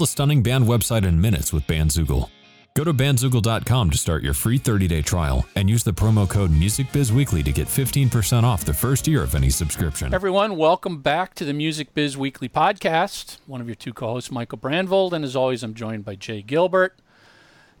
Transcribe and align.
a 0.00 0.06
stunning 0.06 0.44
band 0.44 0.64
website 0.64 1.04
in 1.04 1.20
minutes 1.20 1.52
with 1.52 1.66
Bandzoogle. 1.66 2.30
Go 2.74 2.84
to 2.84 2.94
bandzoogle.com 2.94 3.90
to 3.90 3.98
start 3.98 4.22
your 4.22 4.32
free 4.32 4.56
30-day 4.56 5.02
trial 5.02 5.44
and 5.56 5.68
use 5.68 5.82
the 5.82 5.90
promo 5.90 6.28
code 6.28 6.52
MusicBizWeekly 6.52 7.44
to 7.44 7.50
get 7.50 7.66
15% 7.66 8.44
off 8.44 8.64
the 8.64 8.72
first 8.72 9.08
year 9.08 9.24
of 9.24 9.34
any 9.34 9.50
subscription. 9.50 10.14
Everyone, 10.14 10.54
welcome 10.56 11.02
back 11.02 11.34
to 11.34 11.44
the 11.44 11.52
Music 11.52 11.94
Biz 11.94 12.16
Weekly 12.16 12.48
podcast. 12.48 13.38
One 13.48 13.60
of 13.60 13.66
your 13.66 13.74
two 13.74 13.92
co-hosts, 13.92 14.30
Michael 14.30 14.58
Brandvold, 14.58 15.10
and 15.14 15.24
as 15.24 15.34
always, 15.34 15.64
I'm 15.64 15.74
joined 15.74 16.04
by 16.04 16.14
Jay 16.14 16.42
Gilbert. 16.42 16.96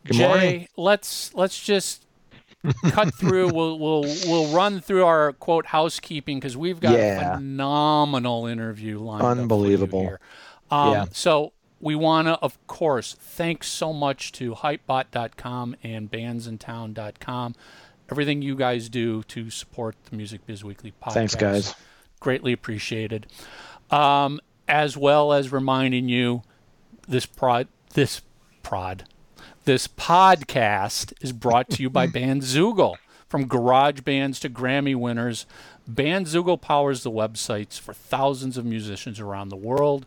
Good 0.04 0.14
Jay, 0.16 0.26
morning. 0.26 0.68
let's 0.76 1.32
let's 1.34 1.62
just 1.62 2.04
cut 2.90 3.14
through. 3.14 3.50
We'll 3.54 3.78
we'll 3.78 4.02
we'll 4.26 4.48
run 4.52 4.80
through 4.80 5.04
our 5.04 5.32
quote 5.34 5.66
housekeeping 5.66 6.38
because 6.40 6.56
we've 6.56 6.80
got 6.80 6.94
a 6.94 6.98
Yeah. 6.98 7.36
phenomenal 7.36 8.46
interview 8.46 8.98
lined 8.98 9.22
up 9.22 9.28
for 9.30 9.36
you 9.36 9.42
Unbelievable. 9.42 10.00
here. 10.00 10.20
Um, 10.72 10.92
Yeah. 10.92 11.04
So 11.12 11.52
we 11.80 11.94
want 11.94 12.28
to, 12.28 12.34
of 12.40 12.64
course, 12.66 13.14
thanks 13.20 13.68
so 13.68 13.92
much 13.92 14.32
to 14.32 14.54
Hypebot.com 14.54 15.76
and 15.82 16.10
BandsInTown.com. 16.10 17.54
Everything 18.10 18.42
you 18.42 18.56
guys 18.56 18.88
do 18.88 19.22
to 19.24 19.50
support 19.50 19.96
the 20.10 20.16
Music 20.16 20.44
Biz 20.46 20.64
Weekly 20.64 20.92
podcast. 21.02 21.12
Thanks, 21.12 21.34
guys. 21.34 21.74
Greatly 22.20 22.52
appreciated. 22.52 23.26
Um, 23.90 24.40
as 24.66 24.96
well 24.96 25.32
as 25.32 25.52
reminding 25.52 26.08
you, 26.08 26.42
this 27.06 27.26
prod, 27.26 27.68
this 27.94 28.22
prod, 28.62 29.04
this 29.64 29.86
podcast 29.86 31.12
is 31.20 31.32
brought 31.32 31.70
to 31.70 31.82
you 31.82 31.90
by 31.90 32.06
Bandzoogle. 32.08 32.96
From 33.28 33.46
garage 33.46 34.00
bands 34.00 34.40
to 34.40 34.48
Grammy 34.48 34.96
winners, 34.96 35.44
Bandzoogle 35.90 36.58
powers 36.62 37.02
the 37.02 37.10
websites 37.10 37.78
for 37.78 37.92
thousands 37.92 38.56
of 38.56 38.64
musicians 38.64 39.20
around 39.20 39.50
the 39.50 39.56
world. 39.56 40.06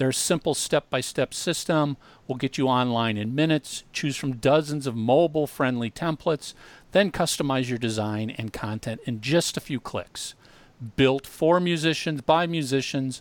Their 0.00 0.12
simple 0.12 0.54
step 0.54 0.88
by 0.88 1.02
step 1.02 1.34
system 1.34 1.98
will 2.26 2.36
get 2.36 2.56
you 2.56 2.68
online 2.68 3.18
in 3.18 3.34
minutes. 3.34 3.84
Choose 3.92 4.16
from 4.16 4.36
dozens 4.36 4.86
of 4.86 4.96
mobile 4.96 5.46
friendly 5.46 5.90
templates, 5.90 6.54
then 6.92 7.12
customize 7.12 7.68
your 7.68 7.76
design 7.76 8.30
and 8.30 8.50
content 8.50 9.02
in 9.04 9.20
just 9.20 9.58
a 9.58 9.60
few 9.60 9.78
clicks. 9.78 10.34
Built 10.96 11.26
for 11.26 11.60
musicians 11.60 12.22
by 12.22 12.46
musicians, 12.46 13.20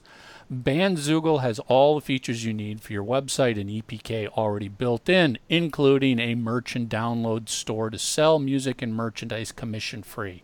Bandzoogle 0.50 1.42
has 1.42 1.60
all 1.68 1.96
the 1.96 2.06
features 2.06 2.46
you 2.46 2.54
need 2.54 2.80
for 2.80 2.94
your 2.94 3.04
website 3.04 3.60
and 3.60 3.70
EPK 3.70 4.30
already 4.30 4.70
built 4.70 5.10
in, 5.10 5.38
including 5.50 6.18
a 6.18 6.36
merchant 6.36 6.88
download 6.88 7.50
store 7.50 7.90
to 7.90 8.00
sell 8.00 8.40
music 8.40 8.82
and 8.82 8.96
merchandise 8.96 9.52
commission 9.52 10.02
free, 10.02 10.44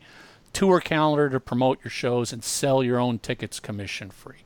tour 0.51 0.81
calendar 0.81 1.29
to 1.29 1.39
promote 1.39 1.81
your 1.81 1.91
shows 1.91 2.33
and 2.33 2.43
sell 2.43 2.83
your 2.83 2.99
own 2.99 3.19
tickets 3.19 3.61
commission 3.61 4.09
free, 4.09 4.43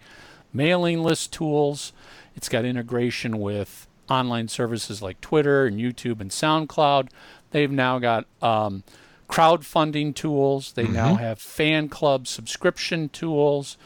mailing 0.54 1.04
list 1.04 1.34
tools. 1.34 1.94
It's 2.36 2.50
got 2.50 2.66
integration 2.66 3.40
with 3.40 3.88
online 4.10 4.48
services 4.48 5.02
like 5.02 5.22
Twitter 5.22 5.66
and 5.66 5.78
YouTube 5.78 6.20
and 6.20 6.32
SoundCloud. 6.32 7.10
They've 7.52 7.72
now 7.72 8.00
got 8.00 8.26
um, 8.42 8.84
crowdfunding 9.30 10.16
tools. 10.16 10.74
They 10.74 10.88
now 10.88 11.16
have 11.16 11.40
fan 11.40 11.90
club 11.90 12.28
subscription 12.28 13.10
tools. 13.10 13.78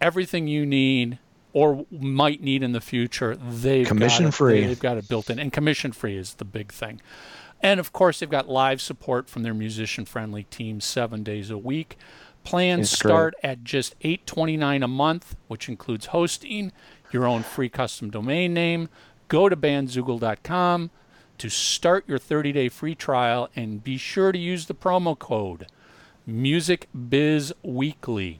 Everything 0.00 0.46
you 0.48 0.64
need 0.64 1.18
or 1.52 1.84
might 1.90 2.40
need 2.42 2.62
in 2.62 2.72
the 2.72 2.80
future, 2.80 3.36
they've 3.36 3.86
Commission 3.86 4.26
got 4.26 4.28
it, 4.28 4.36
free. 4.36 4.66
They've 4.66 4.78
got 4.78 4.96
it 4.96 5.08
built 5.08 5.30
in, 5.30 5.38
and 5.38 5.52
commission 5.52 5.92
free 5.92 6.16
is 6.16 6.34
the 6.34 6.44
big 6.44 6.72
thing. 6.72 7.00
And 7.60 7.78
of 7.80 7.92
course, 7.92 8.20
they've 8.20 8.30
got 8.30 8.48
live 8.48 8.80
support 8.80 9.28
from 9.28 9.42
their 9.42 9.52
musician-friendly 9.52 10.44
team 10.44 10.80
seven 10.80 11.22
days 11.22 11.50
a 11.50 11.58
week. 11.58 11.98
Plans 12.44 12.90
start 12.90 13.34
at 13.42 13.64
just 13.64 13.94
eight 14.02 14.26
twenty-nine 14.26 14.82
a 14.82 14.88
month, 14.88 15.36
which 15.48 15.68
includes 15.68 16.06
hosting, 16.06 16.72
your 17.12 17.26
own 17.26 17.42
free 17.42 17.68
custom 17.68 18.10
domain 18.10 18.54
name. 18.54 18.88
Go 19.28 19.48
to 19.48 19.56
bandzoogle.com 19.56 20.90
to 21.38 21.48
start 21.48 22.08
your 22.08 22.18
30-day 22.18 22.68
free 22.68 22.94
trial, 22.94 23.48
and 23.56 23.82
be 23.82 23.96
sure 23.96 24.30
to 24.32 24.38
use 24.38 24.66
the 24.66 24.74
promo 24.74 25.18
code 25.18 25.66
MusicBizWeekly. 26.28 28.38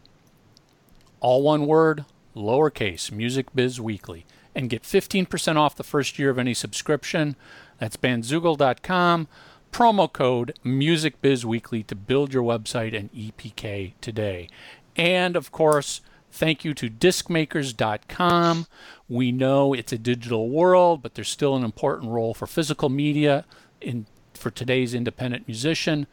All 1.20 1.42
one 1.42 1.66
word, 1.66 2.04
lowercase, 2.36 3.10
Music 3.10 3.46
Biz 3.54 3.80
Weekly, 3.80 4.26
and 4.54 4.69
get 4.69 4.82
15% 4.82 5.56
off 5.56 5.76
the 5.76 5.84
first 5.84 6.19
year 6.19 6.28
of 6.30 6.38
any 6.38 6.54
subscription. 6.54 7.36
That's 7.78 7.96
bandzoogle.com. 7.96 9.28
Promo 9.72 10.12
code 10.12 10.58
Music 10.64 11.20
Biz 11.22 11.47
Weekly 11.47 11.82
to 11.84 11.94
build 11.94 12.34
your 12.34 12.42
website 12.42 12.97
and 12.97 13.12
EPK 13.12 13.92
today. 14.00 14.48
And 14.97 15.36
of 15.36 15.53
course, 15.53 16.00
thank 16.31 16.64
you 16.64 16.75
to 16.75 16.91
discmakers.com. 16.91 18.66
We 19.08 19.32
know 19.32 19.72
it's 19.72 19.92
a 19.92 19.98
digital 19.98 20.50
world, 20.50 21.03
but 21.03 21.14
there's 21.14 21.28
still 21.28 21.56
an 21.56 21.64
important 21.64 22.10
role 22.10 22.34
for 22.34 22.47
physical 22.47 22.88
media 22.88 23.44
in 23.81 24.06
for 24.34 24.50
today's 24.50 24.94
independent 24.94 25.47
musician. 25.47 26.06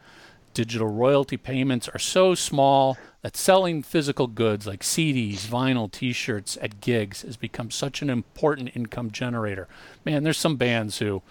Digital 0.54 0.88
royalty 0.88 1.36
payments 1.36 1.88
are 1.88 1.98
so 1.98 2.34
small 2.34 2.96
that 3.22 3.36
selling 3.36 3.82
physical 3.82 4.26
goods 4.26 4.66
like 4.66 4.80
CDs, 4.80 5.46
vinyl, 5.46 5.90
t 5.90 6.12
shirts 6.12 6.58
at 6.60 6.80
gigs 6.80 7.22
has 7.22 7.36
become 7.36 7.70
such 7.70 8.02
an 8.02 8.10
important 8.10 8.74
income 8.74 9.10
generator. 9.10 9.68
Man, 10.04 10.22
there's 10.24 10.38
some 10.38 10.56
bands 10.56 10.98
who 10.98 11.22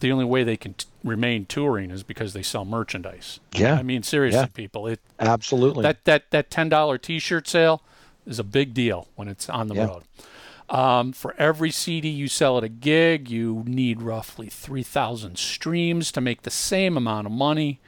the 0.00 0.12
only 0.12 0.24
way 0.24 0.44
they 0.44 0.56
can 0.56 0.74
t- 0.74 0.86
remain 1.04 1.44
touring 1.46 1.90
is 1.90 2.02
because 2.02 2.32
they 2.32 2.42
sell 2.42 2.64
merchandise. 2.64 3.40
Yeah. 3.52 3.74
I 3.74 3.82
mean, 3.82 4.02
seriously, 4.02 4.40
Yeah. 4.40 4.46
people, 4.46 4.86
it 4.86 5.00
Absolutely. 5.18 5.82
that 5.82 6.04
that 6.04 6.30
that 6.30 6.50
ten 6.50 6.68
dollar 6.68 6.98
T-shirt 6.98 7.48
sale 7.48 7.82
is 8.26 8.38
a 8.38 8.44
big 8.44 8.74
deal 8.74 9.08
when 9.16 9.28
it's 9.28 9.48
on 9.48 9.68
the 9.68 9.74
Yeah. 9.74 9.86
road. 9.86 10.02
Um, 10.68 11.12
for 11.12 11.34
every 11.38 11.70
CD 11.70 12.08
you 12.10 12.28
sell 12.28 12.58
at 12.58 12.64
a 12.64 12.68
gig, 12.68 13.30
you 13.30 13.64
need 13.66 14.02
roughly 14.02 14.48
three 14.48 14.82
thousand 14.82 15.38
streams 15.38 16.12
to 16.12 16.20
make 16.20 16.42
the 16.42 16.50
same 16.50 16.96
amount 16.96 17.26
of 17.26 17.32
money. 17.32 17.80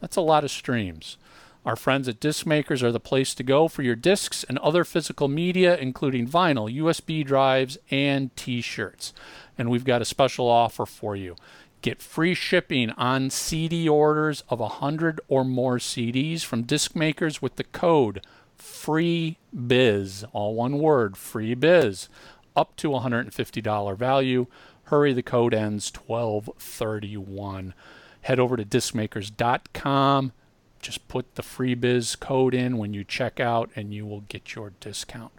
That's 0.00 0.16
a 0.16 0.20
lot 0.22 0.42
of 0.42 0.50
streams. 0.50 1.16
Our 1.64 1.76
friends 1.76 2.08
at 2.08 2.18
Disc 2.18 2.44
Makers 2.44 2.82
are 2.82 2.90
the 2.90 2.98
place 2.98 3.34
to 3.34 3.44
go 3.44 3.68
for 3.68 3.82
your 3.82 3.94
discs 3.94 4.42
and 4.42 4.58
other 4.58 4.82
physical 4.82 5.28
media, 5.28 5.76
including 5.76 6.26
vinyl, 6.26 6.74
USB 6.76 7.24
drives, 7.24 7.78
and 7.88 8.34
T-shirts. 8.34 9.12
And 9.56 9.70
we've 9.70 9.84
got 9.84 10.02
a 10.02 10.06
special 10.06 10.48
offer 10.48 10.84
for 10.84 11.14
you. 11.14 11.36
Get 11.80 12.02
free 12.02 12.34
shipping 12.34 12.90
on 12.90 13.30
CD 13.30 13.88
orders 13.88 14.42
of 14.48 14.58
100 14.58 15.20
or 15.28 15.44
more 15.44 15.78
CDs 15.78 16.42
from 16.42 16.62
disc 16.62 16.96
makers 16.96 17.40
with 17.40 17.54
the 17.54 17.64
code 17.64 18.24
FREEBIZ, 18.58 20.24
all 20.32 20.54
one 20.54 20.78
word, 20.78 21.14
FREEBIZ, 21.14 22.08
up 22.56 22.74
to 22.76 22.88
$150 22.90 23.96
value. 23.96 24.46
Hurry, 24.84 25.12
the 25.12 25.22
code 25.22 25.54
ends 25.54 25.92
1231. 25.94 27.74
Head 28.22 28.38
over 28.40 28.56
to 28.56 28.64
discmakers.com. 28.64 30.32
Just 30.82 31.08
put 31.08 31.36
the 31.36 31.42
FREEBIZ 31.42 32.18
code 32.20 32.54
in 32.54 32.76
when 32.76 32.92
you 32.92 33.04
check 33.04 33.40
out 33.40 33.70
and 33.74 33.94
you 33.94 34.04
will 34.04 34.22
get 34.22 34.54
your 34.54 34.74
discount. 34.80 35.32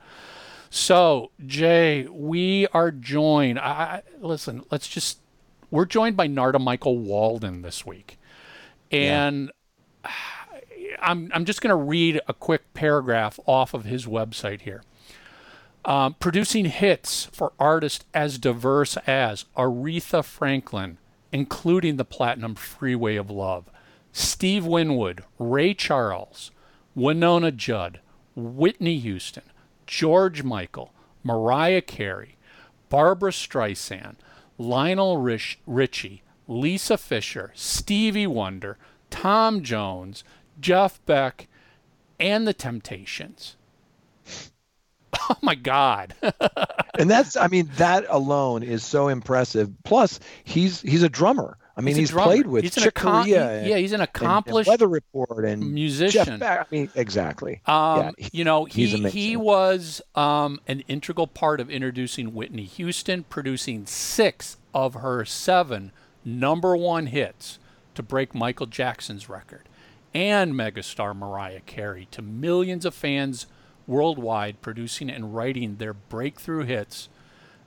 So, 0.69 1.29
Jay, 1.45 2.07
we 2.07 2.65
are 2.67 2.89
joined. 2.89 3.59
I, 3.59 4.01
listen, 4.19 4.63
let's 4.71 4.87
just. 4.87 5.19
We're 5.69 5.85
joined 5.85 6.17
by 6.17 6.27
Narada 6.27 6.59
Michael 6.59 6.97
Walden 6.97 7.61
this 7.61 7.85
week. 7.85 8.17
And 8.91 9.51
I'm, 11.01 11.31
I'm 11.33 11.45
just 11.45 11.61
going 11.61 11.69
to 11.69 11.75
read 11.75 12.21
a 12.27 12.33
quick 12.33 12.73
paragraph 12.73 13.39
off 13.45 13.73
of 13.73 13.85
his 13.85 14.05
website 14.05 14.61
here. 14.61 14.83
Um, 15.85 16.15
producing 16.19 16.65
hits 16.65 17.25
for 17.25 17.51
artists 17.59 18.05
as 18.13 18.37
diverse 18.37 18.95
as 19.05 19.45
Aretha 19.57 20.23
Franklin, 20.23 20.97
including 21.31 21.97
the 21.97 22.05
platinum 22.05 22.55
Freeway 22.55 23.17
of 23.17 23.29
Love, 23.29 23.69
Steve 24.13 24.63
Winwood, 24.66 25.24
Ray 25.40 25.74
Charles, 25.74 26.51
Wynonna 26.96 27.53
Judd, 27.53 28.00
Whitney 28.35 29.00
Houston, 29.00 29.44
George 29.88 30.44
Michael, 30.44 30.94
Mariah 31.24 31.81
Carey, 31.81 32.38
Barbara 32.90 33.31
Streisand, 33.31 34.16
Lionel 34.59 35.18
Rich- 35.18 35.57
Richie, 35.65 36.21
Lisa 36.48 36.95
Fischer, 36.98 37.51
Stevie 37.56 38.27
Wonder, 38.27 38.77
Tom 39.10 39.63
Jones, 39.63 40.24
Jeff 40.59 41.04
Beck, 41.07 41.48
and 42.19 42.48
the 42.48 42.54
Temptations. 42.54 43.56
Oh 45.30 45.38
my 45.42 45.56
God. 45.56 46.16
and 47.00 47.09
that's 47.09 47.38
I 47.38 47.48
mean 47.48 47.69
that 47.77 48.06
alone 48.09 48.62
is 48.62 48.83
so 48.83 49.07
impressive. 49.07 49.71
Plus, 49.83 50.19
he's 50.44 50.81
he's 50.81 51.04
a 51.04 51.07
drummer. 51.07 51.57
I 51.75 51.81
mean, 51.81 51.95
a 51.95 51.99
he's, 51.99 52.11
played 52.11 52.45
with 52.45 52.63
He's 52.63 52.75
Chick 52.75 52.93
Corea. 52.93 53.59
and- 53.59 53.67
yeah, 53.67 53.77
he's 53.77 53.93
an 53.93 54.01
accomplished 54.01 54.67
and 54.67 54.73
Weather 54.73 54.87
Report 54.87 55.43
and 55.45 55.73
musician. 55.73 56.25
Jeff 56.25 56.39
Beck. 56.39 56.59
I 56.61 56.65
mean, 56.69 56.89
exactly. 56.93 57.61
Um, 57.65 58.13
Yeah, 58.17 58.27
you 58.31 58.43
know, 58.43 58.65
he 58.65 58.85
he 59.09 59.35
was 59.35 60.01
um, 60.13 60.59
an 60.67 60.81
integral 60.87 61.25
part 61.27 61.59
of 61.59 61.69
introducing 61.71 62.33
Whitney 62.35 62.65
Houston, 62.65 63.23
producing 63.23 63.85
six 63.87 64.57
of 64.73 64.95
her 64.95 65.25
seven 65.25 65.91
number 66.23 66.77
one 66.77 67.07
hits 67.07 67.57
to 67.95 68.03
break 68.03 68.33
Michael 68.35 68.65
Jackson's 68.67 69.27
record, 69.27 69.67
and 70.13 70.53
megastar 70.53 71.15
Mariah 71.15 71.61
Carey 71.65 72.07
to 72.11 72.21
millions 72.21 72.85
of 72.85 72.93
fans 72.93 73.47
worldwide, 73.87 74.61
producing 74.61 75.09
and 75.09 75.35
writing 75.35 75.77
their 75.77 75.93
breakthrough 75.93 76.63
hits 76.63 77.09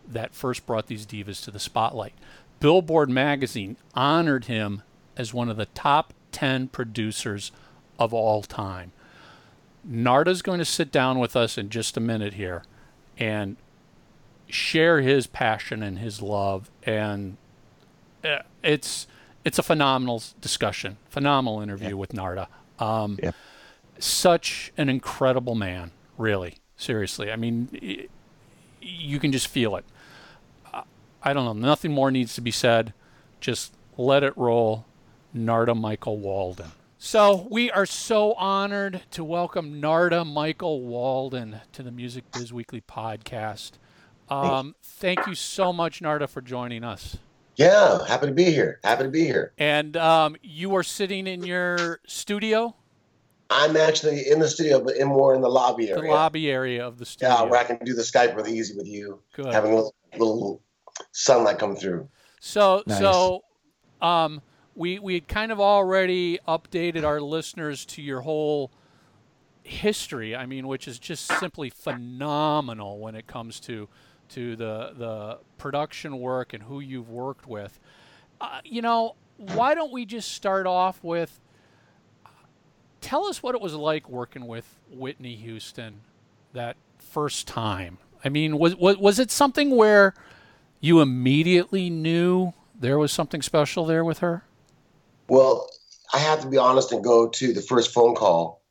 that 0.09 0.35
first 0.35 0.65
brought 0.67 0.87
these 0.87 1.05
divas 1.07 1.43
to 1.45 1.51
the 1.51 1.59
spotlight. 1.59 2.15
Billboard 2.61 3.11
magazine 3.11 3.77
honored 3.95 4.47
him 4.47 4.83
as 5.17 5.33
one 5.35 5.49
of 5.49 5.57
the 5.57 5.67
top 5.67 6.13
10 6.33 6.69
producers 6.69 7.53
of 7.99 8.13
all 8.13 8.43
time. 8.43 8.93
Narada's 9.89 10.43
going 10.43 10.59
to 10.59 10.65
sit 10.65 10.91
down 10.91 11.19
with 11.19 11.37
us 11.37 11.57
in 11.57 11.71
just 11.71 11.97
a 11.97 12.01
minute 12.01 12.35
here 12.35 12.65
and 13.19 13.57
share 14.49 15.01
his 15.01 15.27
passion 15.27 15.83
and 15.83 15.99
his 15.99 16.21
love 16.23 16.71
and 16.83 17.37
uh, 18.25 18.39
it's 18.63 19.07
it's 19.45 19.61
a 19.61 19.63
phenomenal 19.63 20.23
discussion, 20.41 20.97
phenomenal 21.09 21.61
interview 21.61 21.91
yeah. 21.91 21.95
with 21.95 22.13
Narada. 22.13 22.49
Um, 22.81 23.17
yeah. 23.23 23.31
Such 24.01 24.73
an 24.77 24.89
incredible 24.89 25.55
man, 25.55 25.93
really. 26.19 26.57
Seriously, 26.77 27.31
I 27.31 27.37
mean, 27.37 27.69
it, 27.73 28.11
you 28.83 29.21
can 29.21 29.31
just 29.31 29.47
feel 29.47 29.77
it. 29.77 29.85
I 31.27 31.33
don't 31.33 31.45
know. 31.45 31.67
Nothing 31.67 31.91
more 31.91 32.13
needs 32.13 32.37
to 32.37 32.41
be 32.41 32.53
said. 32.53 32.95
Just 33.41 33.75
let 33.99 34.23
it 34.23 34.33
roll. 34.37 34.85
Narada 35.35 35.75
Michael 35.75 36.19
Walden. 36.19 36.71
So 36.99 37.49
we 37.51 37.69
are 37.69 37.85
so 37.85 38.35
honored 38.35 39.03
to 39.11 39.25
welcome 39.25 39.81
Narada 39.81 40.25
Michael 40.25 40.83
Walden 40.83 41.63
to 41.73 41.83
the 41.83 41.91
Music 41.91 42.31
Biz 42.31 42.53
Weekly 42.53 42.81
podcast. 42.81 43.73
Um, 44.29 44.77
thank 44.81 45.27
you 45.27 45.35
so 45.35 45.73
much, 45.73 46.01
Narada, 46.01 46.29
for 46.29 46.41
joining 46.41 46.85
us. 46.85 47.17
Yeah, 47.57 48.07
happy 48.07 48.27
to 48.27 48.33
be 48.33 48.45
here. 48.45 48.79
Happy 48.85 49.03
to 49.03 49.11
be 49.11 49.25
here. 49.25 49.53
And 49.59 49.97
um, 49.97 50.37
you 50.45 50.77
are 50.77 50.85
sitting 50.85 51.27
in 51.27 51.43
your 51.43 51.99
studio. 52.07 52.77
I'm 53.51 53.77
actually 53.77 54.31
in 54.31 54.39
the 54.39 54.49
studio, 54.49 54.79
but 54.79 54.95
in 54.95 55.09
more 55.09 55.35
in 55.35 55.41
the 55.41 55.51
lobby 55.51 55.91
area. 55.91 56.03
The 56.03 56.09
lobby 56.09 56.49
area 56.49 56.87
of 56.87 56.99
the 56.99 57.05
studio. 57.05 57.35
Yeah, 57.35 57.43
where 57.43 57.59
I 57.59 57.65
can 57.65 57.79
do 57.85 57.95
the 57.95 58.03
Skype 58.03 58.37
really 58.37 58.57
easy 58.57 58.77
with 58.77 58.87
you. 58.87 59.21
Good. 59.33 59.53
Having 59.53 59.73
a 59.73 59.75
little, 59.75 59.95
little 60.13 60.63
sunlight 61.13 61.59
come 61.59 61.77
through. 61.77 62.09
So, 62.41 62.83
nice. 62.87 62.99
so, 62.99 63.45
um, 64.01 64.43
we 64.75 64.99
we 64.99 65.15
had 65.15 65.27
kind 65.29 65.51
of 65.51 65.61
already 65.61 66.39
updated 66.47 67.05
our 67.05 67.21
listeners 67.21 67.85
to 67.87 68.03
your 68.03 68.21
whole 68.21 68.71
history. 69.63 70.37
I 70.37 70.47
mean, 70.47 70.69
which 70.69 70.87
is 70.87 70.99
just 70.99 71.27
simply 71.27 71.71
phenomenal 71.71 72.99
when 72.99 73.15
it 73.15 73.27
comes 73.27 73.59
to 73.61 73.89
to 74.31 74.57
the 74.57 74.93
the 74.97 75.39
production 75.59 76.19
work 76.19 76.53
and 76.53 76.63
who 76.63 76.81
you've 76.81 77.09
worked 77.09 77.47
with. 77.47 77.81
Uh, 78.41 78.61
you 78.65 78.83
know, 78.83 79.17
why 79.39 79.75
don't 79.75 79.93
we 79.93 80.05
just 80.05 80.33
start 80.33 80.67
off 80.67 81.03
with 81.03 81.41
tell 83.01 83.27
us 83.27 83.43
what 83.43 83.55
it 83.55 83.61
was 83.61 83.75
like 83.75 84.09
working 84.09 84.47
with 84.47 84.79
Whitney 84.91 85.37
Houston 85.37 86.01
that 86.53 86.77
first 86.99 87.47
time. 87.47 87.99
I 88.25 88.29
mean, 88.29 88.59
was 88.59 88.75
was 88.77 88.97
was 88.99 89.19
it 89.19 89.31
something 89.31 89.71
where 89.71 90.15
you 90.81 91.01
immediately 91.01 91.91
knew 91.91 92.53
there 92.79 92.99
was 92.99 93.13
something 93.13 93.43
special 93.43 93.87
there 93.87 94.05
with 94.05 94.19
her? 94.19 94.45
Well, 95.29 95.69
I 96.13 96.19
have 96.19 96.41
to 96.43 96.49
be 96.49 96.59
honest 96.59 96.93
and 96.93 97.03
go 97.03 97.29
to 97.29 97.53
the 97.53 97.63
first 97.63 97.93
phone 97.93 98.15
call 98.15 98.63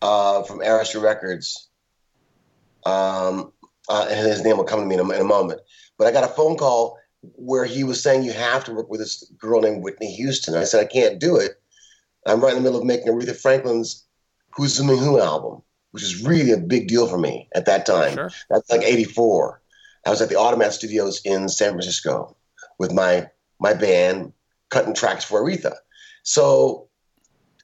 uh, 0.00 0.42
from 0.42 0.60
Arista 0.60 1.02
Records. 1.02 1.68
Um, 2.86 3.52
uh, 3.88 4.06
and 4.10 4.26
his 4.26 4.42
name 4.44 4.56
will 4.56 4.64
come 4.64 4.80
to 4.80 4.86
me 4.86 4.94
in 4.94 5.00
a, 5.00 5.10
in 5.10 5.20
a, 5.20 5.24
moment. 5.24 5.60
But 5.98 6.06
I 6.06 6.12
got 6.12 6.24
a 6.24 6.32
phone 6.32 6.56
call 6.56 6.98
where 7.22 7.64
he 7.64 7.84
was 7.84 8.02
saying 8.02 8.22
you 8.22 8.32
have 8.32 8.64
to 8.64 8.72
work 8.72 8.88
with 8.88 9.00
this 9.00 9.24
girl 9.38 9.60
named 9.60 9.82
Whitney 9.82 10.12
Houston. 10.14 10.54
I 10.54 10.64
said 10.64 10.80
I 10.80 10.86
can't 10.86 11.18
do 11.18 11.36
it. 11.36 11.60
I'm 12.26 12.40
right 12.40 12.50
in 12.54 12.56
the 12.56 12.62
middle 12.62 12.80
of 12.80 12.86
making 12.86 13.08
Aretha 13.08 13.34
Franklin's 13.34 14.04
Who's 14.50 14.74
Zooming 14.74 14.98
Who 14.98 15.20
album, 15.20 15.62
which 15.92 16.02
is 16.02 16.22
really 16.22 16.52
a 16.52 16.58
big 16.58 16.88
deal 16.88 17.06
for 17.06 17.18
me 17.18 17.48
at 17.54 17.66
that 17.66 17.86
time. 17.86 18.14
Sure. 18.14 18.30
That's 18.50 18.70
like 18.70 18.82
'84. 18.82 19.57
I 20.08 20.10
was 20.10 20.22
at 20.22 20.30
the 20.30 20.36
Automat 20.36 20.72
Studios 20.72 21.20
in 21.26 21.50
San 21.50 21.72
Francisco 21.72 22.34
with 22.78 22.94
my 22.94 23.28
my 23.60 23.74
band, 23.74 24.32
cutting 24.70 24.94
tracks 24.94 25.22
for 25.22 25.42
Aretha. 25.42 25.74
So 26.22 26.88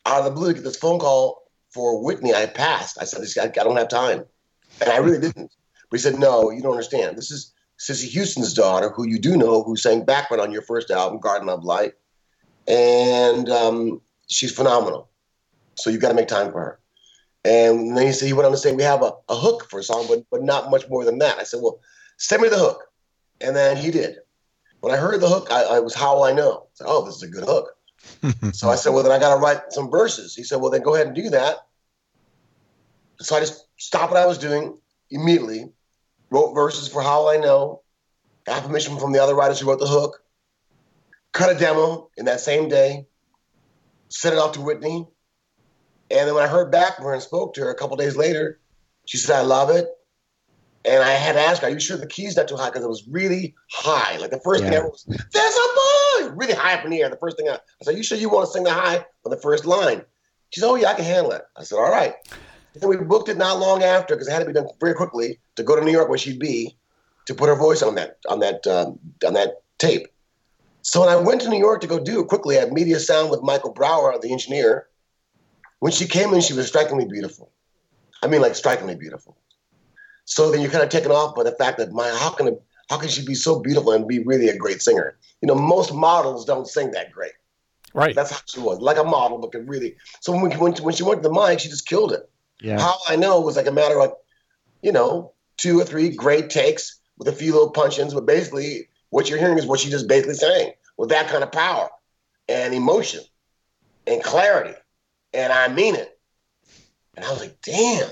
out 0.04 0.18
of 0.18 0.26
the 0.26 0.30
blue, 0.30 0.52
get 0.52 0.62
this 0.62 0.76
phone 0.76 0.98
call 0.98 1.50
for 1.70 2.04
Whitney. 2.04 2.34
I 2.34 2.44
passed. 2.44 2.98
I 3.00 3.04
said, 3.04 3.24
I, 3.42 3.46
I 3.46 3.64
don't 3.64 3.78
have 3.78 3.88
time. 3.88 4.26
And 4.82 4.90
I 4.90 4.98
really 4.98 5.20
didn't. 5.20 5.54
But 5.90 5.98
he 5.98 6.02
said, 6.02 6.18
no, 6.18 6.50
you 6.50 6.60
don't 6.60 6.72
understand. 6.72 7.16
This 7.16 7.30
is 7.30 7.54
Cissy 7.78 8.08
Houston's 8.08 8.52
daughter, 8.52 8.90
who 8.90 9.08
you 9.08 9.18
do 9.18 9.38
know, 9.38 9.62
who 9.62 9.74
sang 9.74 10.04
background 10.04 10.42
on 10.42 10.52
your 10.52 10.60
first 10.60 10.90
album, 10.90 11.20
Garden 11.20 11.48
of 11.48 11.64
Light. 11.64 11.94
And 12.68 13.48
um, 13.48 14.02
she's 14.26 14.52
phenomenal. 14.52 15.08
So 15.76 15.88
you've 15.88 16.02
got 16.02 16.10
to 16.10 16.14
make 16.14 16.28
time 16.28 16.52
for 16.52 16.60
her. 16.60 16.78
And 17.42 17.96
then 17.96 18.06
he 18.06 18.12
said, 18.12 18.26
he 18.26 18.34
went 18.34 18.44
on 18.44 18.52
to 18.52 18.58
say, 18.58 18.74
we 18.74 18.82
have 18.82 19.02
a, 19.02 19.12
a 19.30 19.34
hook 19.34 19.66
for 19.70 19.80
a 19.80 19.82
song, 19.82 20.04
but, 20.10 20.24
but 20.30 20.42
not 20.42 20.70
much 20.70 20.90
more 20.90 21.06
than 21.06 21.20
that. 21.20 21.38
I 21.38 21.44
said, 21.44 21.60
well, 21.62 21.80
send 22.18 22.42
me 22.42 22.48
the 22.48 22.58
hook. 22.58 22.84
And 23.40 23.54
then 23.54 23.76
he 23.76 23.90
did. 23.90 24.16
When 24.80 24.92
I 24.94 24.96
heard 24.96 25.20
the 25.20 25.28
hook, 25.28 25.48
I, 25.50 25.62
I 25.64 25.80
was 25.80 25.94
how 25.94 26.22
I 26.24 26.32
know. 26.32 26.64
I 26.64 26.70
said, 26.74 26.86
oh, 26.88 27.04
this 27.04 27.16
is 27.16 27.22
a 27.22 27.28
good 27.28 27.44
hook. 27.44 27.70
so 28.52 28.68
I 28.68 28.76
said, 28.76 28.90
well, 28.90 29.02
then 29.02 29.12
I 29.12 29.18
got 29.18 29.34
to 29.34 29.40
write 29.40 29.72
some 29.72 29.90
verses. 29.90 30.34
He 30.34 30.44
said, 30.44 30.60
well, 30.60 30.70
then 30.70 30.82
go 30.82 30.94
ahead 30.94 31.06
and 31.06 31.16
do 31.16 31.30
that. 31.30 31.56
So 33.20 33.36
I 33.36 33.40
just 33.40 33.66
stopped 33.78 34.12
what 34.12 34.20
I 34.20 34.26
was 34.26 34.38
doing 34.38 34.76
immediately, 35.10 35.72
wrote 36.30 36.54
verses 36.54 36.88
for 36.88 37.02
How 37.02 37.28
I 37.28 37.36
Know, 37.36 37.82
got 38.44 38.62
permission 38.62 38.98
from 38.98 39.12
the 39.12 39.22
other 39.22 39.34
writers 39.34 39.60
who 39.60 39.68
wrote 39.68 39.80
the 39.80 39.86
hook, 39.86 40.20
cut 41.32 41.54
a 41.54 41.58
demo 41.58 42.10
in 42.16 42.26
that 42.26 42.40
same 42.40 42.68
day, 42.68 43.06
sent 44.08 44.34
it 44.34 44.38
off 44.38 44.52
to 44.52 44.60
Whitney. 44.60 45.06
And 46.10 46.28
then 46.28 46.34
when 46.34 46.44
I 46.44 46.48
heard 46.48 46.70
back 46.70 46.96
from 46.96 47.06
her 47.06 47.14
and 47.14 47.22
spoke 47.22 47.54
to 47.54 47.62
her 47.62 47.70
a 47.70 47.74
couple 47.74 47.96
days 47.96 48.16
later, 48.16 48.60
she 49.06 49.16
said, 49.16 49.36
I 49.36 49.42
love 49.42 49.70
it. 49.70 49.88
And 50.84 51.02
I 51.02 51.12
had 51.12 51.32
to 51.32 51.40
ask 51.40 51.62
her, 51.62 51.68
Are 51.68 51.70
you 51.70 51.80
sure 51.80 51.96
the 51.96 52.06
key's 52.06 52.36
not 52.36 52.48
too 52.48 52.56
high? 52.56 52.68
Because 52.68 52.84
it 52.84 52.88
was 52.88 53.06
really 53.08 53.54
high. 53.70 54.16
Like 54.18 54.30
the 54.30 54.40
first 54.40 54.62
yeah. 54.62 54.70
thing 54.70 54.78
ever 54.78 54.88
was, 54.88 55.04
There's 55.06 55.56
a 55.56 56.28
boy! 56.28 56.34
Really 56.36 56.54
high 56.54 56.74
up 56.74 56.84
in 56.84 56.90
the 56.90 57.00
air. 57.00 57.08
The 57.08 57.16
first 57.16 57.36
thing 57.36 57.48
I, 57.48 57.54
I 57.54 57.84
said, 57.84 57.96
You 57.96 58.02
sure 58.02 58.18
you 58.18 58.28
want 58.28 58.46
to 58.46 58.52
sing 58.52 58.64
the 58.64 58.72
high 58.72 59.04
on 59.24 59.30
the 59.30 59.36
first 59.36 59.64
line? 59.64 60.02
She 60.50 60.60
said, 60.60 60.68
Oh, 60.68 60.74
yeah, 60.74 60.90
I 60.90 60.94
can 60.94 61.04
handle 61.04 61.32
it. 61.32 61.42
I 61.56 61.64
said, 61.64 61.76
All 61.76 61.90
right. 61.90 62.14
And 62.80 62.88
we 62.88 62.96
booked 62.96 63.28
it 63.28 63.36
not 63.36 63.58
long 63.58 63.82
after 63.82 64.14
because 64.14 64.28
it 64.28 64.32
had 64.32 64.40
to 64.40 64.46
be 64.46 64.52
done 64.52 64.66
very 64.80 64.94
quickly 64.94 65.38
to 65.56 65.62
go 65.62 65.76
to 65.76 65.84
New 65.84 65.92
York 65.92 66.08
where 66.08 66.18
she'd 66.18 66.40
be 66.40 66.76
to 67.26 67.34
put 67.34 67.48
her 67.48 67.54
voice 67.54 67.82
on 67.82 67.94
that 67.94 68.18
on 68.28 68.40
that 68.40 68.66
um, 68.66 68.98
on 69.26 69.34
that 69.34 69.62
tape. 69.78 70.08
So 70.82 71.00
when 71.00 71.08
I 71.08 71.16
went 71.16 71.40
to 71.42 71.48
New 71.48 71.58
York 71.58 71.80
to 71.80 71.86
go 71.86 71.98
do 71.98 72.20
it 72.20 72.28
quickly 72.28 72.58
at 72.58 72.72
Media 72.72 73.00
Sound 73.00 73.30
with 73.30 73.42
Michael 73.42 73.72
Brauer, 73.72 74.18
the 74.20 74.30
engineer, 74.32 74.86
when 75.78 75.92
she 75.92 76.06
came 76.06 76.34
in, 76.34 76.40
she 76.40 76.52
was 76.52 76.68
strikingly 76.68 77.06
beautiful. 77.06 77.50
I 78.22 78.26
mean, 78.26 78.42
like 78.42 78.54
strikingly 78.54 78.94
beautiful. 78.94 79.36
So 80.24 80.50
then 80.50 80.60
you're 80.60 80.70
kind 80.70 80.84
of 80.84 80.90
taken 80.90 81.10
off 81.10 81.34
by 81.34 81.42
the 81.42 81.52
fact 81.52 81.78
that 81.78 81.92
my 81.92 82.08
how 82.08 82.30
can 82.30 82.58
how 82.88 82.98
can 82.98 83.08
she 83.08 83.24
be 83.24 83.34
so 83.34 83.60
beautiful 83.60 83.92
and 83.92 84.06
be 84.06 84.20
really 84.20 84.48
a 84.48 84.56
great 84.56 84.82
singer? 84.82 85.16
You 85.40 85.48
know, 85.48 85.54
most 85.54 85.92
models 85.94 86.44
don't 86.44 86.66
sing 86.66 86.92
that 86.92 87.12
great. 87.12 87.32
Right. 87.92 88.14
That's 88.14 88.32
how 88.32 88.40
she 88.46 88.60
was, 88.60 88.80
like 88.80 88.98
a 88.98 89.04
model, 89.04 89.38
but 89.38 89.52
could 89.52 89.68
really. 89.68 89.96
So 90.20 90.32
when 90.32 90.50
when, 90.58 90.72
when 90.74 90.94
she 90.94 91.02
went 91.02 91.22
to 91.22 91.28
the 91.28 91.34
mic, 91.34 91.60
she 91.60 91.68
just 91.68 91.86
killed 91.86 92.12
it. 92.12 92.28
Yeah. 92.60 92.80
How 92.80 92.96
I 93.08 93.16
know 93.16 93.40
was 93.40 93.56
like 93.56 93.66
a 93.66 93.72
matter 93.72 94.00
of, 94.00 94.12
you 94.82 94.92
know, 94.92 95.32
two 95.56 95.78
or 95.80 95.84
three 95.84 96.10
great 96.10 96.50
takes 96.50 96.98
with 97.18 97.28
a 97.28 97.32
few 97.32 97.52
little 97.52 97.70
punch-ins, 97.70 98.14
but 98.14 98.26
basically 98.26 98.88
what 99.10 99.28
you're 99.28 99.38
hearing 99.38 99.58
is 99.58 99.66
what 99.66 99.78
she 99.78 99.90
just 99.90 100.08
basically 100.08 100.34
saying 100.34 100.72
with 100.96 101.10
that 101.10 101.28
kind 101.28 101.44
of 101.44 101.52
power 101.52 101.88
and 102.48 102.74
emotion 102.74 103.20
and 104.06 104.22
clarity. 104.22 104.74
And 105.32 105.52
I 105.52 105.68
mean 105.68 105.94
it. 105.94 106.18
And 107.14 107.24
I 107.24 107.30
was 107.30 107.40
like, 107.40 107.60
damn 107.62 108.08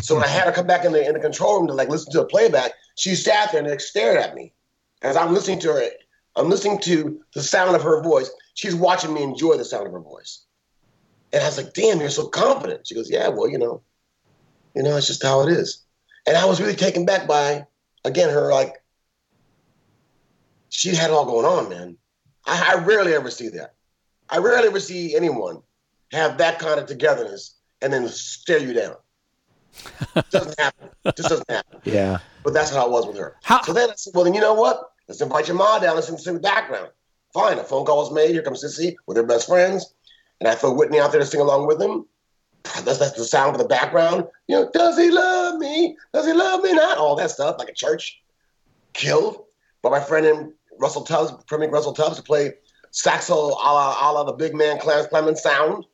so 0.00 0.14
when 0.14 0.24
I 0.24 0.28
had 0.28 0.46
her 0.46 0.52
come 0.52 0.66
back 0.66 0.84
in 0.84 0.92
the 0.92 1.06
in 1.06 1.14
the 1.14 1.20
control 1.20 1.58
room 1.58 1.66
to 1.68 1.74
like 1.74 1.88
listen 1.88 2.12
to 2.12 2.22
a 2.22 2.26
playback, 2.26 2.72
she 2.96 3.14
sat 3.14 3.52
there 3.52 3.60
and 3.60 3.70
like, 3.70 3.80
stared 3.80 4.18
at 4.18 4.34
me 4.34 4.52
as 5.02 5.16
I'm 5.16 5.32
listening 5.32 5.60
to 5.60 5.72
her. 5.72 5.88
I'm 6.36 6.48
listening 6.48 6.78
to 6.80 7.20
the 7.34 7.42
sound 7.42 7.76
of 7.76 7.82
her 7.82 8.02
voice. 8.02 8.30
She's 8.54 8.74
watching 8.74 9.12
me 9.12 9.22
enjoy 9.22 9.56
the 9.56 9.64
sound 9.64 9.86
of 9.86 9.92
her 9.92 10.00
voice. 10.00 10.44
And 11.32 11.42
I 11.42 11.46
was 11.46 11.58
like, 11.58 11.74
damn, 11.74 12.00
you're 12.00 12.10
so 12.10 12.26
confident. 12.26 12.86
She 12.86 12.94
goes, 12.94 13.10
yeah, 13.10 13.28
well, 13.28 13.48
you 13.48 13.58
know, 13.58 13.82
you 14.74 14.82
know, 14.82 14.96
it's 14.96 15.06
just 15.06 15.22
how 15.22 15.46
it 15.46 15.52
is. 15.52 15.82
And 16.26 16.36
I 16.36 16.44
was 16.44 16.60
really 16.60 16.76
taken 16.76 17.04
back 17.04 17.26
by, 17.26 17.66
again, 18.04 18.30
her 18.30 18.50
like, 18.50 18.82
she 20.70 20.94
had 20.94 21.10
it 21.10 21.14
all 21.14 21.26
going 21.26 21.44
on, 21.44 21.68
man. 21.68 21.96
I, 22.46 22.74
I 22.74 22.84
rarely 22.84 23.14
ever 23.14 23.30
see 23.30 23.48
that. 23.50 23.74
I 24.30 24.38
rarely 24.38 24.68
ever 24.68 24.80
see 24.80 25.14
anyone 25.14 25.62
have 26.12 26.38
that 26.38 26.58
kind 26.58 26.80
of 26.80 26.86
togetherness 26.86 27.56
and 27.82 27.92
then 27.92 28.08
stare 28.08 28.58
you 28.58 28.72
down 28.72 28.96
doesn't 30.30 30.58
happen. 30.58 30.88
It 31.04 31.16
just 31.16 31.28
doesn't 31.28 31.50
happen. 31.50 31.80
Yeah. 31.84 32.18
But 32.44 32.54
that's 32.54 32.70
how 32.70 32.86
it 32.86 32.90
was 32.90 33.06
with 33.06 33.16
her. 33.18 33.36
How? 33.42 33.62
So 33.62 33.72
then 33.72 33.90
I 33.90 33.94
said, 33.96 34.14
well, 34.14 34.24
then 34.24 34.34
you 34.34 34.40
know 34.40 34.54
what? 34.54 34.92
Let's 35.08 35.20
invite 35.20 35.48
your 35.48 35.56
mom 35.56 35.82
down. 35.82 35.94
Let's 35.94 36.06
sing 36.22 36.34
the 36.34 36.40
background. 36.40 36.90
Fine. 37.32 37.58
A 37.58 37.64
phone 37.64 37.84
call 37.84 37.98
was 37.98 38.12
made. 38.12 38.30
Here 38.30 38.42
comes 38.42 38.60
Cissy 38.60 38.96
with 39.06 39.16
her 39.16 39.22
best 39.22 39.46
friends. 39.48 39.94
And 40.40 40.48
I 40.48 40.54
throw 40.54 40.72
Whitney 40.72 41.00
out 41.00 41.12
there 41.12 41.20
to 41.20 41.26
sing 41.26 41.40
along 41.40 41.66
with 41.66 41.78
them. 41.78 42.06
That's, 42.84 42.98
that's 42.98 43.12
the 43.12 43.24
sound 43.24 43.54
of 43.54 43.62
the 43.62 43.68
background. 43.68 44.26
You 44.46 44.56
know, 44.56 44.70
does 44.72 44.96
he 44.96 45.10
love 45.10 45.58
me? 45.58 45.96
Does 46.12 46.26
he 46.26 46.32
love 46.32 46.62
me 46.62 46.72
not? 46.72 46.98
All 46.98 47.16
that 47.16 47.30
stuff, 47.30 47.56
like 47.58 47.68
a 47.68 47.74
church. 47.74 48.20
Killed. 48.92 49.44
But 49.82 49.90
my 49.90 50.00
friend 50.00 50.26
in 50.26 50.52
Russell 50.78 51.02
Tubbs, 51.02 51.32
Premier 51.46 51.70
Russell 51.70 51.92
Tubbs, 51.92 52.16
to 52.16 52.22
play 52.22 52.52
saxo 52.90 53.34
a 53.34 53.48
la, 53.48 53.96
a 54.00 54.12
la 54.12 54.24
the 54.24 54.32
big 54.32 54.54
man 54.54 54.78
Clarence 54.78 55.08
Clemons 55.08 55.38
sound. 55.38 55.86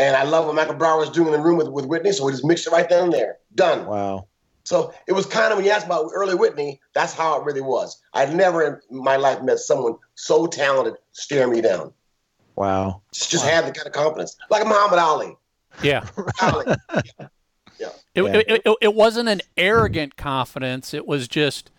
And 0.00 0.16
I 0.16 0.22
love 0.22 0.46
what 0.46 0.54
Michael 0.54 0.76
Brauer 0.76 0.96
was 0.96 1.10
doing 1.10 1.26
in 1.26 1.34
the 1.34 1.40
room 1.40 1.58
with, 1.58 1.68
with 1.68 1.84
Whitney, 1.84 2.12
so 2.12 2.24
we 2.24 2.32
just 2.32 2.42
mixed 2.42 2.66
it 2.66 2.70
right 2.70 2.88
then 2.88 3.04
and 3.04 3.12
there. 3.12 3.36
Done. 3.54 3.84
Wow. 3.84 4.28
So 4.64 4.94
it 5.06 5.12
was 5.12 5.26
kind 5.26 5.52
of 5.52 5.58
when 5.58 5.66
you 5.66 5.72
asked 5.72 5.84
about 5.84 6.10
early 6.14 6.34
Whitney, 6.34 6.80
that's 6.94 7.12
how 7.12 7.38
it 7.38 7.44
really 7.44 7.60
was. 7.60 8.00
I've 8.14 8.34
never 8.34 8.80
in 8.90 9.02
my 9.02 9.16
life 9.16 9.42
met 9.42 9.58
someone 9.58 9.96
so 10.14 10.46
talented 10.46 10.94
stare 11.12 11.48
me 11.48 11.60
down. 11.60 11.92
Wow. 12.56 13.02
Just, 13.12 13.30
just 13.30 13.44
wow. 13.44 13.50
had 13.50 13.66
the 13.66 13.72
kind 13.72 13.86
of 13.86 13.92
confidence, 13.92 14.36
like 14.48 14.66
Muhammad 14.66 14.98
Ali. 14.98 15.36
Yeah. 15.82 16.06
Ali. 16.40 16.64
yeah. 16.68 17.28
yeah. 17.78 17.88
It, 18.14 18.22
yeah. 18.22 18.34
It, 18.36 18.62
it, 18.64 18.76
it 18.80 18.94
wasn't 18.94 19.28
an 19.28 19.42
arrogant 19.58 20.16
confidence. 20.16 20.94
It 20.94 21.06
was 21.06 21.28
just 21.28 21.70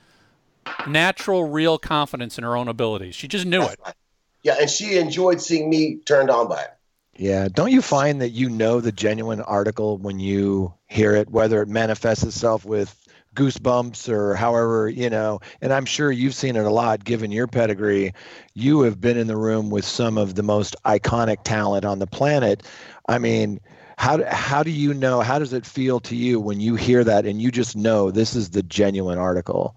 natural, 0.86 1.50
real 1.50 1.80
confidence 1.80 2.38
in 2.38 2.44
her 2.44 2.56
own 2.56 2.68
abilities. 2.68 3.16
She 3.16 3.28
just 3.28 3.48
knew 3.48 3.62
that's 3.62 3.74
it. 3.74 3.80
Right. 3.84 3.96
Yeah, 4.44 4.56
and 4.60 4.70
she 4.70 4.98
enjoyed 4.98 5.42
seeing 5.42 5.72
me 5.72 5.98
turned 6.06 6.30
on 6.30 6.48
by 6.48 6.62
it. 6.62 6.78
Yeah. 7.15 7.50
Don't 7.50 7.72
you 7.72 7.82
find 7.82 8.22
that 8.22 8.30
you 8.30 8.50
know 8.50 8.80
the 8.80 8.91
genuine 8.91 9.41
article 9.41 9.98
when 9.98 10.20
you 10.20 10.74
hear 10.88 11.13
it, 11.15 11.30
whether 11.30 11.62
it 11.62 11.68
manifests 11.68 12.24
itself 12.24 12.65
with 12.65 12.98
goosebumps 13.36 14.10
or 14.10 14.36
however, 14.36 14.89
you 14.89 15.10
know, 15.10 15.39
and 15.62 15.72
I'm 15.72 15.86
sure 15.86 16.12
you've 16.12 16.36
seen 16.36 16.56
it 16.56 16.65
a 16.65 16.70
lot 16.70 17.03
given 17.03 17.32
your 17.32 17.48
pedigree. 17.48 18.13
You 18.53 18.82
have 18.82 19.00
been 19.00 19.18
in 19.18 19.27
the 19.27 19.38
room 19.38 19.70
with 19.70 19.86
some 19.86 20.18
of 20.18 20.36
the 20.36 20.44
most 20.44 20.75
iconic 20.86 21.44
talent 21.44 21.86
on 21.86 22.00
the 22.00 22.08
planet. 22.08 22.63
I 23.08 23.20
mean, 23.20 23.60
how, 23.98 24.24
how 24.25 24.63
do 24.63 24.72
you 24.72 24.94
know, 24.94 25.22
how 25.22 25.39
does 25.39 25.53
it 25.53 25.65
feel 25.65 26.00
to 26.01 26.15
you 26.15 26.39
when 26.39 26.60
you 26.60 26.75
hear 26.75 27.03
that 27.03 27.25
and 27.25 27.41
you 27.41 27.51
just 27.51 27.75
know 27.75 28.12
this 28.12 28.36
is 28.36 28.50
the 28.50 28.63
genuine 28.63 29.18
article? 29.18 29.75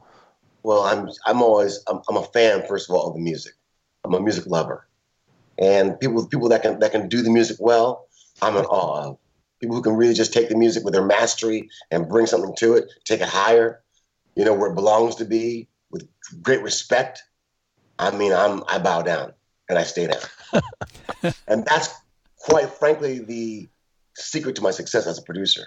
Well, 0.62 0.83
I'm, 0.83 1.11
I'm 1.26 1.43
always, 1.43 1.83
I'm, 1.88 2.00
I'm 2.09 2.17
a 2.17 2.23
fan, 2.23 2.64
first 2.67 2.88
of 2.88 2.97
all, 2.97 3.09
of 3.09 3.14
the 3.14 3.21
music. 3.21 3.55
I'm 4.05 4.14
a 4.14 4.21
music 4.21 4.47
lover 4.47 4.87
and 5.59 5.99
people 6.01 6.27
people 6.27 6.49
that 6.49 6.63
can 6.63 6.79
that 6.81 6.93
can 6.93 7.09
do 7.09 7.23
the 7.23 7.31
music 7.31 7.57
well, 7.61 8.07
I'm 8.43 8.57
in 8.57 8.65
awe 8.65 9.09
of. 9.09 9.19
People 9.61 9.77
who 9.77 9.83
can 9.83 9.97
really 9.97 10.15
just 10.15 10.33
take 10.33 10.49
the 10.49 10.57
music 10.57 10.85
with 10.85 10.93
their 10.93 11.05
mastery 11.05 11.69
and 11.91 12.09
bring 12.09 12.27
something 12.27 12.55
to 12.57 12.75
it, 12.75 12.85
take 13.05 13.21
it 13.21 13.29
higher, 13.29 13.83
you 14.37 14.45
know, 14.45 14.53
where 14.53 14.71
it 14.71 14.75
belongs 14.75 15.15
to 15.17 15.25
be, 15.25 15.69
with 15.91 16.07
great 16.43 16.63
respect. 16.63 17.23
I 17.99 18.11
mean, 18.11 18.33
I'm 18.33 18.63
I 18.69 18.79
bow 18.79 19.03
down 19.03 19.33
and 19.69 19.79
I 19.79 19.85
stay 19.85 20.09
down, 20.09 20.63
and 21.49 21.65
that's 21.65 21.95
quite 22.39 22.69
frankly 22.71 23.21
the 23.21 23.69
secret 24.17 24.57
to 24.57 24.63
my 24.63 24.71
success 24.71 25.07
as 25.07 25.19
a 25.19 25.23
producer. 25.23 25.65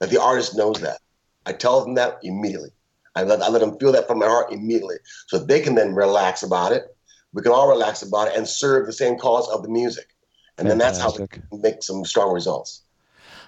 That 0.00 0.10
the 0.10 0.20
artist 0.20 0.56
knows 0.56 0.80
that. 0.80 0.98
I 1.46 1.52
tell 1.52 1.84
them 1.84 1.94
that 1.94 2.18
immediately. 2.22 2.70
I 3.16 3.22
let, 3.22 3.42
I 3.42 3.48
let 3.48 3.60
them 3.60 3.78
feel 3.78 3.92
that 3.92 4.08
from 4.08 4.18
my 4.18 4.26
heart 4.26 4.52
immediately, 4.52 4.96
so 5.28 5.38
they 5.38 5.60
can 5.60 5.76
then 5.76 5.94
relax 5.94 6.42
about 6.42 6.72
it 6.72 6.94
we 7.34 7.42
can 7.42 7.52
all 7.52 7.68
relax 7.68 8.02
about 8.02 8.28
it 8.28 8.36
and 8.36 8.48
serve 8.48 8.86
the 8.86 8.92
same 8.92 9.18
cause 9.18 9.48
of 9.48 9.62
the 9.62 9.68
music. 9.68 10.14
And 10.56 10.68
Fantastic. 10.68 10.68
then 10.68 10.78
that's 10.78 11.50
how 11.50 11.56
we 11.56 11.58
make 11.58 11.82
some 11.82 12.04
strong 12.04 12.32
results. 12.32 12.82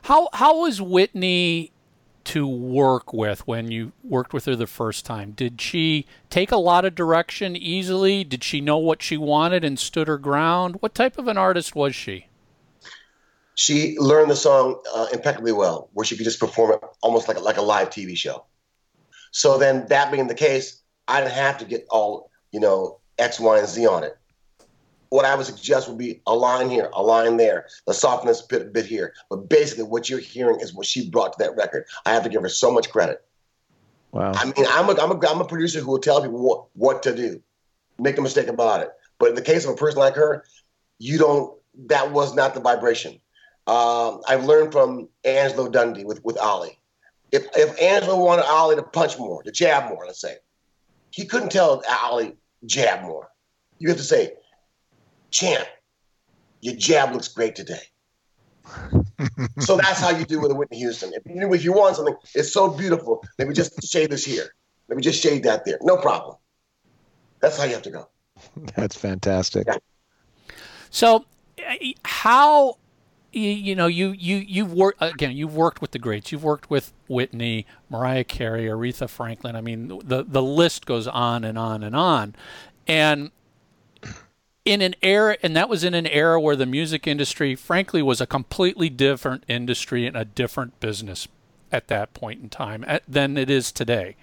How 0.02 0.28
how 0.33 0.61
was 0.61 0.83
Whitney 0.83 1.73
to 2.25 2.47
work 2.47 3.12
with 3.12 3.47
when 3.47 3.71
you 3.71 3.93
worked 4.02 4.33
with 4.33 4.45
her 4.47 4.57
the 4.57 4.66
first 4.66 5.07
time? 5.07 5.31
Did 5.31 5.61
she 5.61 6.07
take 6.28 6.50
a 6.50 6.57
lot 6.57 6.85
of 6.85 6.97
direction 6.97 7.57
easily? 7.57 8.25
Did 8.25 8.43
she 8.43 8.61
know 8.61 8.78
what 8.78 9.02
she 9.02 9.16
wanted 9.16 9.64
and 9.64 9.78
stood 9.78 10.09
her 10.09 10.19
ground? 10.19 10.76
What 10.81 10.95
type 10.95 11.19
of 11.19 11.28
an 11.28 11.38
artist 11.38 11.76
was 11.76 11.95
she? 11.95 12.26
She 13.55 13.97
learned 13.99 14.31
the 14.31 14.37
song 14.37 14.83
uh, 14.95 15.07
impeccably 15.12 15.52
well, 15.52 15.88
where 15.93 16.05
she 16.05 16.16
could 16.16 16.25
just 16.25 16.40
perform 16.40 16.73
it 16.73 16.81
almost 17.00 17.28
like 17.28 17.38
a, 17.38 17.40
like 17.40 17.57
a 17.57 17.62
live 17.62 17.90
TV 17.90 18.16
show. 18.16 18.45
So 19.31 19.57
then, 19.57 19.87
that 19.88 20.11
being 20.11 20.26
the 20.26 20.35
case, 20.35 20.83
I 21.07 21.21
didn't 21.21 21.33
have 21.35 21.59
to 21.59 21.64
get 21.64 21.87
all 21.88 22.31
you 22.50 22.61
know 22.61 22.99
X, 23.18 23.40
Y, 23.40 23.58
and 23.58 23.68
Z 23.68 23.87
on 23.87 24.04
it. 24.04 24.16
What 25.08 25.25
I 25.25 25.35
would 25.35 25.46
suggest 25.46 25.88
would 25.88 25.99
be 25.99 26.20
a 26.26 26.35
line 26.35 26.68
here, 26.68 26.90
a 26.92 27.02
line 27.02 27.37
there, 27.37 27.66
the 27.87 27.94
softness 27.94 28.42
bit, 28.42 28.73
bit 28.73 28.87
here. 28.87 29.14
But 29.30 29.49
basically, 29.49 29.85
what 29.85 30.11
you're 30.11 30.18
hearing 30.18 30.61
is 30.61 30.75
what 30.75 30.87
she 30.87 31.08
brought 31.08 31.32
to 31.35 31.44
that 31.44 31.56
record. 31.56 31.87
I 32.04 32.12
have 32.12 32.25
to 32.25 32.28
give 32.28 32.42
her 32.42 32.49
so 32.49 32.73
much 32.73 32.90
credit. 32.90 33.25
Wow. 34.12 34.32
I 34.35 34.46
mean, 34.46 34.66
I'm 34.68 34.88
a, 34.88 35.00
I'm 35.00 35.12
a, 35.12 35.28
I'm 35.28 35.40
a 35.40 35.44
producer 35.44 35.80
who 35.80 35.90
will 35.92 35.99
tell 35.99 36.20
people 36.20 36.42
what, 36.42 36.64
what 36.75 37.02
to 37.04 37.14
do. 37.14 37.40
Make 37.99 38.18
a 38.18 38.23
mistake 38.23 38.49
about 38.49 38.80
it. 38.80 38.90
But 39.18 39.30
in 39.30 39.35
the 39.35 39.42
case 39.42 39.64
of 39.64 39.70
a 39.70 39.76
person 39.76 39.99
like 39.99 40.14
her, 40.16 40.44
you 40.99 41.18
don't, 41.18 41.56
that 41.87 42.12
was 42.12 42.35
not 42.35 42.54
the 42.54 42.61
vibration. 42.61 43.20
Um, 43.66 44.23
I've 44.28 44.44
learned 44.44 44.73
from 44.73 45.08
Angelo 45.25 45.68
Dundee 45.68 46.04
with, 46.04 46.25
with 46.25 46.38
Ali. 46.38 46.78
If, 47.32 47.46
if 47.56 47.80
Angelo 47.80 48.23
wanted 48.25 48.44
Ali 48.46 48.76
to 48.76 48.82
punch 48.82 49.18
more, 49.18 49.42
to 49.42 49.50
jab 49.50 49.88
more, 49.88 50.04
let's 50.06 50.20
say, 50.20 50.37
he 51.11 51.25
couldn't 51.25 51.50
tell 51.50 51.82
Ali 52.02 52.37
jab 52.66 53.02
more. 53.02 53.28
You 53.78 53.88
have 53.88 53.99
to 53.99 54.04
say, 54.04 54.32
champ, 55.30 55.66
your 56.61 56.75
jab 56.75 57.12
looks 57.12 57.28
great 57.28 57.54
today. 57.54 57.80
so 59.61 59.76
that's 59.76 60.00
how 60.00 60.11
you 60.11 60.25
do 60.25 60.40
with 60.40 60.50
a 60.50 60.54
Whitney 60.54 60.78
Houston. 60.78 61.12
If 61.14 61.23
you, 61.26 61.52
if 61.52 61.64
you 61.64 61.73
want 61.73 61.96
something, 61.96 62.16
it's 62.35 62.52
so 62.52 62.68
beautiful. 62.68 63.25
Let 63.38 63.49
me 63.49 63.54
just 63.54 63.82
shade 63.85 64.11
this 64.11 64.25
here. 64.25 64.54
Let 64.88 64.96
me 64.96 65.02
just 65.02 65.23
shade 65.23 65.44
that 65.44 65.64
there. 65.64 65.78
No 65.82 65.96
problem. 65.96 66.37
That's 67.40 67.58
how 67.58 67.64
you 67.64 67.75
have 67.75 67.82
to 67.82 67.90
go. 67.90 68.08
That's 68.75 68.96
fantastic. 68.96 69.66
Yeah. 69.66 69.76
So, 70.90 71.25
eh, 71.58 71.92
how 72.04 72.78
you, 73.37 73.50
you 73.50 73.75
know 73.75 73.87
you 73.87 74.11
you 74.12 74.37
you've 74.37 74.73
worked 74.73 74.99
again. 75.00 75.37
You've 75.37 75.55
worked 75.55 75.81
with 75.81 75.90
the 75.90 75.99
greats. 75.99 76.33
You've 76.33 76.45
worked 76.45 76.71
with 76.71 76.93
Whitney, 77.09 77.66
Mariah 77.90 78.25
Carey, 78.25 78.64
Aretha 78.64 79.09
Franklin. 79.09 79.55
I 79.55 79.61
mean, 79.61 80.00
the 80.05 80.25
the 80.26 80.43
list 80.43 80.87
goes 80.87 81.07
on 81.07 81.45
and 81.45 81.59
on 81.59 81.83
and 81.83 81.95
on. 81.95 82.35
And 82.87 83.31
in 84.64 84.81
an 84.81 84.95
era, 85.02 85.37
and 85.43 85.55
that 85.55 85.69
was 85.69 85.85
in 85.85 85.95
an 85.95 86.07
era 86.07 86.40
where 86.40 86.57
the 86.57 86.66
music 86.66 87.07
industry, 87.07 87.55
frankly, 87.55 88.02
was 88.02 88.21
a 88.21 88.26
completely 88.26 88.88
different 88.88 89.45
industry 89.47 90.07
and 90.07 90.16
a 90.16 90.25
different 90.25 90.78
business 90.81 91.28
at 91.71 91.88
that 91.88 92.14
point 92.14 92.43
in 92.43 92.49
time 92.49 92.85
than 93.07 93.37
it 93.37 93.50
is 93.50 93.71
today. 93.71 94.16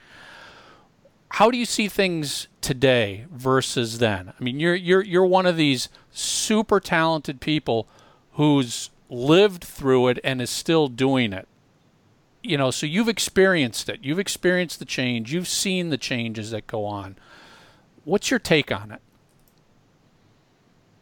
How 1.29 1.49
do 1.49 1.57
you 1.57 1.65
see 1.65 1.87
things 1.87 2.47
today 2.61 3.25
versus 3.31 3.99
then? 3.99 4.33
I 4.39 4.43
mean, 4.43 4.59
you're 4.59 4.75
you're 4.75 5.03
you're 5.03 5.25
one 5.25 5.45
of 5.45 5.55
these 5.55 5.89
super 6.11 6.79
talented 6.79 7.39
people 7.39 7.87
who's 8.33 8.89
lived 9.09 9.63
through 9.63 10.07
it 10.09 10.19
and 10.23 10.41
is 10.41 10.49
still 10.49 10.87
doing 10.87 11.33
it. 11.33 11.47
You 12.41 12.57
know, 12.57 12.71
so 12.71 12.85
you've 12.85 13.09
experienced 13.09 13.87
it. 13.87 13.99
You've 14.03 14.19
experienced 14.19 14.79
the 14.79 14.85
change. 14.85 15.31
You've 15.31 15.47
seen 15.47 15.89
the 15.89 15.97
changes 15.97 16.51
that 16.51 16.67
go 16.67 16.85
on. 16.85 17.15
What's 18.03 18.29
your 18.29 18.39
take 18.39 18.71
on 18.71 18.91
it? 18.91 19.01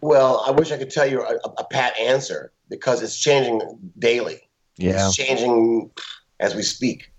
Well, 0.02 0.44
I 0.46 0.52
wish 0.52 0.72
I 0.72 0.78
could 0.78 0.90
tell 0.92 1.06
you 1.06 1.22
a, 1.22 1.36
a 1.58 1.64
pat 1.66 1.98
answer 1.98 2.52
because 2.70 3.02
it's 3.02 3.18
changing 3.18 3.62
daily. 3.98 4.48
Yeah. 4.78 5.08
It's 5.08 5.16
changing 5.16 5.92
as 6.40 6.56
we 6.56 6.64
speak. 6.64 7.12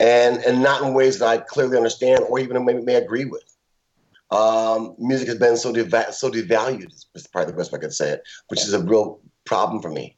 And 0.00 0.42
and 0.44 0.62
not 0.62 0.82
in 0.82 0.92
ways 0.92 1.18
that 1.18 1.28
I 1.28 1.38
clearly 1.38 1.76
understand 1.76 2.20
or 2.28 2.38
even 2.38 2.62
maybe 2.64 2.82
may 2.82 2.96
agree 2.96 3.24
with. 3.24 3.44
Um, 4.30 4.96
music 4.98 5.28
has 5.28 5.38
been 5.38 5.56
so 5.56 5.72
deva- 5.72 6.12
so 6.12 6.30
devalued, 6.30 6.92
is 7.14 7.26
probably 7.28 7.52
the 7.52 7.56
best 7.56 7.72
way 7.72 7.78
I 7.78 7.80
could 7.80 7.94
say 7.94 8.10
it, 8.10 8.22
which 8.48 8.60
is 8.62 8.72
a 8.72 8.82
real 8.82 9.20
problem 9.46 9.80
for 9.80 9.90
me. 9.90 10.16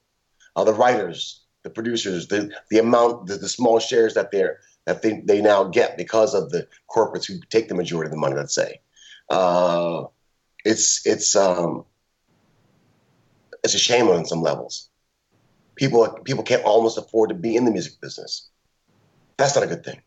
Uh, 0.57 0.65
the 0.65 0.73
writers, 0.73 1.45
the 1.63 1.71
producers, 1.71 2.29
the 2.29 2.51
the 2.71 2.79
amount, 2.79 3.27
the, 3.27 3.37
the 3.37 3.49
small 3.49 3.79
shares 3.79 4.15
that 4.15 4.31
they're 4.33 4.59
that 4.87 5.03
they, 5.03 5.21
they 5.25 5.41
now 5.43 5.65
get 5.65 5.97
because 5.97 6.35
of 6.35 6.51
the 6.51 6.67
corporates 6.91 7.27
who 7.27 7.39
take 7.51 7.69
the 7.69 7.75
majority 7.75 8.09
of 8.09 8.13
the 8.13 8.19
money. 8.19 8.35
Let's 8.35 8.55
say, 8.55 8.81
uh, 9.31 10.05
it's 10.65 11.07
it's 11.07 11.37
um, 11.37 11.85
it's 13.63 13.75
a 13.75 13.79
shame 13.79 14.09
on 14.09 14.25
some 14.25 14.43
levels. 14.43 14.89
People 15.77 16.09
people 16.25 16.43
can't 16.43 16.65
almost 16.65 16.99
afford 16.99 17.29
to 17.29 17.35
be 17.35 17.55
in 17.55 17.65
the 17.65 17.71
music 17.71 18.01
business. 18.01 18.49
That's 19.37 19.55
not 19.55 19.63
a 19.63 19.69
good 19.69 19.85
thing 19.85 20.01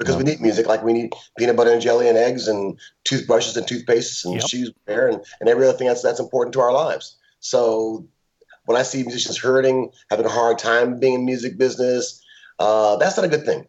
because 0.00 0.16
we 0.16 0.22
need 0.22 0.40
music 0.40 0.66
like 0.66 0.82
we 0.82 0.94
need 0.94 1.12
peanut 1.38 1.56
butter 1.56 1.72
and 1.72 1.82
jelly 1.82 2.08
and 2.08 2.16
eggs 2.16 2.48
and 2.48 2.80
toothbrushes 3.04 3.56
and 3.56 3.66
toothpastes 3.66 4.24
and 4.24 4.34
yep. 4.34 4.48
shoes 4.48 4.72
hair 4.88 5.08
and, 5.08 5.22
and 5.40 5.48
every 5.48 5.66
other 5.66 5.76
thing 5.76 5.88
that's 5.88 6.02
that's 6.02 6.20
important 6.20 6.54
to 6.54 6.60
our 6.60 6.72
lives. 6.72 7.18
So 7.40 8.06
when 8.64 8.76
I 8.76 8.82
see 8.82 9.02
musicians 9.02 9.38
hurting, 9.38 9.90
having 10.10 10.26
a 10.26 10.30
hard 10.30 10.58
time 10.58 10.98
being 10.98 11.14
in 11.14 11.24
music 11.24 11.58
business, 11.58 12.22
uh, 12.58 12.96
that's 12.96 13.16
not 13.16 13.24
a 13.24 13.28
good 13.28 13.44
thing. 13.44 13.66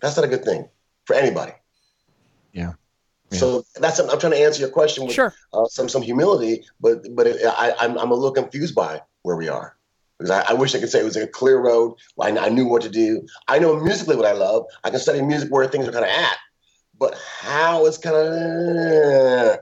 That's 0.00 0.16
not 0.16 0.24
a 0.24 0.28
good 0.28 0.44
thing 0.44 0.68
for 1.04 1.14
anybody. 1.14 1.52
Yeah. 2.52 2.72
yeah. 3.30 3.38
So 3.38 3.64
that's 3.76 3.98
I'm 3.98 4.18
trying 4.18 4.32
to 4.32 4.38
answer 4.38 4.60
your 4.60 4.70
question 4.70 5.04
with 5.06 5.14
sure. 5.14 5.34
uh, 5.52 5.66
some 5.66 5.88
some 5.88 6.02
humility, 6.02 6.64
but 6.80 7.04
but 7.14 7.26
it, 7.26 7.40
I, 7.44 7.74
I'm 7.78 7.98
I'm 7.98 8.10
a 8.10 8.14
little 8.14 8.32
confused 8.32 8.74
by 8.74 9.02
where 9.22 9.36
we 9.36 9.48
are 9.48 9.76
because 10.18 10.30
I, 10.30 10.50
I, 10.50 10.52
wish 10.52 10.74
I 10.74 10.80
could 10.80 10.90
say 10.90 11.00
it 11.00 11.04
was 11.04 11.16
a 11.16 11.26
clear 11.26 11.58
road. 11.58 11.96
I, 12.20 12.36
I, 12.36 12.48
knew 12.50 12.66
what 12.66 12.82
to 12.82 12.90
do. 12.90 13.26
I 13.48 13.58
know 13.58 13.80
musically 13.80 14.16
what 14.16 14.26
I 14.26 14.32
love. 14.32 14.64
I 14.84 14.90
can 14.90 15.00
study 15.00 15.22
music 15.22 15.50
where 15.50 15.66
things 15.66 15.88
are 15.88 15.92
kind 15.92 16.04
of 16.04 16.10
at, 16.10 16.36
but 16.98 17.18
how 17.40 17.86
it's 17.86 17.96
kind 17.96 18.16
of, 18.16 19.60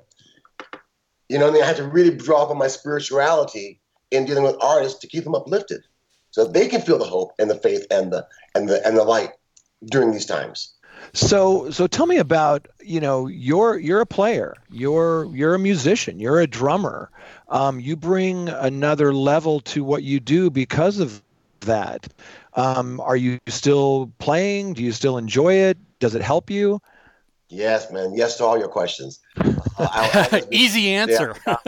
you 1.28 1.38
know, 1.38 1.48
I 1.48 1.52
mean, 1.52 1.62
I 1.62 1.66
have 1.66 1.76
to 1.76 1.86
really 1.86 2.16
draw 2.16 2.48
from 2.48 2.58
my 2.58 2.66
spirituality 2.66 3.80
in 4.10 4.24
dealing 4.24 4.44
with 4.44 4.56
artists 4.60 4.98
to 5.00 5.06
keep 5.06 5.24
them 5.24 5.34
uplifted, 5.34 5.82
so 6.30 6.44
they 6.44 6.68
can 6.68 6.80
feel 6.80 6.98
the 6.98 7.04
hope 7.04 7.32
and 7.38 7.50
the 7.50 7.54
faith 7.54 7.86
and 7.90 8.12
the 8.12 8.26
and 8.54 8.68
the 8.68 8.86
and 8.86 8.96
the 8.96 9.04
light 9.04 9.30
during 9.84 10.12
these 10.12 10.26
times. 10.26 10.74
So 11.12 11.70
so 11.70 11.86
tell 11.86 12.06
me 12.06 12.18
about 12.18 12.68
you 12.80 13.00
know 13.00 13.26
you're 13.26 13.78
you're 13.78 14.00
a 14.00 14.06
player 14.06 14.56
you're 14.70 15.26
you're 15.32 15.54
a 15.54 15.58
musician 15.58 16.18
you're 16.18 16.40
a 16.40 16.46
drummer 16.46 17.10
um, 17.48 17.78
you 17.78 17.94
bring 17.94 18.48
another 18.48 19.14
level 19.14 19.60
to 19.60 19.84
what 19.84 20.02
you 20.02 20.18
do 20.18 20.50
because 20.50 20.98
of 20.98 21.22
that 21.60 22.08
Um, 22.54 23.00
are 23.00 23.16
you 23.16 23.38
still 23.46 24.10
playing? 24.18 24.74
Do 24.74 24.82
you 24.82 24.90
still 24.90 25.16
enjoy 25.16 25.54
it? 25.54 25.78
Does 26.00 26.16
it 26.16 26.22
help 26.22 26.50
you? 26.50 26.80
Yes, 27.48 27.90
man. 27.92 28.14
Yes 28.14 28.36
to 28.38 28.44
all 28.44 28.58
your 28.58 28.68
questions. 28.68 29.20
Uh, 29.80 30.40
Easy 30.50 30.92
answer. 30.92 31.36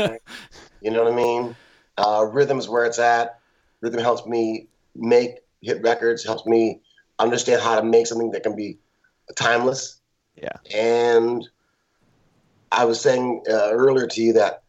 you 0.80 0.90
know 0.90 1.04
what 1.04 1.12
I 1.12 1.14
mean? 1.14 1.54
Uh, 2.00 2.24
rhythm 2.24 2.58
is 2.58 2.68
where 2.68 2.84
it's 2.84 2.98
at. 2.98 3.38
Rhythm 3.80 4.00
helps 4.00 4.26
me 4.26 4.68
make 4.94 5.40
hit 5.62 5.82
records, 5.82 6.24
helps 6.24 6.46
me 6.46 6.80
understand 7.18 7.60
how 7.60 7.78
to 7.78 7.86
make 7.86 8.06
something 8.06 8.30
that 8.32 8.42
can 8.42 8.56
be 8.56 8.78
timeless. 9.36 10.00
Yeah. 10.36 10.56
And 10.74 11.48
I 12.72 12.84
was 12.84 13.00
saying 13.00 13.44
uh, 13.48 13.70
earlier 13.72 14.06
to 14.06 14.22
you 14.22 14.32
that 14.34 14.62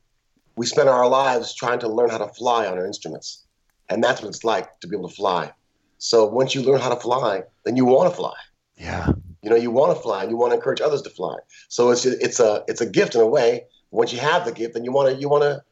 we 0.56 0.66
spend 0.66 0.90
our 0.90 1.08
lives 1.08 1.54
trying 1.54 1.80
to 1.80 1.88
learn 1.88 2.10
how 2.10 2.18
to 2.18 2.28
fly 2.28 2.66
on 2.66 2.78
our 2.78 2.86
instruments. 2.86 3.44
And 3.90 4.04
that's 4.04 4.22
what 4.22 4.30
it's 4.30 4.44
like 4.44 4.80
to 4.82 4.88
be 4.88 4.96
able 4.96 5.10
to 5.10 5.16
fly. 5.16 5.52
So 5.98 6.26
once 6.26 6.56
you 6.56 6.62
learn 6.62 6.82
how 6.82 6.90
to 6.90 7.00
fly, 7.00 7.44
then 7.64 7.78
you 7.78 7.86
want 7.86 8.10
to 8.10 8.16
fly. 8.16 8.34
Yeah. 8.78 9.12
You 9.44 9.50
know, 9.50 9.56
you 9.56 9.72
want 9.72 9.96
to 9.96 10.02
fly 10.02 10.24
and 10.24 10.32
you 10.32 10.38
want 10.38 10.52
to 10.52 10.56
encourage 10.56 10.82
others 10.82 11.02
to 11.04 11.10
fly. 11.10 11.38
So 11.70 11.92
it's 11.92 12.06
it's 12.06 12.40
a 12.40 12.64
it's 12.68 12.82
a 12.82 12.86
gift 12.86 13.16
in 13.16 13.22
a 13.22 13.28
way. 13.28 13.66
Once 13.92 14.14
you 14.14 14.20
have 14.20 14.46
the 14.46 14.52
gift, 14.52 14.74
then 14.74 14.84
you 14.84 14.92
want 14.92 15.14
to 15.14 15.20
you 15.20 15.30
want 15.30 15.44
to 15.44 15.64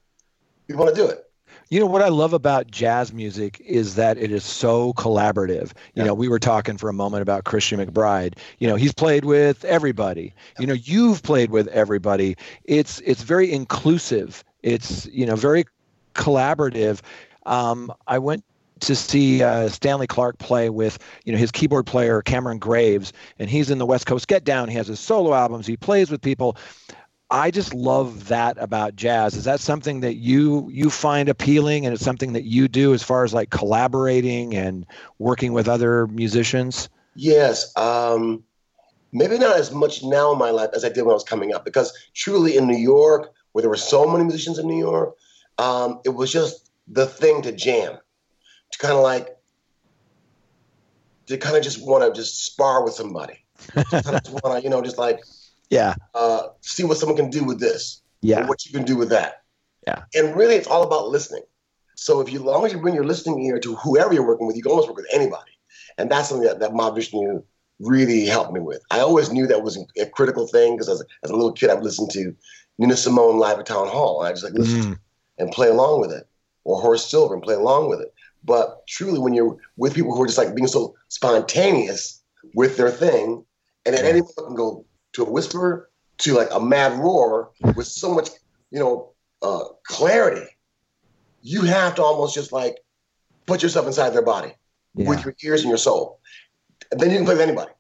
you 0.67 0.77
want 0.77 0.93
to 0.93 1.01
do 1.01 1.07
it. 1.07 1.28
You 1.69 1.79
know 1.79 1.85
what 1.85 2.01
I 2.01 2.07
love 2.07 2.33
about 2.33 2.71
jazz 2.71 3.13
music 3.13 3.61
is 3.63 3.93
that 3.93 4.17
it 4.17 4.31
is 4.31 4.43
so 4.43 4.93
collaborative. 4.93 5.67
You 5.93 6.01
yeah. 6.01 6.03
know, 6.05 6.13
we 6.15 6.27
were 6.27 6.39
talking 6.39 6.77
for 6.77 6.89
a 6.89 6.93
moment 6.93 7.21
about 7.21 7.43
Christian 7.43 7.79
McBride. 7.79 8.35
You 8.57 8.67
know, 8.67 8.75
he's 8.75 8.93
played 8.93 9.23
with 9.23 9.63
everybody. 9.65 10.33
You 10.57 10.65
know, 10.65 10.73
you've 10.73 11.21
played 11.21 11.51
with 11.51 11.67
everybody. 11.67 12.35
It's 12.63 13.01
it's 13.01 13.21
very 13.21 13.51
inclusive. 13.51 14.43
It's 14.63 15.05
you 15.07 15.27
know 15.27 15.35
very 15.35 15.65
collaborative. 16.15 17.01
Um, 17.45 17.93
I 18.07 18.17
went 18.17 18.43
to 18.79 18.95
see 18.95 19.43
uh, 19.43 19.69
Stanley 19.69 20.07
Clarke 20.07 20.39
play 20.39 20.69
with 20.69 20.97
you 21.25 21.31
know 21.31 21.37
his 21.37 21.51
keyboard 21.51 21.85
player 21.85 22.23
Cameron 22.23 22.57
Graves, 22.57 23.13
and 23.37 23.47
he's 23.47 23.69
in 23.69 23.77
the 23.77 23.85
West 23.85 24.07
Coast 24.07 24.27
Get 24.27 24.43
Down. 24.43 24.69
He 24.69 24.75
has 24.75 24.87
his 24.87 24.99
solo 24.99 25.35
albums. 25.35 25.67
He 25.67 25.77
plays 25.77 26.09
with 26.09 26.21
people. 26.21 26.57
I 27.31 27.51
just 27.51 27.73
love 27.73 28.29
that 28.29 28.57
about 28.59 28.95
jazz. 28.95 29.35
Is 29.35 29.43
that 29.43 29.59
something 29.59 29.99
that 29.99 30.15
you 30.15 30.67
you 30.71 30.89
find 30.89 31.29
appealing, 31.29 31.85
and 31.85 31.93
it's 31.93 32.03
something 32.03 32.33
that 32.33 32.43
you 32.43 32.67
do 32.67 32.93
as 32.93 33.03
far 33.03 33.23
as 33.23 33.33
like 33.33 33.51
collaborating 33.51 34.55
and 34.55 34.85
working 35.19 35.53
with 35.53 35.67
other 35.67 36.07
musicians? 36.07 36.89
Yes, 37.15 37.71
um, 37.77 38.43
maybe 39.11 39.37
not 39.37 39.57
as 39.57 39.71
much 39.71 40.03
now 40.03 40.31
in 40.31 40.39
my 40.39 40.49
life 40.49 40.69
as 40.73 40.83
I 40.83 40.89
did 40.89 41.03
when 41.03 41.11
I 41.11 41.13
was 41.13 41.23
coming 41.23 41.53
up, 41.53 41.65
because 41.65 41.93
truly 42.15 42.57
in 42.57 42.65
New 42.65 42.77
York, 42.77 43.31
where 43.51 43.61
there 43.61 43.69
were 43.69 43.77
so 43.77 44.07
many 44.07 44.23
musicians 44.23 44.57
in 44.57 44.67
New 44.67 44.79
York, 44.79 45.15
um, 45.59 45.99
it 46.05 46.09
was 46.09 46.31
just 46.31 46.71
the 46.87 47.05
thing 47.05 47.43
to 47.43 47.51
jam 47.51 47.97
to 48.71 48.79
kind 48.79 48.93
of 48.93 49.03
like 49.03 49.37
to 51.27 51.37
kind 51.37 51.55
of 51.55 51.63
just 51.63 51.85
want 51.85 52.03
to 52.03 52.19
just 52.19 52.45
spar 52.45 52.83
with 52.83 52.93
somebody. 52.93 53.45
just 53.91 54.05
kind 54.05 54.15
of 54.15 54.33
want 54.33 54.57
to, 54.57 54.63
you 54.63 54.69
know, 54.69 54.81
just 54.81 54.97
like 54.97 55.19
yeah, 55.69 55.95
uh, 56.13 56.47
see 56.61 56.83
what 56.83 56.97
someone 56.97 57.17
can 57.17 57.29
do 57.29 57.43
with 57.43 57.59
this. 57.59 58.01
Yeah, 58.21 58.47
what 58.47 58.65
you 58.65 58.71
can 58.71 58.85
do 58.85 58.97
with 58.97 59.09
that. 59.09 59.43
Yeah, 59.87 60.03
and 60.13 60.35
really, 60.35 60.55
it's 60.55 60.67
all 60.67 60.83
about 60.83 61.07
listening. 61.07 61.43
So 61.95 62.21
if 62.21 62.31
you, 62.31 62.39
as 62.39 62.45
long 62.45 62.65
as 62.65 62.71
you 62.71 62.79
bring 62.79 62.95
your 62.95 63.03
listening 63.03 63.43
ear 63.45 63.59
to 63.59 63.75
whoever 63.75 64.13
you're 64.13 64.25
working 64.25 64.47
with, 64.47 64.55
you 64.55 64.63
can 64.63 64.71
almost 64.71 64.87
work 64.87 64.97
with 64.97 65.07
anybody, 65.13 65.51
and 65.97 66.09
that's 66.09 66.29
something 66.29 66.47
that, 66.47 66.59
that 66.59 66.93
Vishnu 66.95 67.43
really 67.79 68.25
helped 68.25 68.53
me 68.53 68.59
with. 68.59 68.81
I 68.91 68.99
always 68.99 69.31
knew 69.31 69.47
that 69.47 69.63
was 69.63 69.77
a 69.97 70.05
critical 70.07 70.47
thing 70.47 70.75
because 70.75 70.89
as, 70.89 71.03
as 71.23 71.29
a 71.29 71.35
little 71.35 71.51
kid, 71.51 71.69
I've 71.69 71.83
listened 71.83 72.11
to 72.11 72.35
Nina 72.77 72.95
Simone 72.95 73.37
live 73.37 73.59
at 73.59 73.65
Town 73.65 73.87
Hall, 73.87 74.21
and 74.21 74.29
I 74.29 74.31
just 74.31 74.43
like 74.43 74.53
listen 74.53 74.93
mm. 74.93 74.99
and 75.37 75.51
play 75.51 75.67
along 75.67 76.01
with 76.01 76.11
it, 76.11 76.27
or 76.63 76.79
Horace 76.79 77.05
Silver 77.05 77.33
and 77.33 77.43
play 77.43 77.55
along 77.55 77.89
with 77.89 78.01
it. 78.01 78.13
But 78.43 78.87
truly, 78.87 79.19
when 79.19 79.33
you're 79.33 79.57
with 79.77 79.93
people 79.93 80.15
who 80.15 80.23
are 80.23 80.27
just 80.27 80.37
like 80.37 80.55
being 80.55 80.67
so 80.67 80.95
spontaneous 81.09 82.21
with 82.53 82.77
their 82.77 82.91
thing, 82.91 83.43
and 83.85 83.95
at 83.95 84.05
any 84.05 84.21
moment 84.21 84.37
can 84.37 84.55
go 84.55 84.85
to 85.13 85.23
a 85.23 85.29
whisper 85.29 85.89
to 86.19 86.33
like 86.33 86.49
a 86.51 86.59
mad 86.59 86.99
roar 86.99 87.51
with 87.75 87.87
so 87.87 88.13
much, 88.13 88.29
you 88.71 88.79
know, 88.79 89.11
uh, 89.41 89.63
clarity, 89.85 90.45
you 91.41 91.61
have 91.63 91.95
to 91.95 92.03
almost 92.03 92.35
just 92.35 92.51
like 92.51 92.77
put 93.45 93.63
yourself 93.63 93.87
inside 93.87 94.09
their 94.09 94.21
body 94.21 94.53
yeah. 94.95 95.07
with 95.07 95.23
your 95.23 95.35
ears 95.43 95.61
and 95.61 95.69
your 95.69 95.77
soul. 95.77 96.19
And 96.91 96.99
then 96.99 97.11
you 97.11 97.17
can 97.17 97.25
play 97.25 97.35
with 97.35 97.41
anybody. 97.41 97.71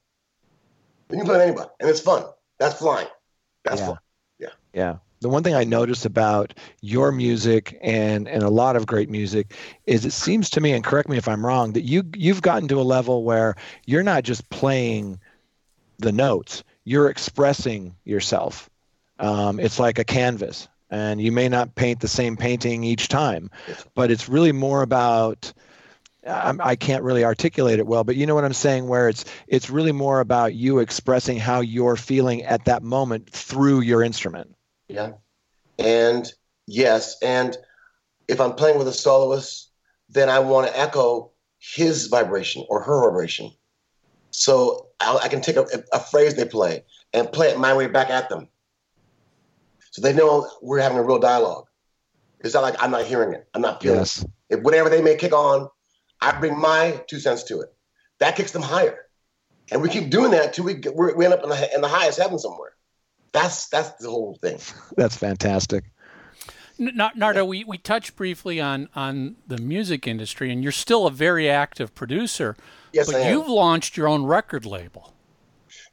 Then 1.07 1.19
you 1.19 1.25
can 1.25 1.29
play 1.29 1.37
with 1.37 1.47
anybody, 1.47 1.69
and 1.79 1.89
it's 1.89 1.99
fun. 1.99 2.23
That's 2.59 2.75
flying. 2.75 3.07
That's 3.63 3.81
yeah. 3.81 3.87
fun. 3.87 3.97
Yeah. 4.39 4.49
Yeah 4.73 4.95
the 5.21 5.29
one 5.29 5.43
thing 5.43 5.55
I 5.55 5.63
noticed 5.63 6.05
about 6.05 6.53
your 6.81 7.11
music 7.11 7.77
and 7.81 8.27
and 8.27 8.43
a 8.43 8.49
lot 8.49 8.75
of 8.75 8.87
great 8.87 9.09
music 9.09 9.53
is 9.85 10.05
it 10.05 10.13
seems 10.13 10.49
to 10.51 10.61
me, 10.61 10.71
and 10.71 10.83
correct 10.83 11.09
me 11.09 11.17
if 11.17 11.27
I'm 11.27 11.45
wrong, 11.45 11.73
that 11.73 11.83
you 11.83 12.03
you've 12.15 12.41
gotten 12.41 12.67
to 12.69 12.79
a 12.79 12.83
level 12.83 13.23
where 13.23 13.55
you're 13.85 14.03
not 14.03 14.23
just 14.23 14.49
playing 14.49 15.19
the 15.97 16.11
notes, 16.11 16.63
you're 16.89 17.07
expressing 17.07 17.95
yourself. 18.03 18.67
Um, 19.19 19.59
it's 19.59 19.77
like 19.77 19.99
a 19.99 20.03
canvas, 20.03 20.67
and 20.89 21.21
you 21.21 21.31
may 21.31 21.47
not 21.47 21.75
paint 21.75 21.99
the 21.99 22.07
same 22.07 22.35
painting 22.35 22.83
each 22.83 23.09
time, 23.09 23.51
but 23.93 24.09
it's 24.09 24.27
really 24.27 24.51
more 24.51 24.81
about. 24.81 25.53
I 26.27 26.75
can't 26.75 27.03
really 27.03 27.23
articulate 27.23 27.79
it 27.79 27.87
well, 27.87 28.03
but 28.03 28.15
you 28.15 28.25
know 28.25 28.35
what 28.35 28.43
I'm 28.43 28.53
saying. 28.53 28.87
Where 28.87 29.07
it's 29.07 29.23
it's 29.47 29.69
really 29.69 29.91
more 29.91 30.19
about 30.19 30.55
you 30.55 30.79
expressing 30.79 31.37
how 31.37 31.61
you're 31.61 31.95
feeling 31.95 32.41
at 32.43 32.65
that 32.65 32.81
moment 32.81 33.29
through 33.29 33.81
your 33.81 34.03
instrument. 34.03 34.55
Yeah. 34.87 35.11
And 35.77 36.31
yes, 36.65 37.17
and 37.21 37.55
if 38.27 38.41
I'm 38.41 38.55
playing 38.55 38.79
with 38.79 38.87
a 38.87 38.93
soloist, 38.93 39.71
then 40.09 40.27
I 40.27 40.39
want 40.39 40.67
to 40.67 40.77
echo 40.77 41.31
his 41.59 42.07
vibration 42.07 42.65
or 42.67 42.81
her 42.81 43.09
vibration. 43.09 43.51
So 44.31 44.88
I, 44.99 45.17
I 45.23 45.27
can 45.27 45.41
take 45.41 45.55
a, 45.55 45.65
a, 45.93 45.99
phrase 45.99 46.35
they 46.35 46.45
play 46.45 46.83
and 47.13 47.31
play 47.31 47.49
it 47.49 47.59
my 47.59 47.73
way 47.73 47.87
back 47.87 48.09
at 48.09 48.29
them. 48.29 48.47
So 49.91 50.01
they 50.01 50.13
know 50.13 50.49
we're 50.61 50.79
having 50.79 50.97
a 50.97 51.03
real 51.03 51.19
dialogue. 51.19 51.65
It's 52.41 52.53
not 52.53 52.63
like 52.63 52.81
I'm 52.81 52.91
not 52.91 53.05
hearing 53.05 53.33
it. 53.33 53.47
I'm 53.53 53.61
not 53.61 53.81
feeling 53.81 53.99
yes. 53.99 54.23
it. 54.23 54.29
If 54.49 54.59
whatever 54.61 54.89
they 54.89 55.01
may 55.01 55.15
kick 55.15 55.33
on, 55.33 55.69
I 56.21 56.37
bring 56.39 56.57
my 56.57 57.01
two 57.07 57.19
cents 57.19 57.43
to 57.43 57.61
it. 57.61 57.73
That 58.19 58.35
kicks 58.35 58.51
them 58.51 58.61
higher. 58.61 59.05
And 59.71 59.81
we 59.81 59.89
keep 59.89 60.09
doing 60.09 60.31
that 60.31 60.53
till 60.53 60.65
we, 60.65 60.75
get, 60.75 60.95
we 60.95 61.25
end 61.25 61.33
up 61.33 61.43
in 61.43 61.49
the, 61.49 61.75
in 61.75 61.81
the 61.81 61.87
highest 61.87 62.19
heaven 62.19 62.39
somewhere. 62.39 62.71
That's 63.31 63.67
that's 63.69 63.91
the 64.03 64.09
whole 64.09 64.37
thing. 64.41 64.59
That's 64.97 65.15
fantastic. 65.15 65.83
Narada, 66.79 67.43
we, 67.43 67.63
we 67.63 67.77
touched 67.77 68.15
briefly 68.15 68.61
on, 68.61 68.87
on 68.95 69.35
the 69.45 69.57
music 69.57 70.07
industry, 70.07 70.49
and 70.51 70.63
you're 70.63 70.71
still 70.71 71.05
a 71.05 71.11
very 71.11 71.49
active 71.49 71.93
producer. 71.93 72.55
Yes, 72.93 73.07
but 73.07 73.15
I 73.15 73.19
am. 73.19 73.33
you've 73.33 73.47
launched 73.47 73.97
your 73.97 74.07
own 74.07 74.25
record 74.25 74.65
label. 74.65 75.13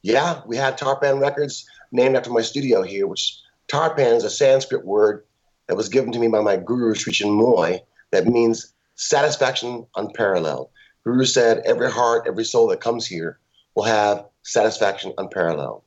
Yeah, 0.02 0.40
we 0.46 0.56
had 0.56 0.78
Tarpan 0.78 1.20
Records 1.20 1.66
named 1.92 2.16
after 2.16 2.30
my 2.30 2.42
studio 2.42 2.82
here, 2.82 3.06
which 3.06 3.38
Tarpan 3.68 4.16
is 4.16 4.24
a 4.24 4.30
Sanskrit 4.30 4.84
word 4.84 5.24
that 5.66 5.76
was 5.76 5.88
given 5.88 6.12
to 6.12 6.18
me 6.18 6.28
by 6.28 6.40
my 6.40 6.56
guru, 6.56 6.94
Sri 6.94 7.12
Chinmoy, 7.12 7.80
that 8.12 8.26
means 8.26 8.72
satisfaction 8.94 9.86
unparalleled. 9.96 10.70
Guru 11.04 11.24
said, 11.24 11.62
every 11.64 11.90
heart, 11.90 12.24
every 12.26 12.44
soul 12.44 12.68
that 12.68 12.80
comes 12.80 13.06
here 13.06 13.38
will 13.74 13.84
have 13.84 14.26
satisfaction 14.42 15.12
unparalleled. 15.18 15.82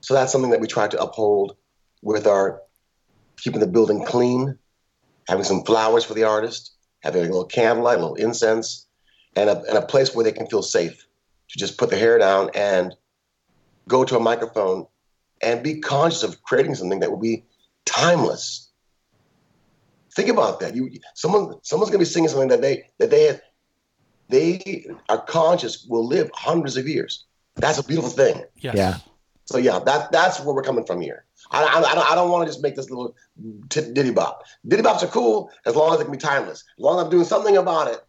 So 0.00 0.14
that's 0.14 0.32
something 0.32 0.50
that 0.50 0.60
we 0.60 0.66
try 0.66 0.88
to 0.88 1.02
uphold 1.02 1.56
with 2.02 2.26
our 2.26 2.60
keeping 3.38 3.60
the 3.60 3.66
building 3.66 4.04
clean, 4.04 4.58
having 5.28 5.44
some 5.44 5.64
flowers 5.64 6.04
for 6.04 6.14
the 6.14 6.24
artist, 6.24 6.74
having 7.02 7.22
a 7.22 7.24
little 7.24 7.46
candlelight, 7.46 7.98
a 7.98 8.00
little 8.00 8.14
incense, 8.14 8.83
and 9.36 9.50
a, 9.50 9.62
and 9.68 9.78
a 9.78 9.82
place 9.82 10.14
where 10.14 10.24
they 10.24 10.32
can 10.32 10.46
feel 10.46 10.62
safe 10.62 11.06
to 11.48 11.58
just 11.58 11.78
put 11.78 11.90
their 11.90 11.98
hair 11.98 12.18
down 12.18 12.50
and 12.54 12.94
go 13.88 14.04
to 14.04 14.16
a 14.16 14.20
microphone 14.20 14.86
and 15.42 15.62
be 15.62 15.80
conscious 15.80 16.22
of 16.22 16.42
creating 16.42 16.74
something 16.74 17.00
that 17.00 17.10
will 17.10 17.18
be 17.18 17.44
timeless. 17.84 18.70
Think 20.14 20.28
about 20.28 20.60
that. 20.60 20.74
You 20.74 20.90
someone 21.14 21.54
someone's 21.62 21.90
gonna 21.90 21.98
be 21.98 22.04
singing 22.04 22.28
something 22.28 22.48
that 22.48 22.62
they 22.62 22.84
that 22.98 23.10
they 23.10 23.24
have, 23.24 23.40
they 24.28 24.86
are 25.08 25.20
conscious 25.20 25.86
will 25.88 26.06
live 26.06 26.30
hundreds 26.34 26.76
of 26.76 26.86
years. 26.86 27.24
That's 27.56 27.78
a 27.78 27.84
beautiful 27.84 28.10
thing. 28.10 28.44
Yes. 28.56 28.76
Yeah. 28.76 28.98
So 29.46 29.58
yeah, 29.58 29.80
that 29.80 30.12
that's 30.12 30.40
where 30.40 30.54
we're 30.54 30.62
coming 30.62 30.86
from 30.86 31.00
here. 31.00 31.24
I, 31.50 31.62
I, 31.64 31.78
I 31.78 31.94
don't, 31.94 32.12
I 32.12 32.14
don't 32.14 32.30
want 32.30 32.46
to 32.46 32.50
just 32.50 32.62
make 32.62 32.74
this 32.74 32.88
little 32.88 33.14
t- 33.68 33.92
ditty 33.92 34.12
bop. 34.12 34.44
Ditty 34.66 34.82
bops 34.82 35.02
are 35.02 35.08
cool 35.08 35.50
as 35.66 35.76
long 35.76 35.92
as 35.92 36.00
it 36.00 36.04
can 36.04 36.12
be 36.12 36.18
timeless. 36.18 36.64
As 36.78 36.82
long 36.82 36.98
as 36.98 37.04
I'm 37.04 37.10
doing 37.10 37.24
something 37.24 37.56
about 37.56 37.88
it 37.88 38.00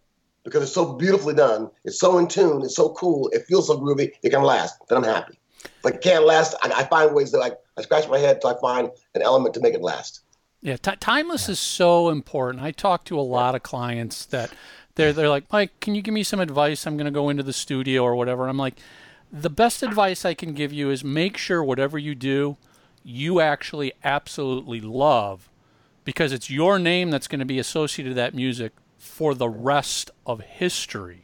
because 0.46 0.64
it's 0.64 0.72
so 0.72 0.94
beautifully 0.94 1.34
done, 1.34 1.70
it's 1.84 2.00
so 2.00 2.18
in 2.18 2.28
tune, 2.28 2.62
it's 2.62 2.76
so 2.76 2.90
cool, 2.90 3.28
it 3.34 3.46
feels 3.46 3.68
so 3.68 3.78
groovy, 3.78 4.14
it 4.24 4.30
can 4.30 4.44
last. 4.44 4.78
Then 4.88 5.00
I'm 5.00 5.04
happy. 5.04 5.38
If 5.84 5.96
it 5.96 6.02
can't 6.02 6.26
last, 6.26 6.56
I, 6.62 6.72
I 6.72 6.84
find 6.86 7.14
ways 7.14 7.32
that 7.32 7.42
I, 7.42 7.52
I 7.78 7.82
scratch 7.82 8.08
my 8.08 8.20
head 8.20 8.40
till 8.40 8.52
I 8.52 8.62
find 8.62 8.92
an 9.16 9.24
element 9.24 9.56
to 9.56 9.60
make 9.60 9.74
it 9.74 9.82
last. 9.82 10.22
Yeah, 10.62 10.78
t- 10.78 10.96
timeless 11.00 11.50
is 11.50 11.60
so 11.60 12.10
important. 12.10 12.64
I 12.64 12.72
talk 12.72 13.04
to 13.06 13.20
a 13.20 13.22
lot 13.22 13.56
of 13.56 13.64
clients 13.64 14.26
that 14.28 14.52
they're 14.96 15.12
they're 15.12 15.30
like, 15.30 15.52
Mike, 15.52 15.80
can 15.80 15.96
you 15.96 16.02
give 16.02 16.14
me 16.14 16.24
some 16.24 16.40
advice? 16.40 16.88
I'm 16.88 16.96
going 16.96 17.06
to 17.06 17.12
go 17.12 17.30
into 17.30 17.44
the 17.44 17.54
studio 17.54 18.04
or 18.04 18.16
whatever. 18.16 18.48
I'm 18.48 18.58
like 18.58 18.76
the 19.32 19.50
best 19.50 19.84
advice 19.84 20.24
I 20.24 20.34
can 20.34 20.54
give 20.54 20.72
you 20.72 20.90
is 20.90 21.04
make 21.04 21.38
sure 21.38 21.64
whatever 21.64 21.98
you 21.98 22.16
do, 22.16 22.58
you 23.04 23.40
actually 23.42 23.92
absolutely 24.04 24.80
love 24.80 25.50
because 26.04 26.32
it's 26.32 26.50
your 26.50 26.80
name 26.80 27.10
that's 27.10 27.28
going 27.28 27.40
to 27.40 27.46
be 27.46 27.60
associated 27.60 28.12
to 28.12 28.16
that 28.16 28.34
music 28.34 28.72
for 29.06 29.34
the 29.34 29.50
rest 29.50 30.12
of 30.26 30.42
history. 30.42 31.22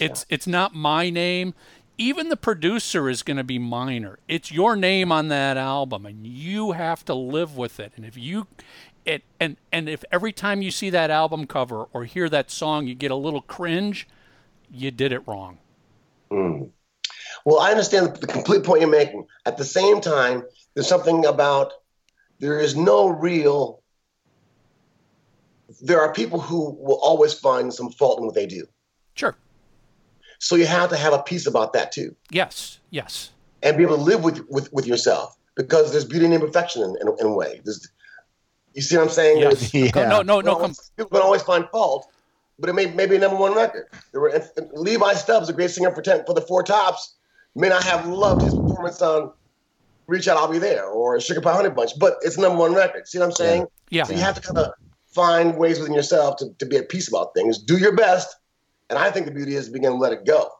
It's 0.00 0.26
it's 0.28 0.46
not 0.46 0.74
my 0.74 1.10
name. 1.10 1.54
Even 1.98 2.28
the 2.28 2.36
producer 2.36 3.08
is 3.08 3.22
going 3.22 3.38
to 3.38 3.44
be 3.44 3.58
minor. 3.58 4.18
It's 4.28 4.52
your 4.52 4.76
name 4.76 5.10
on 5.10 5.28
that 5.28 5.56
album, 5.56 6.04
and 6.04 6.26
you 6.26 6.72
have 6.72 7.04
to 7.06 7.14
live 7.14 7.56
with 7.56 7.80
it. 7.80 7.92
And 7.96 8.04
if 8.04 8.16
you, 8.18 8.46
it 9.06 9.22
and 9.40 9.56
and 9.72 9.88
if 9.88 10.04
every 10.12 10.32
time 10.32 10.60
you 10.60 10.70
see 10.70 10.90
that 10.90 11.10
album 11.10 11.46
cover 11.46 11.86
or 11.92 12.04
hear 12.04 12.28
that 12.28 12.50
song, 12.50 12.86
you 12.86 12.94
get 12.94 13.10
a 13.10 13.16
little 13.16 13.40
cringe, 13.40 14.06
you 14.70 14.90
did 14.90 15.12
it 15.12 15.26
wrong. 15.26 15.58
Mm. 16.30 16.70
Well, 17.44 17.60
I 17.60 17.70
understand 17.70 18.16
the 18.16 18.26
complete 18.26 18.64
point 18.64 18.80
you're 18.80 18.90
making. 18.90 19.26
At 19.46 19.56
the 19.56 19.64
same 19.64 20.00
time, 20.00 20.44
there's 20.74 20.88
something 20.88 21.24
about 21.24 21.72
there 22.40 22.60
is 22.60 22.76
no 22.76 23.08
real. 23.08 23.82
There 25.82 26.00
are 26.00 26.12
people 26.12 26.40
who 26.40 26.76
will 26.80 26.98
always 27.02 27.34
find 27.34 27.72
some 27.72 27.90
fault 27.90 28.18
in 28.18 28.26
what 28.26 28.34
they 28.34 28.46
do. 28.46 28.66
Sure. 29.14 29.36
So 30.38 30.56
you 30.56 30.66
have 30.66 30.90
to 30.90 30.96
have 30.96 31.12
a 31.12 31.22
piece 31.22 31.46
about 31.46 31.72
that 31.72 31.92
too. 31.92 32.14
Yes. 32.30 32.80
Yes. 32.90 33.30
And 33.62 33.76
be 33.76 33.82
able 33.82 33.96
to 33.96 34.02
live 34.02 34.22
with 34.22 34.44
with, 34.48 34.72
with 34.72 34.86
yourself 34.86 35.36
because 35.54 35.92
there's 35.92 36.04
beauty 36.04 36.26
in 36.26 36.32
imperfection 36.32 36.82
in, 36.82 36.96
in, 37.00 37.16
in 37.20 37.26
a 37.26 37.32
way. 37.32 37.60
There's, 37.64 37.88
you 38.74 38.82
see 38.82 38.96
what 38.96 39.04
I'm 39.04 39.08
saying? 39.08 39.38
Yes. 39.38 39.72
Yeah. 39.72 39.90
No. 39.94 40.22
No. 40.22 40.40
No. 40.40 40.52
Always, 40.52 40.90
people 40.96 41.10
can 41.10 41.22
always 41.22 41.42
find 41.42 41.66
fault, 41.70 42.06
but 42.58 42.68
it 42.68 42.74
may, 42.74 42.86
may 42.86 43.06
be 43.06 43.16
a 43.16 43.18
number 43.18 43.36
one 43.36 43.54
record. 43.54 43.88
There 44.12 44.20
were 44.20 44.42
Levi 44.72 45.14
Stubbs, 45.14 45.48
a 45.48 45.52
great 45.52 45.70
singer 45.70 45.94
for 45.94 46.02
ten, 46.02 46.24
for 46.26 46.34
the 46.34 46.42
Four 46.42 46.62
Tops, 46.62 47.14
may 47.54 47.68
not 47.68 47.82
have 47.84 48.06
loved 48.06 48.42
his 48.42 48.54
performance 48.54 49.00
on 49.00 49.32
"Reach 50.06 50.28
Out, 50.28 50.36
I'll 50.36 50.48
Be 50.48 50.58
There" 50.58 50.84
or 50.84 51.18
"Sugar 51.20 51.40
Pie 51.40 51.54
Honey 51.54 51.70
Bunch," 51.70 51.98
but 51.98 52.18
it's 52.22 52.36
number 52.36 52.58
one 52.58 52.74
record. 52.74 53.08
See 53.08 53.18
what 53.18 53.24
I'm 53.24 53.32
saying? 53.32 53.66
Yeah. 53.88 54.04
So 54.04 54.12
you 54.12 54.20
have 54.20 54.34
to 54.34 54.42
kind 54.42 54.58
of 54.58 54.72
find 55.16 55.56
ways 55.56 55.80
within 55.80 55.94
yourself 55.94 56.36
to, 56.36 56.50
to 56.58 56.66
be 56.66 56.76
at 56.76 56.90
peace 56.90 57.08
about 57.08 57.34
things. 57.34 57.58
Do 57.58 57.78
your 57.78 57.96
best, 57.96 58.36
and 58.90 58.98
I 58.98 59.10
think 59.10 59.26
the 59.26 59.32
beauty 59.32 59.56
is 59.56 59.66
to 59.66 59.72
begin 59.72 59.92
to 59.92 59.96
let 59.96 60.12
it 60.12 60.24
go. 60.26 60.50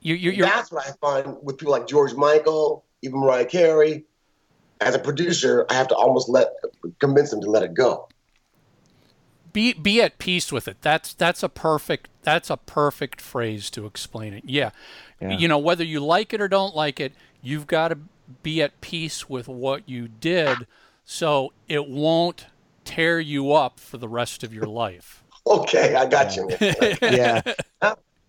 You. 0.00 0.14
You. 0.14 0.30
You're, 0.30 0.46
That's 0.46 0.70
what 0.70 0.86
I 0.86 0.92
find 1.00 1.36
with 1.42 1.58
people 1.58 1.72
like 1.72 1.88
George 1.88 2.14
Michael, 2.14 2.84
even 3.02 3.18
Mariah 3.18 3.46
Carey. 3.46 4.04
As 4.82 4.94
a 4.94 4.98
producer, 4.98 5.66
I 5.68 5.74
have 5.74 5.88
to 5.88 5.94
almost 5.94 6.28
let 6.28 6.48
convince 7.00 7.30
them 7.30 7.40
to 7.42 7.50
let 7.50 7.62
it 7.62 7.74
go. 7.74 8.08
be 9.52 9.72
be 9.72 10.00
at 10.02 10.18
peace 10.18 10.52
with 10.52 10.68
it. 10.68 10.78
That's 10.80 11.14
that's 11.14 11.42
a 11.42 11.48
perfect 11.48 12.08
that's 12.22 12.50
a 12.50 12.56
perfect 12.56 13.20
phrase 13.20 13.70
to 13.70 13.86
explain 13.86 14.32
it. 14.34 14.44
Yeah. 14.46 14.70
Yeah. 15.20 15.36
You 15.36 15.48
know, 15.48 15.58
whether 15.58 15.84
you 15.84 16.00
like 16.00 16.32
it 16.32 16.40
or 16.40 16.48
don't 16.48 16.74
like 16.74 17.00
it, 17.00 17.12
you've 17.42 17.66
got 17.66 17.88
to 17.88 17.98
be 18.42 18.62
at 18.62 18.80
peace 18.80 19.28
with 19.28 19.48
what 19.48 19.88
you 19.88 20.08
did 20.08 20.66
so 21.04 21.52
it 21.68 21.88
won't 21.88 22.46
tear 22.84 23.20
you 23.20 23.52
up 23.52 23.78
for 23.80 23.98
the 23.98 24.08
rest 24.08 24.42
of 24.44 24.52
your 24.54 24.66
life. 24.66 25.22
Okay, 25.46 25.94
I 25.94 26.04
got 26.06 26.36
you. 26.36 26.48
yeah. 27.02 27.40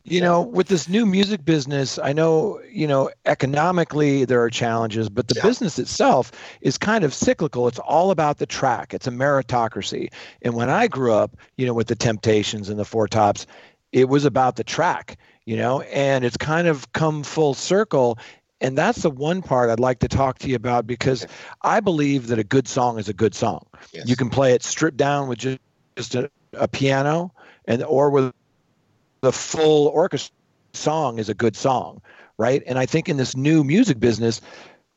You 0.05 0.21
know, 0.21 0.41
with 0.41 0.69
this 0.69 0.87
new 0.87 1.05
music 1.05 1.43
business, 1.45 1.99
I 1.99 2.13
know, 2.13 2.59
you 2.71 2.87
know, 2.87 3.11
economically 3.25 4.23
there 4.25 4.41
are 4.41 4.49
challenges, 4.49 5.09
but 5.09 5.27
the 5.27 5.35
Yeah. 5.35 5.43
business 5.43 5.77
itself 5.77 6.31
is 6.61 6.77
kind 6.77 7.03
of 7.03 7.13
cyclical. 7.13 7.67
It's 7.67 7.77
all 7.79 8.09
about 8.11 8.37
the 8.37 8.45
track. 8.47 8.93
It's 8.93 9.07
a 9.07 9.11
meritocracy. 9.11 10.11
And 10.41 10.55
when 10.55 10.69
I 10.69 10.87
grew 10.87 11.13
up, 11.13 11.35
you 11.57 11.65
know, 11.67 11.73
with 11.73 11.87
the 11.87 11.95
Temptations 11.95 12.69
and 12.69 12.79
the 12.79 12.85
Four 12.85 13.07
Tops, 13.09 13.45
it 13.91 14.07
was 14.07 14.23
about 14.25 14.55
the 14.55 14.63
track, 14.63 15.17
you 15.45 15.57
know, 15.57 15.81
and 15.81 16.23
it's 16.23 16.37
kind 16.37 16.67
of 16.67 16.91
come 16.93 17.23
full 17.23 17.53
circle. 17.53 18.17
And 18.61 18.77
that's 18.77 19.01
the 19.01 19.09
one 19.09 19.41
part 19.41 19.69
I'd 19.69 19.79
like 19.79 19.99
to 19.99 20.07
talk 20.07 20.39
to 20.39 20.47
you 20.47 20.55
about 20.55 20.85
because 20.87 21.25
I 21.63 21.79
believe 21.79 22.27
that 22.27 22.39
a 22.39 22.43
good 22.43 22.67
song 22.67 22.99
is 22.99 23.09
a 23.09 23.13
good 23.13 23.33
song. 23.33 23.65
Yes. 23.91 24.07
You 24.07 24.15
can 24.15 24.29
play 24.29 24.53
it 24.53 24.63
stripped 24.63 24.97
down 24.97 25.27
with 25.27 25.39
just, 25.39 25.59
just 25.97 26.15
a, 26.15 26.29
a 26.53 26.67
piano 26.67 27.33
and 27.65 27.83
or 27.83 28.11
with 28.11 28.33
the 29.21 29.31
full 29.31 29.87
orchestra 29.87 30.33
song 30.73 31.19
is 31.19 31.27
a 31.27 31.33
good 31.33 31.55
song, 31.55 32.01
right? 32.37 32.63
And 32.65 32.77
I 32.79 32.85
think 32.85 33.09
in 33.09 33.17
this 33.17 33.35
new 33.35 33.63
music 33.63 33.99
business, 33.99 34.41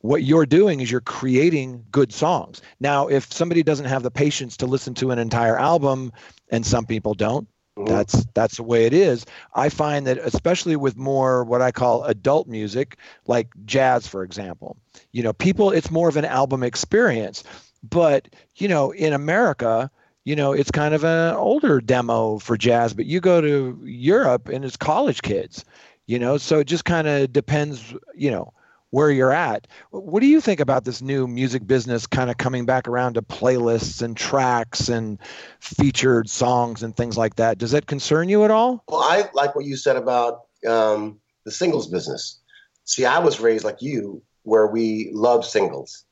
what 0.00 0.22
you're 0.22 0.46
doing 0.46 0.81
is 0.81 0.90
you're 0.90 1.00
creating 1.00 1.85
good 1.90 2.12
songs. 2.12 2.61
Now, 2.81 3.09
if 3.09 3.33
somebody 3.33 3.62
doesn't 3.62 3.87
have 3.87 4.03
the 4.03 4.11
patience 4.11 4.57
to 4.59 4.66
listen 4.66 4.92
to 4.94 5.11
an 5.11 5.18
entire 5.18 5.59
album, 5.59 6.12
and 6.50 6.64
some 6.64 6.85
people 6.85 7.14
don't, 7.14 7.48
Mhm. 7.78 7.87
that's 7.88 8.24
that's 8.34 8.56
the 8.56 8.62
way 8.62 8.84
it 8.87 8.92
is. 8.92 9.24
I 9.54 9.68
find 9.68 10.06
that 10.06 10.18
especially 10.18 10.76
with 10.76 10.96
more 10.96 11.44
what 11.44 11.60
I 11.62 11.72
call 11.72 12.04
adult 12.04 12.46
music, 12.46 12.96
like 13.26 13.48
jazz, 13.64 14.06
for 14.06 14.22
example, 14.22 14.76
you 15.12 15.22
know, 15.22 15.32
people 15.32 15.70
it's 15.70 15.90
more 15.90 16.08
of 16.08 16.16
an 16.16 16.24
album 16.24 16.62
experience. 16.62 17.42
But 17.82 18.28
you 18.56 18.68
know, 18.68 18.92
in 18.92 19.12
America, 19.12 19.90
you 20.24 20.37
know, 20.37 20.52
it's 20.52 20.70
kind 20.70 20.94
of 20.94 21.04
an 21.04 21.34
older 21.34 21.80
demo 21.80 22.38
for 22.38 22.56
jazz, 22.56 22.94
but 22.94 23.06
you 23.06 23.20
go 23.20 23.40
to 23.40 23.78
Europe 23.84 24.48
and 24.48 24.64
it's 24.64 24.76
college 24.76 25.22
kids, 25.22 25.64
you 26.06 26.18
know, 26.18 26.37
so 26.38 26.60
it 26.60 26.66
just 26.66 26.84
kind 26.84 27.06
of 27.08 27.32
depends, 27.32 27.94
you 28.14 28.30
know, 28.30 28.52
where 28.94 29.11
you're 29.11 29.33
at. 29.33 29.66
What 29.90 30.20
do 30.20 30.28
you 30.28 30.40
think 30.40 30.61
about 30.61 30.85
this 30.85 31.02
new 31.02 31.26
music 31.26 31.66
business 31.66 32.07
kind 32.07 32.30
of 32.30 32.37
coming 32.37 32.64
back 32.64 32.87
around 32.87 33.14
to 33.14 33.22
playlists 33.22 34.02
and 34.02 34.16
tracks 34.16 34.88
and 34.88 35.18
featured 35.59 36.30
songs 36.30 36.85
and 36.85 36.96
things 36.96 37.18
like 37.18 37.35
that? 37.35 37.59
Does 37.59 37.72
that 37.72 37.87
concern 37.87 38.28
you 38.28 38.44
at 38.44 38.52
all? 38.52 38.85
Well, 38.87 39.00
I 39.00 39.24
like 39.35 39.57
what 39.57 39.64
you 39.64 39.76
said 39.76 39.96
about 39.96 40.42
um, 40.64 41.18
the 41.44 41.50
singles 41.50 41.88
business. 41.88 42.40
See, 42.85 43.04
I 43.04 43.18
was 43.18 43.40
raised 43.40 43.64
like 43.64 43.83
you, 43.83 44.22
where 44.44 44.68
we 44.68 45.11
love 45.12 45.44
singles. 45.44 46.04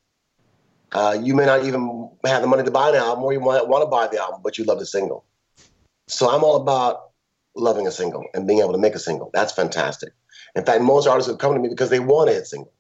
Uh, 0.91 1.17
you 1.23 1.37
may 1.37 1.47
not 1.47 1.65
even 1.65 2.11
have 2.25 2.43
the 2.43 2.49
money 2.49 2.65
to 2.65 2.71
buy 2.73 2.89
an 2.89 2.97
album, 2.97 3.23
or 3.23 3.33
you 3.33 3.39
might 3.39 3.69
want 3.69 3.83
to 3.83 3.87
buy 3.87 4.09
the 4.09 4.21
album, 4.21 4.41
but 4.43 4.59
you 4.59 4.65
love 4.65 4.81
the 4.81 4.87
single. 4.87 5.25
So 6.09 6.29
I'm 6.29 6.43
all 6.43 6.57
about 6.57 7.11
loving 7.55 7.87
a 7.87 7.93
single 7.93 8.25
and 8.35 8.45
being 8.45 8.59
able 8.59 8.73
to 8.73 8.79
make 8.79 8.97
a 8.97 8.99
single. 8.99 9.31
That's 9.33 9.53
fantastic. 9.53 10.15
In 10.55 10.65
fact, 10.65 10.83
most 10.83 11.07
artists 11.07 11.31
have 11.31 11.39
come 11.39 11.55
to 11.55 11.61
me 11.61 11.69
because 11.69 11.91
they 11.91 12.01
want 12.01 12.31
a 12.31 12.35
hit 12.35 12.47
single. 12.47 12.73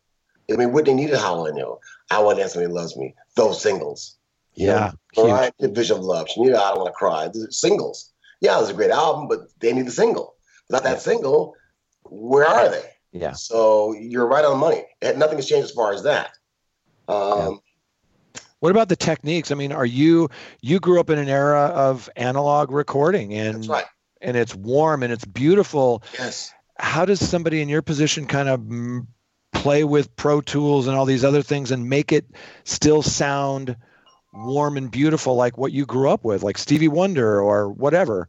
I 0.50 0.56
mean, 0.56 0.72
Whitney 0.72 0.94
needed 0.94 1.16
"How 1.16 1.46
I 1.46 1.50
Know," 1.50 1.80
"I 2.10 2.20
Want 2.20 2.36
to 2.36 2.42
Dance 2.42 2.56
When 2.56 2.70
Loves 2.70 2.96
Me." 2.96 3.14
Those 3.36 3.62
singles. 3.62 4.16
Yeah. 4.54 4.92
Mariah 5.16 5.52
did 5.58 5.74
Vision 5.74 5.96
of 5.96 6.04
Love. 6.04 6.28
She 6.28 6.40
needed 6.40 6.56
I 6.56 6.70
Don't 6.70 6.80
Want 6.80 6.88
to 6.88 6.92
Cry. 6.92 7.30
Singles. 7.50 8.12
Yeah, 8.40 8.58
it 8.58 8.60
was 8.60 8.70
a 8.70 8.74
great 8.74 8.90
album, 8.90 9.28
but 9.28 9.40
they 9.60 9.72
need 9.72 9.86
the 9.86 9.92
single. 9.92 10.34
Without 10.68 10.84
that 10.84 11.00
single, 11.00 11.54
where 12.04 12.46
are 12.46 12.68
they? 12.68 12.84
Yeah. 13.12 13.32
So 13.32 13.94
you're 13.94 14.26
right 14.26 14.44
on 14.44 14.52
the 14.52 14.58
money. 14.58 14.84
Nothing 15.16 15.38
has 15.38 15.46
changed 15.46 15.66
as 15.66 15.70
far 15.70 15.92
as 15.92 16.02
that. 16.02 16.32
Um, 17.08 17.60
What 18.60 18.70
about 18.70 18.88
the 18.88 18.96
techniques? 18.96 19.50
I 19.50 19.54
mean, 19.54 19.72
are 19.72 19.86
you 19.86 20.28
you 20.60 20.80
grew 20.80 21.00
up 21.00 21.10
in 21.10 21.18
an 21.18 21.28
era 21.28 21.66
of 21.66 22.08
analog 22.16 22.70
recording 22.70 23.34
and 23.34 23.66
right. 23.68 23.84
and 24.20 24.36
it's 24.36 24.54
warm 24.54 25.02
and 25.02 25.12
it's 25.12 25.24
beautiful. 25.24 26.02
Yes. 26.14 26.52
How 26.82 27.06
does 27.06 27.26
somebody 27.26 27.62
in 27.62 27.68
your 27.68 27.80
position 27.80 28.26
kind 28.26 28.48
of 28.48 28.60
mm, 28.60 29.06
play 29.52 29.84
with 29.84 30.14
Pro 30.16 30.40
Tools 30.40 30.86
and 30.86 30.96
all 30.96 31.06
these 31.06 31.24
other 31.24 31.40
things 31.40 31.70
and 31.70 31.88
make 31.88 32.12
it 32.12 32.26
still 32.64 33.02
sound 33.02 33.76
warm 34.34 34.76
and 34.76 34.90
beautiful 34.90 35.36
like 35.36 35.56
what 35.56 35.72
you 35.72 35.86
grew 35.86 36.10
up 36.10 36.24
with, 36.24 36.42
like 36.42 36.58
Stevie 36.58 36.88
Wonder 36.88 37.40
or 37.40 37.70
whatever? 37.70 38.28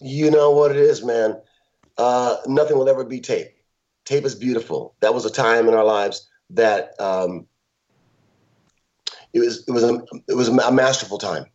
You 0.00 0.30
know 0.30 0.50
what 0.50 0.70
it 0.70 0.76
is, 0.76 1.04
man. 1.04 1.40
Uh, 1.96 2.36
nothing 2.46 2.76
will 2.78 2.88
ever 2.88 3.04
be 3.04 3.20
tape. 3.20 3.48
Tape 4.04 4.24
is 4.24 4.34
beautiful. 4.34 4.94
That 5.00 5.14
was 5.14 5.24
a 5.24 5.30
time 5.30 5.66
in 5.66 5.74
our 5.74 5.84
lives 5.84 6.28
that 6.50 6.94
um, 7.00 7.46
it 9.32 9.40
was 9.40 9.64
it 9.66 9.72
was 9.72 9.82
a 9.82 10.00
it 10.28 10.34
was 10.34 10.48
a 10.48 10.72
masterful 10.72 11.18
time, 11.18 11.46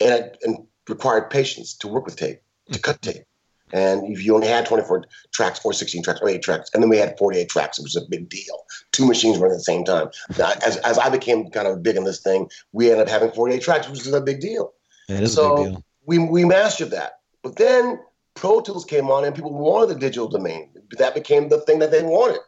and 0.00 0.12
it 0.12 0.38
and 0.42 0.66
required 0.88 1.30
patience 1.30 1.74
to 1.78 1.88
work 1.88 2.04
with 2.04 2.16
tape, 2.16 2.40
to 2.72 2.78
cut 2.78 3.00
tape. 3.00 3.24
And 3.72 4.10
if 4.12 4.24
you 4.24 4.34
only 4.34 4.46
had 4.46 4.66
24 4.66 5.04
tracks 5.32 5.60
or 5.64 5.72
16 5.72 6.02
tracks 6.02 6.20
or 6.22 6.28
8 6.28 6.42
tracks, 6.42 6.70
and 6.72 6.82
then 6.82 6.90
we 6.90 6.98
had 6.98 7.18
48 7.18 7.48
tracks, 7.48 7.78
it 7.78 7.82
was 7.82 7.96
a 7.96 8.02
big 8.08 8.28
deal. 8.28 8.64
Two 8.92 9.06
machines 9.06 9.38
running 9.38 9.54
at 9.54 9.58
the 9.58 9.64
same 9.64 9.84
time. 9.84 10.08
Now, 10.38 10.52
as, 10.64 10.76
as 10.78 10.98
I 10.98 11.08
became 11.08 11.50
kind 11.50 11.66
of 11.66 11.82
big 11.82 11.96
in 11.96 12.04
this 12.04 12.20
thing, 12.20 12.48
we 12.72 12.90
ended 12.90 13.06
up 13.06 13.08
having 13.08 13.32
48 13.32 13.62
tracks, 13.62 13.88
which 13.88 14.00
is 14.00 14.12
a 14.12 14.20
big 14.20 14.40
deal 14.40 14.72
It 15.08 15.22
is 15.22 15.36
a 15.36 15.54
big 15.54 15.72
deal. 15.72 15.84
we 16.04 16.18
we 16.18 16.44
mastered 16.44 16.90
that. 16.92 17.20
But 17.42 17.56
then 17.56 17.98
Pro 18.34 18.60
Tools 18.60 18.84
came 18.84 19.10
on 19.10 19.24
and 19.24 19.34
people 19.34 19.52
wanted 19.52 19.94
the 19.94 20.00
digital 20.00 20.28
domain. 20.28 20.70
That 20.98 21.14
became 21.14 21.48
the 21.48 21.60
thing 21.62 21.80
that 21.80 21.90
they 21.90 22.02
wanted. 22.02 22.40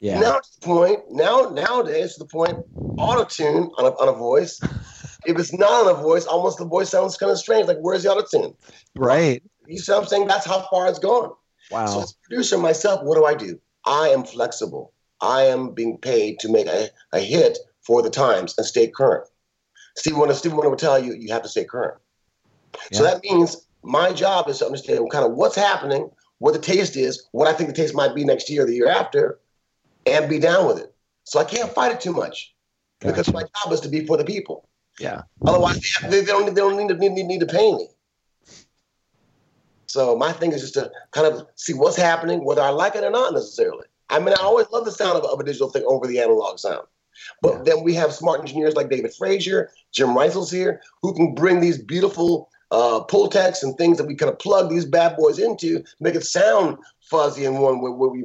Yeah. 0.00 0.20
Now 0.20 0.38
to 0.38 0.48
the 0.60 0.66
point, 0.66 1.00
now 1.10 1.50
nowadays 1.50 2.14
to 2.14 2.20
the 2.20 2.28
point, 2.28 2.58
auto 2.98 3.24
tune 3.24 3.70
on 3.78 3.84
a, 3.84 3.90
on 4.00 4.08
a 4.08 4.12
voice. 4.12 4.60
if 5.26 5.38
it's 5.38 5.52
not 5.52 5.86
on 5.86 5.96
a 5.96 6.02
voice, 6.02 6.26
almost 6.26 6.58
the 6.58 6.64
voice 6.64 6.90
sounds 6.90 7.16
kind 7.16 7.30
of 7.30 7.38
strange. 7.38 7.68
Like 7.68 7.78
where's 7.80 8.02
the 8.02 8.12
auto 8.12 8.26
tune? 8.26 8.54
right. 8.96 9.42
You 9.66 9.78
see 9.78 9.92
what 9.92 10.02
I'm 10.02 10.06
saying? 10.06 10.26
That's 10.26 10.46
how 10.46 10.66
far 10.70 10.88
it's 10.88 10.98
gone. 10.98 11.32
Wow. 11.70 11.86
So 11.86 12.02
as 12.02 12.12
a 12.12 12.28
producer 12.28 12.58
myself, 12.58 13.02
what 13.02 13.16
do 13.16 13.24
I 13.24 13.34
do? 13.34 13.58
I 13.86 14.08
am 14.08 14.24
flexible. 14.24 14.92
I 15.20 15.42
am 15.42 15.72
being 15.72 15.98
paid 15.98 16.38
to 16.40 16.52
make 16.52 16.66
a, 16.66 16.88
a 17.12 17.20
hit 17.20 17.58
for 17.82 18.02
the 18.02 18.10
times 18.10 18.54
and 18.58 18.66
stay 18.66 18.88
current. 18.88 19.28
Steve 19.96 20.16
Wonder, 20.16 20.34
Steve 20.34 20.52
Wonder 20.52 20.70
will 20.70 20.76
tell 20.76 20.98
you 20.98 21.14
you 21.14 21.32
have 21.32 21.42
to 21.42 21.48
stay 21.48 21.64
current. 21.64 21.98
So 22.92 23.04
that 23.04 23.22
means 23.22 23.66
my 23.82 24.12
job 24.12 24.48
is 24.48 24.58
to 24.58 24.66
understand 24.66 25.08
kind 25.10 25.24
of 25.24 25.32
what's 25.32 25.54
happening, 25.54 26.10
what 26.38 26.52
the 26.52 26.58
taste 26.58 26.96
is, 26.96 27.28
what 27.32 27.46
I 27.46 27.52
think 27.52 27.68
the 27.68 27.76
taste 27.76 27.94
might 27.94 28.14
be 28.14 28.24
next 28.24 28.50
year 28.50 28.64
or 28.64 28.66
the 28.66 28.74
year 28.74 28.88
after, 28.88 29.38
and 30.06 30.28
be 30.28 30.38
down 30.38 30.66
with 30.66 30.78
it. 30.78 30.92
So 31.24 31.38
I 31.38 31.44
can't 31.44 31.72
fight 31.72 31.92
it 31.92 32.00
too 32.00 32.12
much 32.12 32.54
because 33.00 33.32
my 33.32 33.42
job 33.42 33.72
is 33.72 33.80
to 33.80 33.88
be 33.88 34.04
for 34.06 34.16
the 34.16 34.24
people. 34.24 34.68
Yeah. 34.98 35.22
Otherwise, 35.46 35.80
they, 36.02 36.20
they 36.20 36.26
don't, 36.26 36.46
they 36.46 36.60
don't 36.60 36.76
need 36.76 36.88
to, 36.88 36.94
need, 36.94 37.26
need 37.26 37.40
to 37.40 37.46
pay 37.46 37.72
me. 37.72 37.88
So 39.94 40.16
my 40.16 40.32
thing 40.32 40.50
is 40.50 40.60
just 40.60 40.74
to 40.74 40.90
kind 41.12 41.32
of 41.32 41.46
see 41.54 41.72
what's 41.72 41.94
happening, 41.96 42.44
whether 42.44 42.60
I 42.60 42.70
like 42.70 42.96
it 42.96 43.04
or 43.04 43.10
not 43.10 43.32
necessarily. 43.32 43.86
I 44.10 44.18
mean, 44.18 44.34
I 44.34 44.42
always 44.42 44.66
love 44.72 44.84
the 44.84 44.90
sound 44.90 45.16
of, 45.16 45.24
of 45.24 45.38
a 45.38 45.44
digital 45.44 45.70
thing 45.70 45.84
over 45.86 46.08
the 46.08 46.18
analog 46.18 46.58
sound. 46.58 46.84
But 47.40 47.58
yeah. 47.58 47.62
then 47.62 47.84
we 47.84 47.94
have 47.94 48.12
smart 48.12 48.40
engineers 48.40 48.74
like 48.74 48.90
David 48.90 49.14
Frazier, 49.14 49.70
Jim 49.92 50.08
Reitzel's 50.08 50.50
here, 50.50 50.82
who 51.00 51.14
can 51.14 51.32
bring 51.32 51.60
these 51.60 51.78
beautiful 51.78 52.48
uh, 52.72 53.04
Pultecs 53.08 53.62
and 53.62 53.78
things 53.78 53.96
that 53.98 54.08
we 54.08 54.16
kind 54.16 54.32
of 54.32 54.40
plug 54.40 54.68
these 54.68 54.84
bad 54.84 55.16
boys 55.16 55.38
into, 55.38 55.84
make 56.00 56.16
it 56.16 56.24
sound 56.24 56.76
fuzzy 57.00 57.44
and 57.44 57.60
one 57.60 57.80
where, 57.80 57.92
where 57.92 58.10
we, 58.10 58.24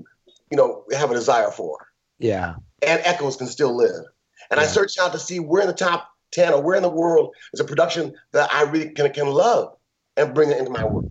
you 0.49 0.57
know, 0.57 0.83
have 0.97 1.11
a 1.11 1.13
desire 1.13 1.51
for. 1.51 1.85
Yeah. 2.17 2.55
And 2.81 2.99
echoes 3.05 3.35
can 3.35 3.45
still 3.45 3.77
live. 3.77 4.05
And 4.49 4.57
yeah. 4.57 4.63
I 4.63 4.65
searched 4.65 4.99
out 4.99 5.11
to 5.11 5.19
see 5.19 5.39
where 5.39 5.61
in 5.61 5.67
the 5.67 5.73
top 5.73 6.09
10 6.31 6.51
or 6.51 6.63
where 6.63 6.77
in 6.77 6.81
the 6.81 6.89
world 6.89 7.35
is 7.53 7.59
a 7.59 7.63
production 7.63 8.15
that 8.31 8.51
I 8.51 8.63
really 8.63 8.89
can, 8.89 9.13
can 9.13 9.27
love 9.27 9.75
and 10.17 10.33
bring 10.33 10.49
it 10.49 10.57
into 10.57 10.71
my 10.71 10.83
work. 10.83 11.05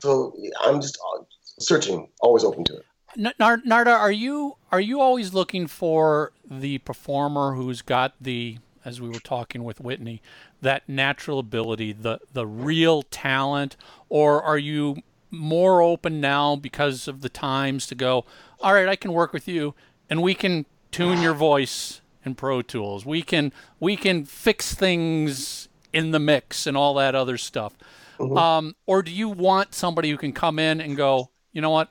So 0.00 0.34
I'm 0.62 0.80
just 0.80 0.98
uh, 0.98 1.22
searching, 1.58 2.08
always 2.20 2.44
open 2.44 2.64
to 2.64 2.76
it. 2.76 2.84
Narada, 3.16 3.90
are 3.90 4.12
you 4.12 4.56
are 4.70 4.80
you 4.80 5.00
always 5.00 5.34
looking 5.34 5.66
for 5.66 6.32
the 6.48 6.78
performer 6.78 7.54
who's 7.54 7.82
got 7.82 8.14
the, 8.20 8.58
as 8.84 9.00
we 9.00 9.08
were 9.08 9.18
talking 9.18 9.64
with 9.64 9.80
Whitney, 9.80 10.22
that 10.62 10.88
natural 10.88 11.40
ability, 11.40 11.92
the 11.92 12.20
the 12.32 12.46
real 12.46 13.02
talent, 13.02 13.76
or 14.08 14.42
are 14.42 14.58
you 14.58 14.98
more 15.30 15.82
open 15.82 16.20
now 16.20 16.56
because 16.56 17.08
of 17.08 17.20
the 17.20 17.28
times 17.28 17.86
to 17.86 17.94
go, 17.94 18.24
all 18.60 18.74
right, 18.74 18.88
I 18.88 18.96
can 18.96 19.12
work 19.12 19.32
with 19.32 19.48
you, 19.48 19.74
and 20.08 20.22
we 20.22 20.34
can 20.34 20.66
tune 20.90 21.20
your 21.20 21.34
voice 21.34 22.00
in 22.24 22.34
Pro 22.34 22.62
Tools. 22.62 23.04
We 23.04 23.22
can 23.22 23.52
we 23.80 23.96
can 23.96 24.24
fix 24.24 24.74
things 24.74 25.68
in 25.92 26.12
the 26.12 26.20
mix 26.20 26.66
and 26.66 26.76
all 26.76 26.94
that 26.94 27.14
other 27.14 27.36
stuff. 27.36 27.76
Mm-hmm. 28.20 28.36
Um, 28.36 28.76
or 28.86 29.02
do 29.02 29.10
you 29.10 29.30
want 29.30 29.74
somebody 29.74 30.10
who 30.10 30.18
can 30.18 30.32
come 30.32 30.58
in 30.58 30.80
and 30.80 30.96
go, 30.96 31.30
you 31.52 31.62
know 31.62 31.70
what, 31.70 31.88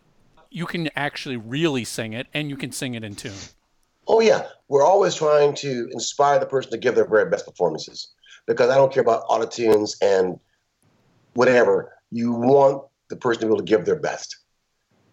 you 0.52 0.65
can 0.65 0.89
actually 0.96 1.38
really 1.38 1.84
sing 1.84 2.13
it 2.13 2.28
and 2.34 2.50
you 2.50 2.56
can 2.56 2.72
sing 2.72 2.94
it 2.94 3.04
in 3.04 3.15
tune? 3.15 3.34
Oh 4.08 4.22
yeah, 4.22 4.48
we're 4.68 4.86
always 4.86 5.15
trying 5.15 5.56
to 5.56 5.89
inspire 5.92 6.39
the 6.39 6.46
person 6.46 6.72
to 6.72 6.78
give 6.78 6.96
their 6.96 7.08
very 7.08 7.30
best 7.30 7.46
performances 7.46 8.12
because 8.48 8.70
I 8.70 8.76
don't 8.76 8.94
care 8.94 9.02
about 9.02 9.28
autotunes 9.28 9.96
and 10.02 10.39
whatever. 11.34 11.94
You 12.12 12.34
want 12.34 12.84
the 13.10 13.15
person 13.15 13.42
to 13.42 13.48
be 13.48 13.54
able 13.54 13.58
to 13.58 13.63
give 13.63 13.86
their 13.86 14.00
best. 14.00 14.38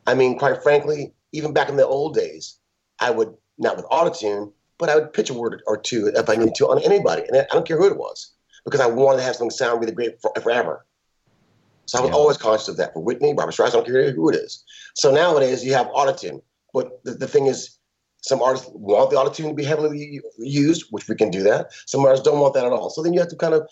I 0.06 0.14
mean, 0.14 0.38
quite 0.38 0.62
frankly, 0.62 1.12
even 1.32 1.52
back 1.52 1.68
in 1.68 1.76
the 1.76 1.86
old 1.86 2.14
days, 2.14 2.58
I 3.00 3.10
would 3.10 3.34
not 3.58 3.76
with 3.76 3.86
autotune, 3.86 4.52
but 4.78 4.88
I 4.88 4.94
would 4.94 5.12
pitch 5.12 5.30
a 5.30 5.34
word 5.34 5.62
or 5.66 5.78
two 5.78 6.08
if 6.14 6.28
I 6.28 6.36
needed 6.36 6.54
to 6.56 6.68
on 6.68 6.82
anybody, 6.82 7.22
and 7.26 7.36
I 7.36 7.46
don't 7.52 7.66
care 7.66 7.78
who 7.78 7.86
it 7.86 7.96
was 7.96 8.32
because 8.64 8.80
I 8.80 8.86
wanted 8.86 9.18
to 9.18 9.24
have 9.24 9.36
something 9.36 9.50
sound 9.50 9.80
really 9.80 9.92
great 9.92 10.20
for, 10.20 10.32
forever. 10.40 10.85
So 11.86 11.98
I 11.98 12.02
was 12.02 12.10
yeah. 12.10 12.16
always 12.16 12.36
conscious 12.36 12.68
of 12.68 12.76
that. 12.76 12.92
For 12.92 13.00
Whitney, 13.00 13.32
Barbra 13.32 13.52
Streisand, 13.52 13.68
I 13.68 13.70
don't 13.70 13.86
care 13.86 14.12
who 14.12 14.28
it 14.28 14.36
is. 14.36 14.64
So 14.94 15.12
nowadays 15.12 15.64
you 15.64 15.74
have 15.74 15.86
autotune, 15.88 16.42
but 16.72 17.02
the, 17.04 17.12
the 17.12 17.28
thing 17.28 17.46
is, 17.46 17.78
some 18.22 18.42
artists 18.42 18.68
want 18.72 19.10
the 19.10 19.16
autotune 19.16 19.50
to 19.50 19.54
be 19.54 19.62
heavily 19.62 20.20
used, 20.38 20.86
which 20.90 21.08
we 21.08 21.14
can 21.14 21.30
do 21.30 21.44
that. 21.44 21.72
Some 21.86 22.04
artists 22.04 22.24
don't 22.24 22.40
want 22.40 22.54
that 22.54 22.64
at 22.64 22.72
all. 22.72 22.90
So 22.90 23.02
then 23.02 23.12
you 23.12 23.20
have 23.20 23.28
to 23.28 23.36
kind 23.36 23.54
of 23.54 23.68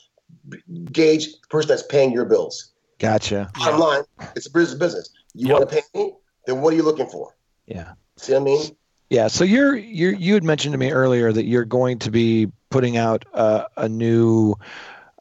gauge 0.93 1.27
the 1.27 1.49
person 1.49 1.69
that's 1.69 1.83
paying 1.83 2.13
your 2.13 2.25
bills. 2.25 2.73
Gotcha. 3.01 3.51
Bottom 3.59 3.81
line, 3.81 4.03
it's 4.37 4.47
a 4.47 4.51
business. 4.51 4.79
Business. 4.79 5.11
You 5.35 5.49
yep. 5.49 5.59
want 5.59 5.71
to 5.71 5.75
pay 5.75 5.83
me? 5.99 6.13
Then 6.47 6.61
what 6.61 6.73
are 6.73 6.77
you 6.77 6.85
looking 6.85 7.07
for? 7.07 7.35
Yeah. 7.67 7.95
See 8.17 8.33
what 8.33 8.43
I 8.43 8.45
mean? 8.45 8.77
Yeah. 9.11 9.27
So 9.27 9.43
you're 9.43 9.75
you 9.75 10.11
you 10.11 10.35
had 10.35 10.45
mentioned 10.45 10.73
to 10.73 10.79
me 10.79 10.93
earlier 10.93 11.33
that 11.33 11.45
you're 11.45 11.65
going 11.65 11.99
to 12.01 12.11
be 12.11 12.53
putting 12.71 12.97
out 12.97 13.25
uh, 13.35 13.65
a 13.77 13.89
new 13.89 14.55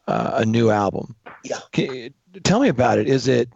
uh, 0.07 0.31
a 0.35 0.45
new 0.45 0.69
album. 0.69 1.15
Yeah. 1.43 1.59
Can, 1.71 2.13
tell 2.43 2.59
me 2.59 2.69
about 2.69 2.97
it. 2.97 3.07
Is 3.07 3.27
it 3.27 3.49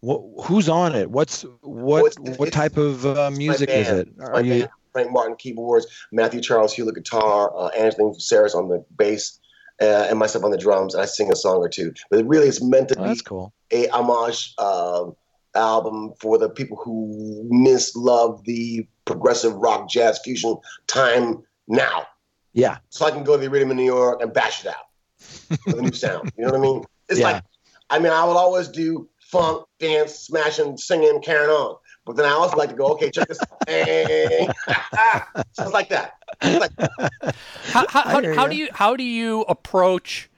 what, 0.00 0.22
who's 0.44 0.68
on 0.68 0.94
it? 0.94 1.10
What's 1.10 1.42
what 1.62 2.14
oh, 2.20 2.32
what 2.32 2.52
type 2.52 2.76
of 2.76 3.06
uh, 3.06 3.30
music 3.30 3.68
is 3.70 3.88
it? 3.88 4.08
Are 4.20 4.42
you 4.42 4.60
band. 4.60 4.70
Frank 4.92 5.12
Martin 5.12 5.36
keyboards, 5.36 5.86
Matthew 6.12 6.40
Charles 6.40 6.72
Hewlett 6.72 6.94
guitar, 6.94 7.52
uh, 7.56 7.68
Anthony 7.68 8.10
Sarris 8.12 8.54
on 8.54 8.68
the 8.68 8.84
bass, 8.96 9.38
uh, 9.80 10.06
and 10.08 10.18
myself 10.18 10.44
on 10.44 10.50
the 10.50 10.58
drums, 10.58 10.94
and 10.94 11.02
I 11.02 11.06
sing 11.06 11.32
a 11.32 11.36
song 11.36 11.58
or 11.58 11.68
two. 11.68 11.92
But 12.10 12.20
it 12.20 12.26
really 12.26 12.48
is 12.48 12.62
meant 12.62 12.88
to 12.90 12.98
oh, 12.98 13.02
be 13.02 13.08
that's 13.08 13.22
cool. 13.22 13.52
a 13.70 13.88
homage 13.88 14.54
uh, 14.58 15.06
album 15.54 16.12
for 16.20 16.38
the 16.38 16.48
people 16.48 16.76
who 16.76 17.46
miss 17.48 17.94
love 17.96 18.44
the 18.44 18.86
progressive 19.04 19.54
rock 19.54 19.88
jazz 19.88 20.20
fusion 20.22 20.56
time 20.86 21.42
now. 21.66 22.06
Yeah. 22.52 22.78
So 22.90 23.06
I 23.06 23.10
can 23.10 23.24
go 23.24 23.36
to 23.36 23.42
the 23.42 23.50
Rhythm 23.50 23.70
in 23.70 23.76
New 23.76 23.84
York 23.84 24.20
and 24.22 24.32
bash 24.32 24.64
it 24.64 24.68
out 24.68 25.56
with 25.66 25.78
a 25.78 25.82
new 25.82 25.92
sound. 25.92 26.32
You 26.36 26.44
know 26.44 26.52
what 26.52 26.58
I 26.58 26.62
mean? 26.62 26.84
It's 27.08 27.20
yeah. 27.20 27.32
like, 27.32 27.44
I 27.90 27.98
mean, 27.98 28.12
I 28.12 28.24
will 28.24 28.36
always 28.36 28.68
do 28.68 29.08
funk, 29.18 29.66
dance, 29.78 30.14
smashing, 30.14 30.76
singing, 30.76 31.20
carrying 31.22 31.50
on. 31.50 31.76
But 32.04 32.16
then 32.16 32.24
I 32.24 32.30
also 32.30 32.56
like 32.56 32.70
to 32.70 32.74
go, 32.74 32.86
okay, 32.92 33.10
check 33.10 33.28
this 33.28 33.38
out. 33.38 35.44
Just 35.56 35.72
like 35.72 35.90
that. 35.90 36.14
Like 36.42 36.72
how, 37.64 37.86
how, 37.88 38.02
how, 38.02 38.34
how 38.34 38.46
do 38.46 38.56
you 38.56 38.68
how 38.72 38.96
do 38.96 39.04
you 39.04 39.42
approach 39.42 40.30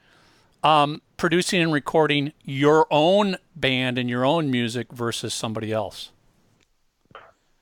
um, 0.63 1.01
producing 1.15 1.61
and 1.61 1.71
recording 1.71 2.33
your 2.43 2.87
own 2.91 3.37
band 3.55 3.97
and 3.97 4.09
your 4.09 4.25
own 4.25 4.51
music 4.51 4.91
versus 4.91 5.33
somebody 5.33 5.71
else? 5.71 6.11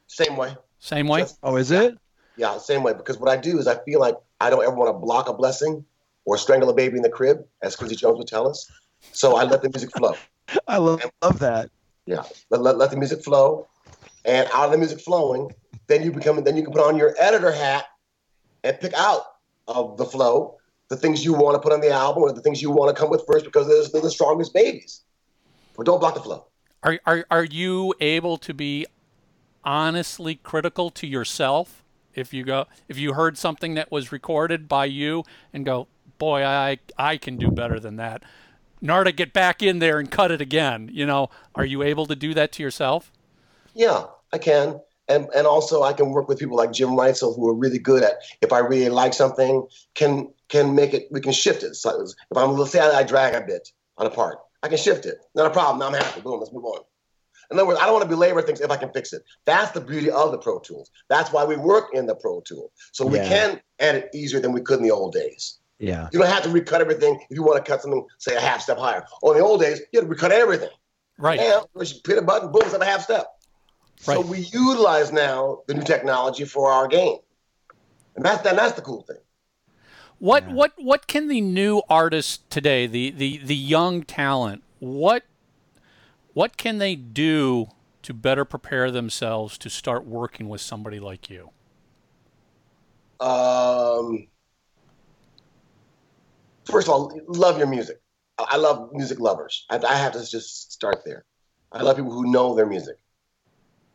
Same 0.08 0.36
way. 0.36 0.56
Same 0.80 1.08
way. 1.08 1.22
Just, 1.22 1.38
oh, 1.43 1.58
is 1.58 1.69
it? 1.69 1.95
Yeah, 2.36 2.58
same 2.58 2.82
way. 2.82 2.93
Because 2.93 3.19
what 3.19 3.30
I 3.30 3.38
do 3.38 3.60
is 3.60 3.67
I 3.67 3.78
feel 3.84 4.00
like 4.00 4.15
I 4.41 4.50
don't 4.50 4.63
ever 4.63 4.76
want 4.76 4.89
to 4.89 5.00
block 5.00 5.30
a 5.30 5.34
blessing 5.34 5.86
or 6.26 6.38
strangle 6.38 6.69
a 6.69 6.74
baby 6.74 6.98
in 6.98 7.04
the 7.04 7.10
crib, 7.10 7.45
as 7.62 7.76
Quincy 7.76 7.95
Jones 7.95 8.17
would 8.17 8.28
tell 8.28 8.48
us. 8.48 8.69
So 9.12 9.38
I 9.38 9.43
let 9.43 9.62
the 9.62 9.69
music 9.69 9.91
flow. 9.95 10.15
I 10.67 10.77
love, 10.77 11.01
and, 11.01 11.12
love 11.21 11.39
that. 11.39 11.69
Yeah, 12.05 12.23
let, 12.49 12.62
let, 12.62 12.77
let 12.77 12.91
the 12.91 12.97
music 12.97 13.23
flow, 13.23 13.67
and 14.25 14.47
out 14.53 14.65
of 14.65 14.71
the 14.71 14.77
music 14.77 14.99
flowing, 14.99 15.53
then 15.88 16.03
you 16.03 16.12
become 16.12 16.43
then 16.43 16.55
you 16.55 16.63
can 16.63 16.71
put 16.71 16.81
on 16.81 16.97
your 16.97 17.15
editor 17.19 17.51
hat 17.51 17.85
and 18.63 18.79
pick 18.79 18.93
out 18.93 19.23
of 19.67 19.97
the 19.97 20.05
flow 20.05 20.59
the 20.89 20.97
things 20.97 21.23
you 21.23 21.33
want 21.33 21.55
to 21.55 21.59
put 21.59 21.71
on 21.71 21.81
the 21.81 21.91
album 21.91 22.23
or 22.23 22.33
the 22.33 22.41
things 22.41 22.62
you 22.62 22.71
want 22.71 22.93
to 22.93 22.99
come 22.99 23.09
with 23.09 23.23
first 23.27 23.45
because 23.45 23.67
they're, 23.67 23.83
they're 23.93 24.01
the 24.01 24.12
strongest 24.12 24.53
babies. 24.53 25.03
But 25.77 25.85
don't 25.85 25.99
block 25.99 26.15
the 26.15 26.19
flow. 26.19 26.47
Are, 26.83 26.99
are, 27.05 27.25
are 27.29 27.43
you 27.43 27.93
able 28.01 28.38
to 28.39 28.53
be 28.53 28.85
honestly 29.63 30.35
critical 30.35 30.89
to 30.89 31.05
yourself 31.05 31.83
if 32.13 32.33
you 32.33 32.43
go 32.43 32.65
if 32.88 32.97
you 32.97 33.13
heard 33.13 33.38
something 33.38 33.75
that 33.75 33.91
was 33.91 34.12
recorded 34.12 34.67
by 34.67 34.85
you 34.85 35.23
and 35.51 35.65
go 35.65 35.85
boy 36.17 36.43
i 36.43 36.77
i 36.97 37.17
can 37.17 37.35
do 37.35 37.51
better 37.51 37.77
than 37.77 37.97
that 37.97 38.23
narada 38.82 39.12
get 39.12 39.34
back 39.34 39.62
in 39.62 39.80
there 39.80 40.00
and 40.00 40.10
cut 40.10 40.32
it 40.32 40.42
again. 40.42 40.89
You 40.92 41.06
know 41.06 41.30
are 41.56 41.65
you 41.65 41.84
able 41.84 42.06
to 42.08 42.15
do 42.15 42.34
that 42.34 42.52
to 42.54 42.63
yourself? 42.63 43.12
Yeah 43.74 44.06
i 44.34 44.38
can. 44.38 44.80
And 45.08 45.28
and 45.36 45.48
also 45.48 45.84
i 45.84 45.94
can 45.94 46.12
work 46.12 46.28
with 46.28 46.39
people 46.39 46.58
like 46.58 46.72
jim 46.72 46.89
reitzel 46.89 47.36
who 47.36 47.50
are 47.50 47.54
really 47.56 47.80
good 47.80 48.04
at 48.04 48.18
if 48.42 48.54
i 48.54 48.60
really 48.60 48.89
like 48.89 49.13
something 49.13 49.68
can 49.96 50.32
can 50.50 50.76
make 50.76 50.94
it 50.94 51.08
we 51.12 51.22
can 51.22 51.32
shift 51.32 51.63
it. 51.63 51.76
So 51.76 52.02
if 52.02 52.38
i'm 52.38 52.52
let's 52.52 52.72
say 52.72 52.80
I, 52.80 53.00
I 53.00 53.04
drag 53.04 53.34
a 53.34 53.42
bit 53.42 53.72
on 53.98 54.06
a 54.06 54.12
part 54.12 54.39
i 54.63 54.68
can 54.68 54.78
shift 54.78 55.06
it. 55.06 55.18
Not 55.36 55.48
a 55.48 55.50
problem. 55.50 55.80
Now 55.80 55.88
i'm 55.88 55.94
happy. 55.94 56.22
Boom 56.22 56.39
let's 56.39 56.54
move 56.54 56.65
on. 56.65 56.82
In 57.52 57.58
other 57.58 57.68
words, 57.68 57.80
I 57.82 57.86
don't 57.86 57.94
want 57.94 58.04
to 58.04 58.10
belabor 58.10 58.44
things 58.44 58.62
if 58.62 58.70
I 58.70 58.78
can 58.78 58.92
fix 58.92 59.12
it. 59.12 59.24
That's 59.46 59.72
the 59.72 59.82
beauty 59.82 60.12
of 60.12 60.32
the 60.32 60.38
Pro 60.38 60.60
Tools. 60.60 60.92
That's 61.08 61.32
why 61.32 61.46
we 61.46 61.58
work 61.58 61.89
in 61.94 62.06
the 62.06 62.13
Pro 62.13 62.42
Tool. 62.42 62.72
So 62.92 63.08
we 63.08 63.18
can 63.18 63.60
edit 63.80 64.10
easier 64.13 64.39
than 64.39 64.52
we 64.52 64.62
could 64.62 64.78
in 64.78 64.84
the 64.84 64.92
old 64.92 65.13
days. 65.13 65.58
Yeah. 65.80 66.10
You 66.12 66.20
don't 66.20 66.28
have 66.28 66.44
to 66.44 66.50
recut 66.50 66.82
everything 66.82 67.20
if 67.30 67.36
you 67.36 67.44
want 67.44 67.63
to 67.63 67.72
cut 67.72 67.82
something, 67.82 68.06
say, 68.18 68.36
a 68.36 68.39
half 68.42 68.62
step 68.62 68.78
higher. 68.78 69.06
Or 69.22 69.34
in 69.34 69.39
the 69.39 69.46
old 69.46 69.62
days, 69.62 69.80
you 69.92 70.00
had 70.00 70.06
to 70.06 70.10
recut 70.10 70.32
everything. 70.32 70.70
Right. 71.18 71.39
Now, 71.39 71.65
you 71.76 71.86
hit 72.06 72.18
a 72.18 72.22
button, 72.22 72.52
boom, 72.52 72.62
it's 72.65 72.74
a 72.74 72.86
half 72.86 73.02
step. 73.02 73.28
Right. 74.06 74.15
So 74.15 74.22
we 74.22 74.39
utilize 74.39 75.12
now 75.12 75.60
the 75.68 75.74
new 75.74 75.84
technology 75.84 76.46
for 76.46 76.72
our 76.72 76.88
game. 76.88 77.18
And 78.15 78.26
that's, 78.26 78.46
and 78.46 78.58
that's 78.58 78.74
the 78.74 78.82
cool 78.82 79.04
thing. 79.04 79.18
What 80.20 80.50
yeah. 80.50 80.54
what 80.54 80.74
what 80.78 81.08
can 81.08 81.30
the 81.30 81.39
new 81.39 81.82
artist 81.89 82.50
today, 82.50 82.88
the, 82.88 83.12
the, 83.12 83.38
the 83.38 83.56
young 83.56 84.04
talent, 84.04 84.63
what 84.80 85.24
what 86.34 86.58
can 86.58 86.78
they 86.78 86.96
do 86.96 87.68
to 88.04 88.13
better 88.13 88.44
prepare 88.44 88.92
themselves 88.92 89.58
to 89.60 89.70
start 89.70 90.06
working 90.06 90.50
with 90.50 90.60
somebody 90.60 91.00
like 91.00 91.30
you? 91.30 91.52
Um, 93.22 94.28
first 96.69 96.88
of 96.88 96.93
all, 96.93 97.19
love 97.27 97.58
your 97.58 97.67
music. 97.67 98.01
I 98.38 98.58
love 98.58 98.89
music 98.93 99.19
lovers. 99.19 99.65
I, 99.69 99.77
I 99.77 99.95
have 99.95 100.13
to 100.13 100.29
just 100.29 100.71
start 100.71 101.01
there. 101.05 101.25
I 101.71 101.82
love 101.82 101.97
people 101.97 102.12
who 102.12 102.32
know 102.32 102.55
their 102.55 102.65
music. 102.65 102.95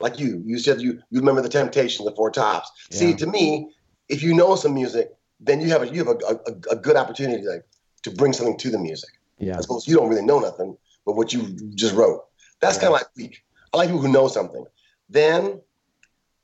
Like 0.00 0.18
you, 0.18 0.42
you 0.44 0.58
said 0.58 0.80
you 0.80 1.00
you 1.10 1.20
remember 1.20 1.40
the 1.40 1.48
Temptations, 1.48 2.04
the 2.04 2.14
Four 2.14 2.30
Tops. 2.30 2.70
Yeah. 2.90 2.98
See, 2.98 3.14
to 3.14 3.26
me, 3.26 3.70
if 4.08 4.22
you 4.22 4.34
know 4.34 4.54
some 4.54 4.74
music, 4.74 5.14
then 5.40 5.60
you 5.60 5.68
have 5.70 5.82
a 5.82 5.88
you 5.88 6.04
have 6.04 6.08
a, 6.08 6.40
a, 6.46 6.72
a 6.72 6.76
good 6.76 6.96
opportunity 6.96 7.42
to, 7.42 7.62
to 8.02 8.10
bring 8.10 8.32
something 8.32 8.58
to 8.58 8.70
the 8.70 8.78
music. 8.78 9.10
Yeah. 9.38 9.56
I 9.56 9.60
suppose 9.60 9.88
you 9.88 9.96
don't 9.96 10.08
really 10.08 10.24
know 10.24 10.40
nothing, 10.40 10.76
but 11.06 11.16
what 11.16 11.32
you 11.32 11.56
just 11.74 11.94
wrote. 11.94 12.24
That's 12.60 12.76
kind 12.76 12.88
of 12.88 12.92
like 12.92 13.06
weak. 13.16 13.44
I 13.72 13.78
like 13.78 13.88
people 13.88 14.02
who 14.02 14.12
know 14.12 14.28
something. 14.28 14.64
Then, 15.08 15.60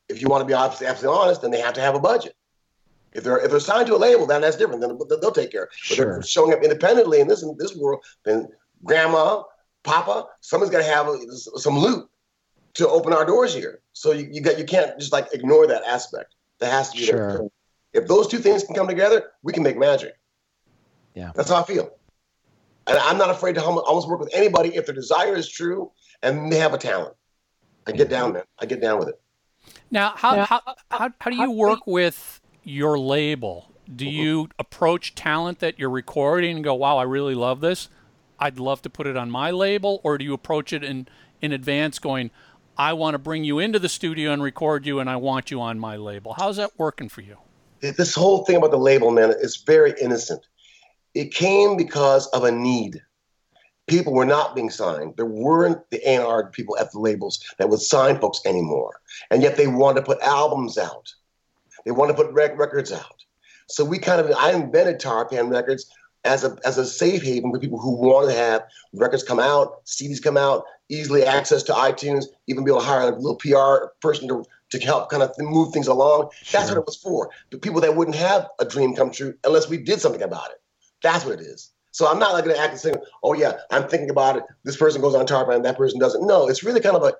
if 0.08 0.20
you 0.20 0.28
want 0.28 0.42
to 0.42 0.46
be 0.46 0.54
absolutely 0.54 1.08
honest, 1.08 1.42
then 1.42 1.50
they 1.50 1.60
have 1.60 1.74
to 1.74 1.80
have 1.80 1.94
a 1.94 2.00
budget. 2.00 2.34
If 3.12 3.24
they're 3.24 3.38
if 3.38 3.50
they're 3.50 3.60
signed 3.60 3.86
to 3.88 3.96
a 3.96 3.98
label, 3.98 4.26
then 4.26 4.42
that's 4.42 4.56
different. 4.56 4.80
Then 4.80 4.98
they'll 5.20 5.32
take 5.32 5.50
care. 5.50 5.68
But 5.88 5.96
sure. 5.96 6.12
they're 6.14 6.22
showing 6.22 6.52
up 6.52 6.62
independently 6.62 7.20
in 7.20 7.28
this 7.28 7.42
in 7.42 7.56
this 7.58 7.76
world, 7.76 8.04
then 8.24 8.48
grandma, 8.84 9.42
Papa, 9.82 10.26
someone's 10.40 10.70
got 10.70 10.78
to 10.78 10.84
have 10.84 11.08
some 11.56 11.78
loot 11.78 12.08
to 12.74 12.88
open 12.88 13.12
our 13.12 13.24
doors 13.24 13.52
here. 13.52 13.80
So 13.92 14.12
you, 14.12 14.28
you 14.30 14.40
got 14.40 14.58
you 14.58 14.64
can't 14.64 14.98
just 14.98 15.12
like 15.12 15.28
ignore 15.32 15.66
that 15.66 15.82
aspect. 15.84 16.34
That 16.60 16.70
has 16.70 16.90
to 16.90 16.98
be 16.98 17.06
sure. 17.06 17.16
there. 17.16 18.02
If 18.02 18.08
those 18.08 18.28
two 18.28 18.38
things 18.38 18.62
can 18.62 18.76
come 18.76 18.86
together, 18.86 19.32
we 19.42 19.52
can 19.52 19.62
make 19.62 19.76
magic. 19.76 20.14
Yeah, 21.14 21.32
that's 21.34 21.50
how 21.50 21.60
I 21.60 21.64
feel. 21.64 21.90
And 22.86 22.98
I'm 22.98 23.18
not 23.18 23.30
afraid 23.30 23.56
to 23.56 23.64
almost 23.64 24.08
work 24.08 24.20
with 24.20 24.30
anybody 24.32 24.74
if 24.74 24.86
their 24.86 24.94
desire 24.94 25.34
is 25.34 25.48
true 25.48 25.90
and 26.22 26.52
they 26.52 26.58
have 26.58 26.74
a 26.74 26.78
talent. 26.78 27.14
I 27.86 27.92
get 27.92 28.08
down, 28.08 28.32
man. 28.32 28.44
I 28.58 28.66
get 28.66 28.80
down 28.80 28.98
with 28.98 29.08
it. 29.08 29.20
Now, 29.90 30.12
how 30.14 30.34
now, 30.36 30.44
how, 30.44 30.60
how, 30.90 31.10
how 31.18 31.30
do 31.30 31.36
you 31.36 31.50
work 31.50 31.86
with 31.86 32.40
your 32.70 32.98
label? 32.98 33.72
Do 33.94 34.04
mm-hmm. 34.04 34.14
you 34.14 34.48
approach 34.58 35.14
talent 35.14 35.58
that 35.60 35.78
you're 35.78 35.90
recording 35.90 36.56
and 36.56 36.64
go, 36.64 36.74
"Wow, 36.74 36.98
I 36.98 37.02
really 37.02 37.34
love 37.34 37.60
this. 37.60 37.88
I'd 38.38 38.58
love 38.58 38.82
to 38.82 38.90
put 38.90 39.06
it 39.06 39.16
on 39.16 39.30
my 39.30 39.50
label," 39.50 40.00
or 40.04 40.18
do 40.18 40.24
you 40.24 40.34
approach 40.34 40.72
it 40.72 40.84
in 40.84 41.08
in 41.40 41.52
advance, 41.52 41.98
going, 41.98 42.30
"I 42.76 42.92
want 42.92 43.14
to 43.14 43.18
bring 43.18 43.44
you 43.44 43.58
into 43.58 43.78
the 43.78 43.88
studio 43.88 44.32
and 44.32 44.42
record 44.42 44.86
you, 44.86 45.00
and 45.00 45.10
I 45.10 45.16
want 45.16 45.50
you 45.50 45.60
on 45.60 45.78
my 45.78 45.96
label"? 45.96 46.34
How's 46.34 46.56
that 46.56 46.72
working 46.78 47.08
for 47.08 47.22
you? 47.22 47.36
This 47.80 48.14
whole 48.14 48.44
thing 48.44 48.56
about 48.56 48.70
the 48.70 48.78
label, 48.78 49.10
man, 49.10 49.32
is 49.40 49.56
very 49.56 49.94
innocent. 50.00 50.42
It 51.14 51.34
came 51.34 51.76
because 51.76 52.26
of 52.28 52.44
a 52.44 52.52
need 52.52 53.00
people 53.90 54.12
were 54.12 54.24
not 54.24 54.54
being 54.54 54.70
signed. 54.70 55.14
There 55.16 55.26
weren't 55.26 55.90
the 55.90 56.00
A&R 56.08 56.46
people 56.50 56.78
at 56.78 56.92
the 56.92 57.00
labels 57.00 57.44
that 57.58 57.68
would 57.68 57.80
sign 57.80 58.20
folks 58.20 58.40
anymore. 58.46 59.00
And 59.30 59.42
yet 59.42 59.56
they 59.56 59.66
wanted 59.66 60.00
to 60.00 60.06
put 60.06 60.20
albums 60.20 60.78
out. 60.78 61.12
They 61.84 61.90
want 61.90 62.10
to 62.10 62.14
put 62.14 62.32
rec- 62.32 62.58
records 62.58 62.92
out. 62.92 63.24
So 63.68 63.84
we 63.84 63.98
kind 63.98 64.20
of, 64.20 64.30
I 64.36 64.52
invented 64.52 65.00
Tarpan 65.00 65.50
Records 65.50 65.90
as 66.24 66.44
a, 66.44 66.56
as 66.64 66.76
a 66.76 66.84
safe 66.84 67.22
haven 67.22 67.50
for 67.52 67.58
people 67.58 67.78
who 67.78 67.92
want 67.92 68.28
to 68.28 68.34
have 68.34 68.62
records 68.92 69.22
come 69.22 69.40
out, 69.40 69.84
CDs 69.86 70.22
come 70.22 70.36
out, 70.36 70.64
easily 70.88 71.24
access 71.24 71.62
to 71.64 71.72
iTunes, 71.72 72.26
even 72.46 72.64
be 72.64 72.70
able 72.70 72.80
to 72.80 72.86
hire 72.86 73.08
a 73.08 73.16
little 73.16 73.36
PR 73.36 73.86
person 74.00 74.28
to, 74.28 74.44
to 74.70 74.78
help 74.80 75.10
kind 75.10 75.22
of 75.22 75.32
move 75.38 75.72
things 75.72 75.86
along. 75.86 76.30
Sure. 76.42 76.60
That's 76.60 76.70
what 76.70 76.78
it 76.78 76.86
was 76.86 76.96
for. 76.96 77.30
The 77.50 77.58
people 77.58 77.80
that 77.80 77.96
wouldn't 77.96 78.16
have 78.16 78.48
a 78.58 78.64
dream 78.64 78.94
come 78.94 79.10
true 79.10 79.34
unless 79.44 79.68
we 79.68 79.78
did 79.78 80.00
something 80.00 80.22
about 80.22 80.50
it. 80.50 80.60
That's 81.02 81.24
what 81.24 81.34
it 81.34 81.40
is. 81.40 81.70
So 81.92 82.08
I'm 82.08 82.18
not 82.18 82.32
like 82.32 82.44
going 82.44 82.56
to 82.56 82.62
act 82.62 82.72
and 82.72 82.80
say, 82.80 82.94
oh 83.22 83.34
yeah, 83.34 83.54
I'm 83.70 83.88
thinking 83.88 84.10
about 84.10 84.36
it. 84.36 84.44
This 84.64 84.76
person 84.76 85.00
goes 85.00 85.14
on 85.14 85.26
top 85.26 85.48
and 85.48 85.64
that 85.64 85.76
person 85.76 85.98
doesn't. 85.98 86.26
No, 86.26 86.48
it's 86.48 86.62
really 86.62 86.80
kind 86.80 86.96
of 86.96 87.02
a 87.02 87.14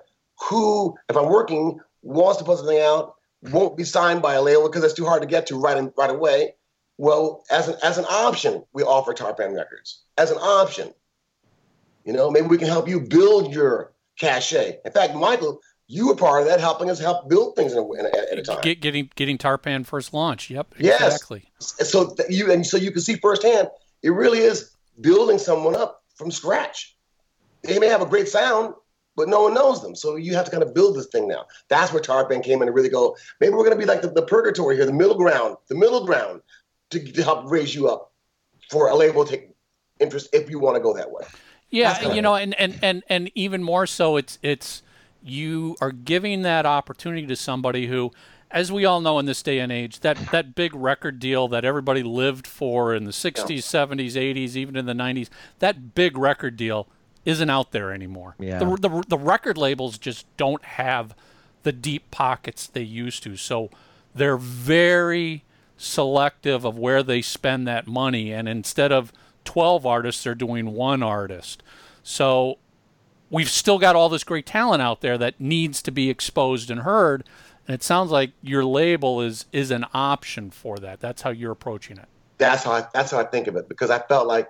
who, 0.49 0.95
if 1.09 1.17
I'm 1.17 1.29
working, 1.29 1.79
wants 2.01 2.39
to 2.39 2.45
put 2.45 2.57
something 2.57 2.79
out, 2.79 3.15
won't 3.43 3.77
be 3.77 3.83
signed 3.83 4.21
by 4.21 4.35
a 4.35 4.41
label 4.41 4.67
because 4.67 4.83
it's 4.83 4.93
too 4.93 5.05
hard 5.05 5.21
to 5.21 5.27
get 5.27 5.47
to 5.47 5.59
right 5.59 5.77
in, 5.77 5.91
right 5.97 6.09
away. 6.09 6.55
Well, 6.97 7.43
as 7.49 7.67
an 7.67 7.75
as 7.83 7.97
an 7.97 8.05
option, 8.09 8.63
we 8.73 8.83
offer 8.83 9.13
Tarpan 9.13 9.55
Records 9.55 10.03
as 10.17 10.31
an 10.31 10.37
option. 10.37 10.93
You 12.05 12.13
know, 12.13 12.29
maybe 12.29 12.47
we 12.47 12.57
can 12.57 12.67
help 12.67 12.87
you 12.87 12.99
build 12.99 13.53
your 13.53 13.93
cachet. 14.19 14.79
In 14.85 14.91
fact, 14.91 15.15
Michael, 15.15 15.59
you 15.87 16.07
were 16.07 16.15
part 16.15 16.41
of 16.41 16.47
that, 16.47 16.59
helping 16.59 16.89
us 16.89 16.99
help 16.99 17.29
build 17.29 17.55
things 17.55 17.73
in 17.73 17.79
a, 17.79 17.91
in 17.93 18.05
a, 18.05 18.31
at 18.31 18.39
a 18.39 18.41
time. 18.41 18.61
Get, 18.61 18.81
getting 18.81 19.09
getting 19.15 19.37
Tarpan 19.37 19.85
first 19.85 20.13
launch. 20.13 20.49
Yep. 20.49 20.75
Yes. 20.77 21.01
Exactly. 21.01 21.43
So 21.59 22.15
you 22.29 22.51
and 22.51 22.65
so 22.65 22.77
you 22.77 22.91
can 22.91 23.01
see 23.01 23.15
firsthand 23.15 23.69
it 24.03 24.09
really 24.09 24.39
is 24.39 24.71
building 24.99 25.37
someone 25.37 25.75
up 25.75 26.03
from 26.15 26.31
scratch. 26.31 26.95
They 27.63 27.79
may 27.79 27.87
have 27.87 28.01
a 28.01 28.05
great 28.05 28.27
sound, 28.27 28.73
but 29.15 29.27
no 29.27 29.43
one 29.43 29.53
knows 29.53 29.81
them. 29.81 29.95
So 29.95 30.15
you 30.15 30.33
have 30.35 30.45
to 30.45 30.51
kind 30.51 30.63
of 30.63 30.73
build 30.73 30.95
this 30.95 31.07
thing 31.07 31.27
now. 31.27 31.45
That's 31.67 31.91
where 31.91 32.01
Tarpan 32.01 32.43
came 32.43 32.61
in 32.61 32.67
and 32.67 32.75
really 32.75 32.89
go, 32.89 33.15
maybe 33.39 33.53
we're 33.53 33.65
going 33.65 33.71
to 33.71 33.79
be 33.79 33.85
like 33.85 34.01
the, 34.01 34.09
the, 34.09 34.21
purgatory 34.23 34.75
here, 34.75 34.85
the 34.85 34.93
middle 34.93 35.15
ground, 35.15 35.57
the 35.67 35.75
middle 35.75 36.05
ground 36.05 36.41
to, 36.91 36.99
to 36.99 37.23
help 37.23 37.49
raise 37.49 37.75
you 37.75 37.89
up 37.89 38.11
for 38.69 38.89
a 38.89 38.95
label 38.95 39.25
to 39.25 39.31
take 39.31 39.49
interest 39.99 40.29
if 40.33 40.49
you 40.49 40.59
want 40.59 40.75
to 40.75 40.81
go 40.81 40.93
that 40.93 41.11
way. 41.11 41.23
Yeah, 41.69 42.13
you 42.13 42.21
know, 42.21 42.35
and, 42.35 42.53
and, 42.59 42.77
and, 42.81 43.03
and 43.07 43.31
even 43.33 43.63
more 43.63 43.87
so, 43.87 44.17
it's 44.17 44.37
it's 44.41 44.83
you 45.23 45.77
are 45.79 45.93
giving 45.93 46.41
that 46.41 46.65
opportunity 46.65 47.25
to 47.27 47.35
somebody 47.35 47.87
who 47.87 48.11
as 48.49 48.69
we 48.71 48.83
all 48.83 48.99
know 48.99 49.17
in 49.19 49.25
this 49.25 49.41
day 49.41 49.59
and 49.59 49.71
age, 49.71 50.01
that, 50.01 50.17
that 50.31 50.53
big 50.55 50.75
record 50.75 51.19
deal 51.19 51.47
that 51.47 51.63
everybody 51.63 52.03
lived 52.03 52.45
for 52.45 52.93
in 52.93 53.05
the 53.05 53.11
60s, 53.11 53.49
yeah. 53.49 53.55
70s, 53.57 54.13
80s, 54.13 54.57
even 54.57 54.75
in 54.75 54.85
the 54.85 54.93
90s, 54.93 55.29
that 55.59 55.95
big 55.95 56.17
record 56.17 56.57
deal 56.57 56.89
isn't 57.25 57.49
out 57.49 57.71
there 57.71 57.91
anymore. 57.91 58.35
Yeah. 58.39 58.59
The, 58.59 58.75
the, 58.77 59.03
the 59.07 59.17
record 59.17 59.57
labels 59.57 59.97
just 59.97 60.25
don't 60.37 60.63
have 60.63 61.15
the 61.63 61.71
deep 61.71 62.09
pockets 62.11 62.67
they 62.67 62.81
used 62.81 63.23
to. 63.23 63.35
So 63.35 63.69
they're 64.15 64.37
very 64.37 65.43
selective 65.77 66.65
of 66.65 66.77
where 66.77 67.03
they 67.03 67.21
spend 67.21 67.67
that 67.67 67.87
money. 67.87 68.31
And 68.31 68.47
instead 68.49 68.91
of 68.91 69.11
12 69.45 69.85
artists, 69.85 70.23
they're 70.23 70.35
doing 70.35 70.73
one 70.73 71.03
artist. 71.03 71.61
So 72.03 72.57
we've 73.29 73.49
still 73.49 73.77
got 73.77 73.95
all 73.95 74.09
this 74.09 74.23
great 74.23 74.45
talent 74.45 74.81
out 74.81 75.01
there 75.01 75.17
that 75.17 75.39
needs 75.39 75.81
to 75.83 75.91
be 75.91 76.09
exposed 76.09 76.71
and 76.71 76.81
heard 76.81 77.23
and 77.67 77.75
it 77.75 77.83
sounds 77.83 78.11
like 78.11 78.31
your 78.41 78.65
label 78.65 79.21
is 79.21 79.45
is 79.51 79.71
an 79.71 79.85
option 79.93 80.51
for 80.51 80.77
that. 80.79 80.99
That's 80.99 81.21
how 81.21 81.29
you're 81.29 81.51
approaching 81.51 81.97
it. 81.97 82.07
That's 82.37 82.63
how 82.63 82.71
I, 82.71 82.87
that's 82.93 83.11
how 83.11 83.19
I 83.19 83.23
think 83.23 83.47
of 83.47 83.55
it 83.55 83.69
because 83.69 83.89
I 83.89 83.99
felt 83.99 84.27
like 84.27 84.49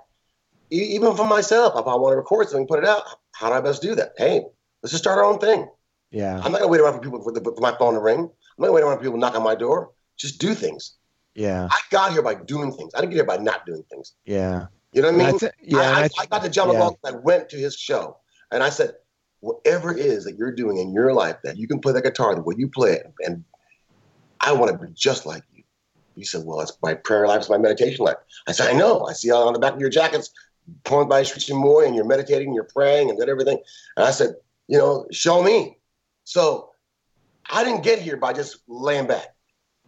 even 0.72 1.16
for 1.16 1.28
myself, 1.28 1.74
if 1.76 1.86
I 1.86 1.96
want 1.96 2.14
to 2.14 2.18
record 2.18 2.50
something, 2.50 2.68
put 2.68 2.80
it 2.80 2.86
out, 2.86 3.04
how 3.34 3.50
do 3.50 3.56
I 3.56 3.62
best 3.62 3.82
do 3.82 3.96
that? 3.96 4.14
Hey, 4.18 4.42
let's 4.82 4.92
just 4.92 5.04
start 5.04 5.20
our 5.20 5.26
own 5.26 5.40
thing. 5.40 5.68
Yeah. 6.12 6.42
I'm 6.44 6.52
not 6.52 6.60
gonna 6.60 6.68
wait 6.68 6.82
around 6.82 6.94
for 6.94 7.00
people 7.00 7.22
for, 7.24 7.32
the, 7.32 7.42
for 7.42 7.60
my 7.60 7.76
phone 7.78 7.94
to 7.94 8.00
ring. 8.00 8.20
I'm 8.20 8.28
not 8.58 8.68
gonna 8.68 8.74
wait 8.74 8.84
around 8.84 8.98
for 8.98 9.04
people 9.04 9.16
to 9.16 9.20
knock 9.20 9.36
on 9.36 9.44
my 9.44 9.56
door. 9.56 9.92
Just 10.18 10.40
do 10.40 10.54
things. 10.54 10.96
Yeah. 11.36 11.68
I 11.72 11.80
got 11.90 12.12
here 12.12 12.22
by 12.22 12.36
doing 12.36 12.74
things. 12.74 12.92
I 12.96 13.02
didn't 13.02 13.12
get 13.12 13.18
here 13.18 13.26
by 13.26 13.38
not 13.38 13.66
doing 13.66 13.84
things. 13.90 14.14
Yeah. 14.26 14.68
You 14.94 15.02
know 15.02 15.12
what 15.12 15.26
I 15.26 15.32
mean? 15.32 15.52
yeah. 15.62 15.80
I, 15.80 16.02
I, 16.04 16.10
I 16.20 16.26
got 16.26 16.44
to 16.44 16.50
John 16.50 16.74
yeah. 16.74 16.90
I 17.06 17.12
went 17.12 17.50
to 17.50 17.58
his 17.58 17.76
show 17.76 18.18
and 18.52 18.62
I 18.62 18.70
said, 18.70 18.94
whatever 19.42 19.92
it 19.92 20.00
is 20.00 20.24
that 20.24 20.38
you're 20.38 20.52
doing 20.52 20.78
in 20.78 20.94
your 20.94 21.14
life 21.14 21.38
that 21.44 21.58
you 21.58 21.68
can 21.68 21.80
play 21.80 21.94
the 21.94 22.02
guitar 22.02 22.34
the 22.36 22.42
way 22.42 22.56
you 22.58 22.68
play 22.68 22.94
it, 22.94 23.12
and 23.26 23.44
I 24.40 24.54
want 24.54 24.72
to 24.72 24.78
be 24.88 24.94
just 24.94 25.26
like 25.26 25.44
you. 25.54 25.64
He 26.16 26.24
said, 26.24 26.46
Well, 26.46 26.62
it's 26.62 26.78
my 26.82 26.94
prayer 26.94 27.28
life, 27.28 27.40
it's 27.40 27.50
my 27.50 27.58
meditation 27.58 28.06
life. 28.06 28.18
I 28.48 28.52
said, 28.52 28.74
I 28.74 28.78
know. 28.78 29.06
I 29.06 29.14
see 29.14 29.32
on 29.32 29.54
the 29.54 29.60
back 29.60 29.74
of 29.74 29.80
your 29.80 29.90
jackets, 29.90 30.32
poemed 30.84 31.10
by 31.10 31.24
Sri 31.24 31.42
Chinmoy, 31.42 31.86
and 31.86 31.96
you're 31.96 32.06
meditating, 32.06 32.54
you're 32.54 32.64
praying, 32.66 33.10
and 33.10 33.20
did 33.20 33.30
everything. 33.30 33.60
And 33.98 34.06
I 34.06 34.12
said, 34.12 34.36
You 34.68 34.78
know, 34.78 35.08
show 35.12 35.44
me. 35.44 35.78
So 36.24 36.72
I 37.50 37.64
didn't 37.64 37.84
get 37.84 38.00
here 38.00 38.18
by 38.18 38.34
just 38.34 38.58
laying 38.68 39.08
back. 39.08 39.36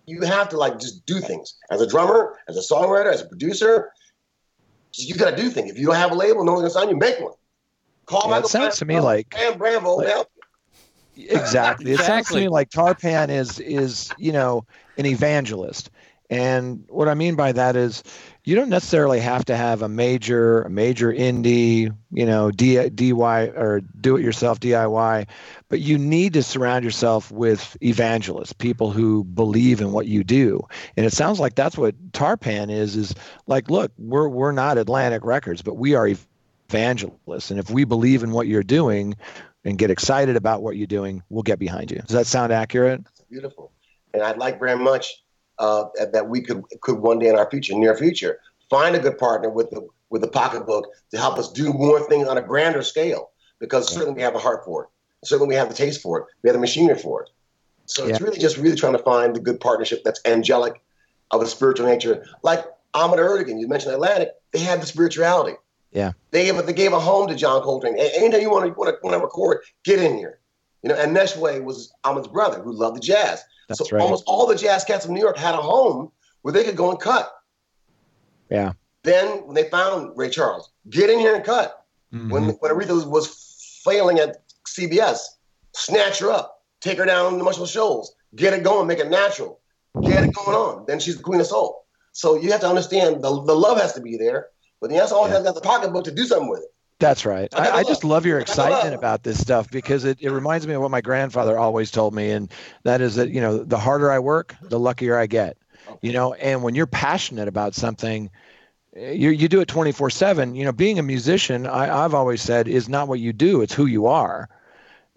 You 0.05 0.21
have 0.21 0.49
to 0.49 0.57
like 0.57 0.79
just 0.79 1.05
do 1.05 1.19
things. 1.19 1.55
As 1.71 1.81
a 1.81 1.88
drummer, 1.88 2.38
as 2.47 2.57
a 2.57 2.73
songwriter, 2.73 3.12
as 3.12 3.21
a 3.21 3.25
producer, 3.25 3.91
you 4.95 5.15
got 5.15 5.31
to 5.31 5.36
do 5.36 5.49
things. 5.49 5.71
If 5.71 5.77
you 5.77 5.88
don't 5.88 5.95
have 5.95 6.12
a 6.12 6.15
label, 6.15 6.43
no 6.43 6.53
one's 6.53 6.73
gonna 6.73 6.86
sign 6.86 6.89
you. 6.89 6.97
Make 6.97 7.19
one. 7.19 7.33
Call 8.05 8.29
yeah, 8.29 8.39
it 8.39 8.47
sounds 8.47 8.77
to 8.79 8.86
me 8.86 8.99
like 8.99 9.29
Pam 9.29 9.57
Bramble 9.57 9.97
like, 9.97 10.07
help. 10.07 10.29
Exactly. 11.15 11.91
It 11.91 11.99
sounds 11.99 12.27
to 12.29 12.36
me 12.36 12.49
like 12.49 12.69
Tarpan 12.69 13.29
is 13.29 13.59
is 13.59 14.12
you 14.17 14.31
know 14.31 14.65
an 14.97 15.05
evangelist, 15.05 15.89
and 16.34 16.84
what 16.89 17.08
I 17.08 17.13
mean 17.13 17.36
by 17.36 17.52
that 17.52 17.76
is 17.76 18.02
you 18.43 18.56
don't 18.56 18.69
necessarily 18.69 19.19
have 19.19 19.46
to 19.46 19.56
have 19.56 19.84
a 19.84 19.88
major 19.88 20.63
a 20.63 20.69
major 20.69 21.13
indie 21.13 21.96
you 22.12 22.26
know 22.26 22.50
D, 22.50 22.89
DY 22.89 23.43
or 23.50 23.82
do 24.02 24.17
it 24.17 24.24
yourself 24.24 24.60
DIY, 24.60 25.28
but 25.69 25.80
you 25.80 25.98
need 26.00 26.34
to 26.34 26.41
surround 26.41 26.84
yourself 26.84 27.32
with 27.32 27.78
evangelists, 27.84 28.54
people 28.54 28.89
who 28.89 29.24
believe 29.24 29.80
in 29.80 29.91
what 29.91 30.08
you 30.08 30.24
do, 30.24 30.67
and 30.98 31.06
it 31.06 31.13
sounds 31.13 31.39
like 31.39 31.54
that's 31.54 31.78
what 31.78 32.12
Tarpan 32.13 32.72
is. 32.72 32.96
Is 32.96 33.13
like, 33.46 33.69
look, 33.69 33.91
we're 34.00 34.28
we're 34.28 34.52
not 34.52 34.80
Atlantic 34.80 35.24
Records, 35.24 35.62
but 35.62 35.76
we 35.76 35.93
are 35.93 36.10
evangelists. 36.69 37.52
And 37.52 37.60
if 37.60 37.69
we 37.69 37.84
believe 37.84 38.24
in 38.24 38.32
what 38.32 38.48
you're 38.48 38.63
doing 38.63 39.15
and 39.63 39.78
get 39.78 39.91
excited 39.91 40.36
about 40.36 40.63
what 40.63 40.78
you're 40.78 40.88
doing, 40.88 41.22
we'll 41.30 41.43
get 41.43 41.60
behind 41.60 41.91
you. 41.91 42.00
Does 42.00 42.15
that 42.15 42.26
sound 42.26 42.52
accurate? 42.52 43.04
Beautiful. 43.30 43.72
And 44.13 44.24
I'd 44.24 44.38
like 44.38 44.60
very 44.60 44.78
much 44.78 45.22
uh, 45.59 45.85
that 46.11 46.29
we 46.29 46.41
could 46.41 46.63
could 46.81 46.99
one 46.99 47.19
day 47.19 47.27
in 47.27 47.35
our 47.35 47.49
future, 47.49 47.75
near 47.75 47.95
future, 47.95 48.39
find 48.69 48.95
a 48.95 48.99
good 48.99 49.17
partner 49.17 49.49
with 49.49 49.69
the 49.69 49.87
with 50.09 50.21
the 50.21 50.27
pocketbook 50.27 50.87
to 51.11 51.17
help 51.17 51.37
us 51.37 51.51
do 51.51 51.73
more 51.73 51.99
things 52.07 52.27
on 52.27 52.37
a 52.37 52.41
grander 52.41 52.83
scale. 52.83 53.31
Because 53.59 53.87
certainly 53.87 54.15
we 54.15 54.21
have 54.21 54.35
a 54.35 54.39
heart 54.39 54.65
for 54.65 54.83
it. 54.83 54.89
Certainly 55.23 55.47
we 55.47 55.55
have 55.55 55.69
the 55.69 55.75
taste 55.75 56.01
for 56.01 56.19
it. 56.19 56.25
We 56.41 56.49
have 56.49 56.56
the 56.56 56.60
machinery 56.60 56.97
for 56.97 57.23
it. 57.23 57.29
So 57.85 58.04
yeah. 58.04 58.12
it's 58.12 58.21
really 58.21 58.37
just 58.37 58.58
really 58.58 58.75
trying 58.75 58.93
to 58.93 59.04
find 59.04 59.35
the 59.35 59.39
good 59.39 59.60
partnership 59.60 60.04
that's 60.04 60.19
angelic, 60.25 60.81
of 61.31 61.41
a 61.41 61.47
spiritual 61.47 61.87
nature. 61.87 62.25
Like 62.43 62.65
Ahmet 62.93 63.19
Ertegun, 63.19 63.60
you 63.60 63.67
mentioned 63.67 63.93
Atlantic, 63.93 64.31
they 64.51 64.60
had 64.60 64.81
the 64.81 64.85
spirituality. 64.85 65.58
Yeah. 65.91 66.13
They 66.31 66.45
gave, 66.45 66.65
they 66.65 66.73
gave 66.73 66.93
a 66.93 66.99
home 66.99 67.27
to 67.27 67.35
John 67.35 67.62
Coltrane. 67.62 67.97
Anytime 67.97 68.41
you 68.41 68.49
want 68.49 68.65
to, 68.65 68.73
want 68.73 68.89
to, 68.95 68.99
want 69.04 69.15
to 69.15 69.19
record, 69.19 69.62
get 69.83 69.99
in 69.99 70.17
here. 70.17 70.39
You 70.84 70.90
know, 70.90 70.96
and 70.96 71.15
Nesuhi 71.15 71.63
was 71.63 71.94
Ahmet's 72.04 72.27
brother 72.27 72.62
who 72.62 72.73
loved 72.73 72.98
the 72.98 73.02
jazz. 73.02 73.44
That's 73.67 73.79
so 73.79 73.96
right. 73.96 74.02
almost 74.02 74.25
all 74.27 74.46
the 74.46 74.56
jazz 74.56 74.84
cats 74.84 75.06
of 75.06 75.12
New 75.12 75.21
York 75.21 75.38
had 75.38 75.56
a 75.56 75.62
home 75.62 76.12
where 76.42 76.52
they 76.52 76.63
could 76.63 76.75
go 76.75 76.92
and 76.92 77.00
cut. 77.00 77.31
Yeah. 78.50 78.73
Then 79.04 79.46
when 79.46 79.56
they 79.56 79.69
found 79.69 80.17
Ray 80.17 80.29
Charles, 80.29 80.71
get 80.90 81.10
in 81.10 81.19
here 81.19 81.36
and 81.36 81.44
cut. 81.44 81.86
Mm-hmm. 82.13 82.29
When 82.29 82.44
when 82.50 82.71
Aretha 82.71 82.94
was, 82.94 83.06
was 83.06 83.81
failing 83.84 84.19
at 84.19 84.44
CBS, 84.67 85.19
snatch 85.73 86.19
her 86.19 86.29
up, 86.29 86.62
take 86.81 86.98
her 86.98 87.06
down 87.06 87.38
to 87.38 87.44
Muscle 87.44 87.65
Shoals, 87.65 88.15
get 88.36 88.54
it 88.54 88.63
going, 88.63 88.88
make 88.88 89.00
it 89.00 89.10
natural, 89.10 89.60
get 90.04 90.23
it 90.23 90.34
going 90.34 90.56
on. 90.56 90.86
Then 90.86 91.00
she's 91.00 91.17
the 91.17 91.23
queen 91.23 91.40
of 91.40 91.48
soul. 91.48 91.86
So 92.12 92.36
you 92.36 92.52
have 92.52 92.62
to 92.62 92.67
understand 92.67 93.23
the, 93.23 93.29
the 93.44 93.56
love 93.56 93.79
has 93.79 93.94
to 93.94 94.02
be 94.02 94.17
there, 94.17 94.48
but 94.79 94.92
he 94.92 95.00
also 95.00 95.15
always 95.15 95.31
yeah. 95.31 95.38
has 95.38 95.46
got 95.46 95.56
the 95.56 95.62
pocketbook 95.62 96.04
to 96.06 96.12
do 96.12 96.25
something 96.25 96.50
with 96.50 96.62
it. 96.62 96.73
That's 97.04 97.25
right. 97.25 97.54
I, 97.54 97.69
I, 97.69 97.83
just 97.83 98.06
love 98.06 98.25
your 98.25 98.39
excitement 98.39 98.95
about 98.95 99.23
this 99.23 99.37
stuff 99.37 99.69
because 99.69 100.06
it, 100.06 100.19
it 100.21 100.29
reminds 100.29 100.65
me 100.65 100.73
of 100.73 100.81
what 100.81 100.89
my 100.89 101.01
grandfather 101.01 101.60
always 101.60 101.91
told 101.91 102.13
me, 102.13 102.31
and 102.31 102.49
that 102.83 103.01
is 103.01 103.15
that, 103.15 103.29
you 103.29 103.41
know, 103.41 103.62
the 103.62 103.77
harder 103.77 104.10
I 104.10 104.19
work, 104.19 104.56
the 104.62 104.79
luckier 104.79 105.17
I 105.17 105.25
get. 105.25 105.58
You 106.01 106.13
know, 106.13 106.33
and 106.35 106.63
when 106.63 106.75
you're 106.75 106.87
passionate 106.87 107.49
about 107.49 107.75
something, 107.75 108.29
eh, 108.95 109.12
you, 109.12 109.31
you 109.31 109.49
do 109.49 109.60
it 109.60 109.67
24 109.67 110.12
7. 110.12 110.56
You 110.56 110.63
know, 110.63 110.71
being 110.71 110.97
a 110.97 111.04
musician, 111.04 111.67
I, 111.67 112.06
I've 112.06 112.13
always 112.13 112.41
said, 112.41 112.69
is 112.69 112.87
not 112.87 113.10
what 113.10 113.19
you 113.19 113.33
do, 113.33 113.62
it's 113.62 113.73
who 113.73 113.85
you 113.85 114.08
are. 114.08 114.47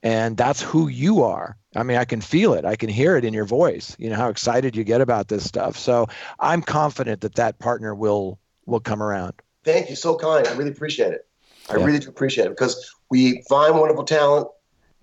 And 0.02 0.36
that's 0.36 0.60
who 0.60 0.88
you 0.88 1.22
are. 1.22 1.56
I 1.76 1.84
mean, 1.84 1.98
I 1.98 2.04
can 2.04 2.20
feel 2.20 2.54
it. 2.54 2.64
I 2.64 2.74
can 2.74 2.88
hear 2.88 3.16
it 3.16 3.24
in 3.24 3.32
your 3.32 3.44
voice. 3.44 3.94
You 3.96 4.10
know 4.10 4.16
how 4.16 4.28
excited 4.28 4.74
you 4.74 4.82
get 4.82 5.00
about 5.00 5.28
this 5.28 5.44
stuff. 5.44 5.78
So 5.78 6.08
I'm 6.40 6.62
confident 6.62 7.20
that 7.20 7.36
that 7.36 7.60
partner 7.60 7.94
will 7.94 8.40
will 8.64 8.80
come 8.80 9.00
around. 9.00 9.34
Thank 9.62 9.88
you. 9.88 9.94
So 9.94 10.16
kind. 10.16 10.48
I 10.48 10.52
really 10.54 10.70
appreciate 10.70 11.12
it. 11.12 11.26
I 11.68 11.76
yeah. 11.76 11.84
really 11.84 11.98
do 11.98 12.08
appreciate 12.08 12.46
it 12.46 12.50
because 12.50 12.94
we 13.10 13.42
find 13.48 13.78
wonderful 13.78 14.04
talent. 14.04 14.48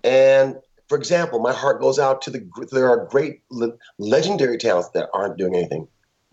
And 0.02 0.56
for 0.88 0.98
example, 0.98 1.40
my 1.40 1.52
heart 1.52 1.80
goes 1.80 1.98
out 1.98 2.22
to 2.22 2.30
the, 2.30 2.48
there 2.70 2.88
are 2.88 3.06
great 3.06 3.42
le- 3.50 3.72
legendary 3.98 4.58
talents 4.58 4.90
that 4.90 5.08
aren't 5.14 5.36
doing 5.38 5.54
anything 5.54 5.88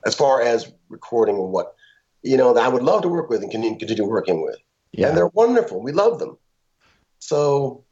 as 0.05 0.15
far 0.15 0.41
as 0.41 0.71
recording 0.89 1.35
and 1.35 1.51
what, 1.51 1.75
you 2.23 2.37
know, 2.37 2.53
that 2.53 2.63
I 2.63 2.67
would 2.67 2.83
love 2.83 3.01
to 3.03 3.07
work 3.07 3.29
with 3.29 3.41
and 3.41 3.51
continue, 3.51 3.77
continue 3.77 4.05
working 4.05 4.41
with. 4.41 4.57
Yeah. 4.91 5.07
And 5.07 5.17
they're 5.17 5.27
wonderful. 5.27 5.81
We 5.81 5.91
love 5.91 6.19
them. 6.19 6.37
So 7.19 7.83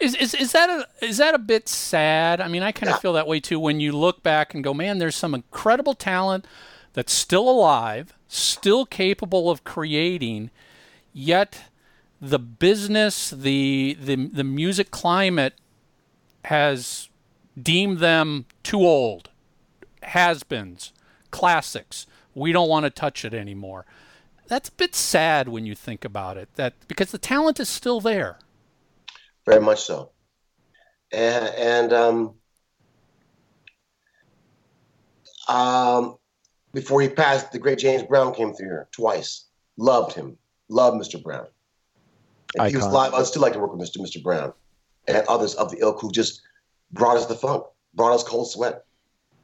is, 0.00 0.14
is 0.14 0.34
is 0.34 0.52
that 0.52 0.70
a 0.70 1.04
is 1.04 1.18
that 1.18 1.34
a 1.34 1.38
bit 1.38 1.68
sad? 1.68 2.40
I 2.40 2.48
mean, 2.48 2.62
I 2.62 2.72
kind 2.72 2.88
of 2.88 2.96
yeah. 2.96 3.00
feel 3.00 3.12
that 3.14 3.26
way 3.26 3.40
too 3.40 3.60
when 3.60 3.80
you 3.80 3.92
look 3.92 4.22
back 4.22 4.54
and 4.54 4.64
go, 4.64 4.72
man, 4.72 4.98
there's 4.98 5.16
some 5.16 5.34
incredible 5.34 5.94
talent 5.94 6.46
that's 6.92 7.12
still 7.12 7.48
alive, 7.48 8.14
still 8.28 8.86
capable 8.86 9.50
of 9.50 9.64
creating, 9.64 10.50
yet 11.12 11.64
the 12.26 12.38
business, 12.38 13.30
the 13.30 13.96
the 14.00 14.16
the 14.16 14.44
music 14.44 14.90
climate 14.90 15.54
has 16.44 17.08
deemed 17.60 17.98
them 17.98 18.46
too 18.62 18.80
old, 18.80 19.30
has-beens, 20.02 20.92
classics. 21.30 22.06
We 22.34 22.52
don't 22.52 22.68
want 22.68 22.84
to 22.84 22.90
touch 22.90 23.24
it 23.24 23.32
anymore. 23.32 23.86
That's 24.48 24.68
a 24.68 24.72
bit 24.72 24.94
sad 24.94 25.48
when 25.48 25.66
you 25.66 25.74
think 25.74 26.04
about 26.04 26.36
it. 26.36 26.48
That 26.56 26.74
because 26.88 27.10
the 27.10 27.18
talent 27.18 27.60
is 27.60 27.68
still 27.68 28.00
there. 28.00 28.38
Very 29.44 29.60
much 29.60 29.82
so. 29.82 30.10
And, 31.12 31.46
and 31.54 31.92
um, 31.92 32.34
um, 35.48 36.16
before 36.74 37.00
he 37.00 37.08
passed, 37.08 37.52
the 37.52 37.58
great 37.60 37.78
James 37.78 38.02
Brown 38.02 38.34
came 38.34 38.52
through 38.52 38.66
here 38.66 38.88
twice. 38.90 39.44
Loved 39.76 40.14
him. 40.14 40.36
Loved 40.68 41.00
Mr. 41.00 41.22
Brown. 41.22 41.46
If 42.56 42.70
he 42.70 42.76
was 42.76 42.86
live, 42.86 43.14
I'd 43.14 43.26
still 43.26 43.42
like 43.42 43.52
to 43.52 43.58
work 43.58 43.74
with 43.74 43.80
Mr. 43.80 43.98
Mr. 43.98 44.22
Brown 44.22 44.52
and 45.06 45.24
others 45.28 45.54
of 45.54 45.70
the 45.70 45.78
ilk 45.80 46.00
who 46.00 46.10
just 46.10 46.42
brought 46.92 47.16
us 47.16 47.26
the 47.26 47.34
funk, 47.34 47.64
brought 47.94 48.14
us 48.14 48.22
cold 48.22 48.50
sweat, 48.50 48.84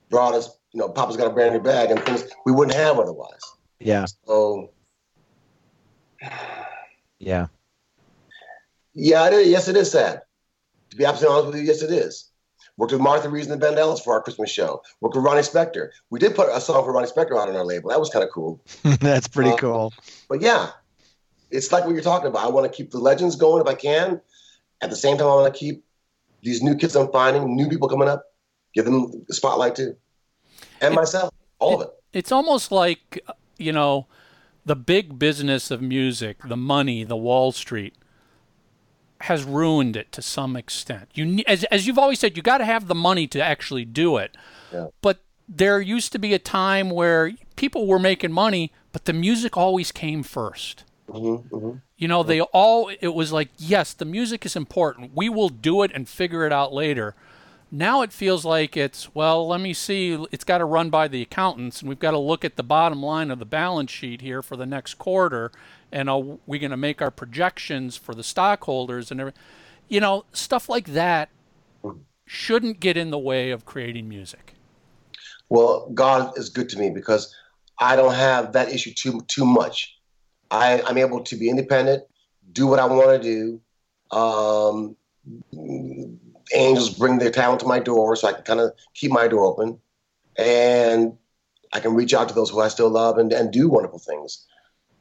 brought 0.08 0.34
us, 0.34 0.56
you 0.72 0.80
know, 0.80 0.88
Papa's 0.88 1.16
got 1.16 1.26
a 1.26 1.30
brand 1.30 1.54
new 1.54 1.60
bag 1.60 1.90
and 1.90 2.00
things 2.04 2.24
we 2.44 2.52
wouldn't 2.52 2.76
have 2.76 2.98
otherwise. 2.98 3.40
Yeah. 3.80 4.06
So. 4.26 4.70
Yeah. 7.18 7.46
Yeah, 8.94 9.26
it 9.28 9.32
is. 9.32 9.48
yes, 9.48 9.68
it 9.68 9.76
is 9.76 9.90
sad. 9.90 10.22
To 10.90 10.96
be 10.96 11.04
absolutely 11.04 11.34
honest 11.34 11.46
with 11.52 11.60
you, 11.60 11.66
yes, 11.66 11.82
it 11.82 11.90
is. 11.90 12.30
Worked 12.76 12.92
with 12.92 13.00
Martha 13.00 13.28
Reeves 13.28 13.48
and 13.48 13.60
the 13.60 13.66
Vandellas 13.66 14.02
for 14.02 14.14
our 14.14 14.22
Christmas 14.22 14.50
show. 14.50 14.82
Worked 15.00 15.16
with 15.16 15.24
Ronnie 15.24 15.42
Spector. 15.42 15.90
We 16.10 16.18
did 16.18 16.34
put 16.34 16.48
a 16.48 16.60
song 16.60 16.84
for 16.84 16.92
Ronnie 16.92 17.06
Spector 17.06 17.38
out 17.38 17.48
on 17.48 17.56
our 17.56 17.64
label. 17.64 17.90
That 17.90 18.00
was 18.00 18.10
kind 18.10 18.24
of 18.24 18.30
cool. 18.30 18.60
That's 18.82 19.28
pretty 19.28 19.50
uh, 19.50 19.56
cool. 19.56 19.92
But 20.28 20.40
yeah, 20.40 20.70
it's 21.52 21.70
like 21.70 21.84
what 21.84 21.92
you're 21.92 22.02
talking 22.02 22.28
about. 22.28 22.44
I 22.44 22.48
want 22.48 22.70
to 22.70 22.76
keep 22.76 22.90
the 22.90 22.98
legends 22.98 23.36
going 23.36 23.60
if 23.60 23.68
I 23.68 23.74
can. 23.74 24.20
At 24.80 24.90
the 24.90 24.96
same 24.96 25.16
time, 25.16 25.28
I 25.28 25.34
want 25.34 25.54
to 25.54 25.58
keep 25.58 25.84
these 26.42 26.62
new 26.62 26.74
kids 26.74 26.96
I'm 26.96 27.10
finding, 27.12 27.54
new 27.54 27.68
people 27.68 27.88
coming 27.88 28.08
up, 28.08 28.24
give 28.74 28.84
them 28.84 29.24
the 29.28 29.34
spotlight 29.34 29.76
too, 29.76 29.96
and 30.80 30.92
it, 30.92 30.96
myself, 30.96 31.32
all 31.60 31.72
it, 31.72 31.74
of 31.74 31.80
it. 31.82 31.90
It's 32.12 32.32
almost 32.32 32.72
like 32.72 33.24
you 33.58 33.72
know, 33.72 34.06
the 34.64 34.74
big 34.74 35.18
business 35.18 35.70
of 35.70 35.80
music, 35.80 36.38
the 36.44 36.56
money, 36.56 37.04
the 37.04 37.16
Wall 37.16 37.52
Street 37.52 37.94
has 39.22 39.44
ruined 39.44 39.94
it 39.94 40.10
to 40.10 40.20
some 40.20 40.56
extent. 40.56 41.08
You 41.14 41.44
as 41.46 41.62
as 41.64 41.86
you've 41.86 41.98
always 41.98 42.18
said, 42.18 42.36
you 42.36 42.42
got 42.42 42.58
to 42.58 42.64
have 42.64 42.88
the 42.88 42.94
money 42.94 43.28
to 43.28 43.40
actually 43.40 43.84
do 43.84 44.16
it. 44.16 44.36
Yeah. 44.72 44.86
But 45.00 45.20
there 45.48 45.80
used 45.80 46.12
to 46.12 46.18
be 46.18 46.34
a 46.34 46.38
time 46.40 46.90
where 46.90 47.32
people 47.54 47.86
were 47.86 47.98
making 47.98 48.32
money, 48.32 48.72
but 48.90 49.04
the 49.04 49.12
music 49.12 49.56
always 49.56 49.92
came 49.92 50.24
1st 50.24 50.82
mm-hmm, 51.08 51.54
mm-hmm. 51.54 51.78
You 51.96 52.08
know, 52.08 52.22
they 52.22 52.40
all, 52.40 52.90
it 53.00 53.14
was 53.14 53.32
like, 53.32 53.50
yes, 53.58 53.92
the 53.92 54.04
music 54.04 54.44
is 54.46 54.56
important. 54.56 55.12
We 55.14 55.28
will 55.28 55.48
do 55.48 55.82
it 55.82 55.90
and 55.94 56.08
figure 56.08 56.46
it 56.46 56.52
out 56.52 56.72
later. 56.72 57.14
Now 57.70 58.02
it 58.02 58.12
feels 58.12 58.44
like 58.44 58.76
it's, 58.76 59.14
well, 59.14 59.48
let 59.48 59.60
me 59.60 59.72
see, 59.72 60.12
it's 60.30 60.44
got 60.44 60.58
to 60.58 60.66
run 60.66 60.90
by 60.90 61.08
the 61.08 61.22
accountants, 61.22 61.80
and 61.80 61.88
we've 61.88 61.98
got 61.98 62.10
to 62.10 62.18
look 62.18 62.44
at 62.44 62.56
the 62.56 62.62
bottom 62.62 63.02
line 63.02 63.30
of 63.30 63.38
the 63.38 63.46
balance 63.46 63.90
sheet 63.90 64.20
here 64.20 64.42
for 64.42 64.56
the 64.56 64.66
next 64.66 64.94
quarter, 64.94 65.50
and 65.90 66.10
are 66.10 66.38
we 66.46 66.58
going 66.58 66.70
to 66.70 66.76
make 66.76 67.00
our 67.00 67.10
projections 67.10 67.96
for 67.96 68.14
the 68.14 68.22
stockholders 68.22 69.10
and 69.10 69.20
everything? 69.20 69.40
You 69.88 70.00
know, 70.00 70.26
stuff 70.32 70.68
like 70.68 70.88
that 70.88 71.30
shouldn't 72.26 72.80
get 72.80 72.96
in 72.96 73.10
the 73.10 73.18
way 73.18 73.50
of 73.50 73.64
creating 73.64 74.08
music. 74.08 74.54
Well, 75.48 75.90
God 75.94 76.36
is 76.38 76.48
good 76.48 76.68
to 76.70 76.78
me 76.78 76.90
because 76.90 77.34
I 77.78 77.96
don't 77.96 78.14
have 78.14 78.52
that 78.52 78.70
issue 78.70 78.92
too 78.94 79.20
too 79.28 79.44
much. 79.44 79.98
I, 80.52 80.82
I'm 80.86 80.98
able 80.98 81.24
to 81.24 81.36
be 81.36 81.48
independent, 81.48 82.04
do 82.52 82.66
what 82.66 82.78
I 82.78 82.84
want 82.84 83.22
to 83.22 83.28
do. 83.28 83.60
Um, 84.16 84.96
angels 86.54 86.90
bring 86.90 87.18
their 87.18 87.30
talent 87.30 87.60
to 87.60 87.66
my 87.66 87.78
door, 87.78 88.14
so 88.16 88.28
I 88.28 88.34
can 88.34 88.42
kind 88.42 88.60
of 88.60 88.72
keep 88.94 89.10
my 89.10 89.26
door 89.26 89.46
open, 89.46 89.78
and 90.36 91.16
I 91.72 91.80
can 91.80 91.94
reach 91.94 92.12
out 92.12 92.28
to 92.28 92.34
those 92.34 92.50
who 92.50 92.60
I 92.60 92.68
still 92.68 92.90
love 92.90 93.16
and, 93.16 93.32
and 93.32 93.50
do 93.50 93.70
wonderful 93.70 93.98
things. 93.98 94.46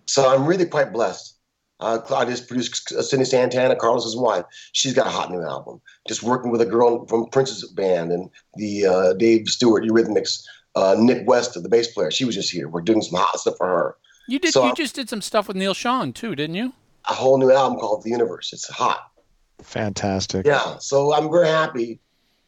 So 0.07 0.33
I'm 0.33 0.45
really 0.45 0.65
quite 0.65 0.93
blessed. 0.93 1.37
Uh, 1.81 1.99
I 2.15 2.25
just 2.25 2.47
produced 2.47 2.89
Cindy 3.03 3.25
Santana, 3.25 3.75
Carlos's 3.75 4.15
wife. 4.15 4.45
She's 4.71 4.93
got 4.93 5.07
a 5.07 5.09
hot 5.09 5.31
new 5.31 5.41
album. 5.41 5.81
Just 6.07 6.23
working 6.23 6.51
with 6.51 6.61
a 6.61 6.65
girl 6.65 7.05
from 7.07 7.25
Prince's 7.25 7.69
band 7.71 8.11
and 8.11 8.29
the 8.55 8.85
uh, 8.85 9.13
Dave 9.13 9.49
Stewart 9.49 9.83
Eurythmics, 9.83 10.43
uh, 10.75 10.95
Nik 10.97 11.27
West, 11.27 11.61
the 11.61 11.67
bass 11.67 11.91
player. 11.91 12.11
She 12.11 12.23
was 12.23 12.35
just 12.35 12.51
here. 12.51 12.69
We're 12.69 12.81
doing 12.81 13.01
some 13.01 13.19
hot 13.19 13.39
stuff 13.39 13.57
for 13.57 13.67
her. 13.67 13.95
You 14.31 14.39
did. 14.39 14.53
So 14.53 14.65
you 14.65 14.73
just 14.73 14.95
did 14.95 15.09
some 15.09 15.21
stuff 15.21 15.49
with 15.49 15.57
Neal 15.57 15.73
Schon 15.73 16.13
too, 16.13 16.35
didn't 16.35 16.55
you? 16.55 16.71
A 17.09 17.13
whole 17.13 17.37
new 17.37 17.51
album 17.51 17.77
called 17.77 18.03
The 18.03 18.11
Universe. 18.11 18.53
It's 18.53 18.65
hot. 18.69 19.11
Fantastic. 19.61 20.45
Yeah. 20.45 20.77
So 20.79 21.13
I'm 21.13 21.29
very 21.29 21.49
happy 21.49 21.99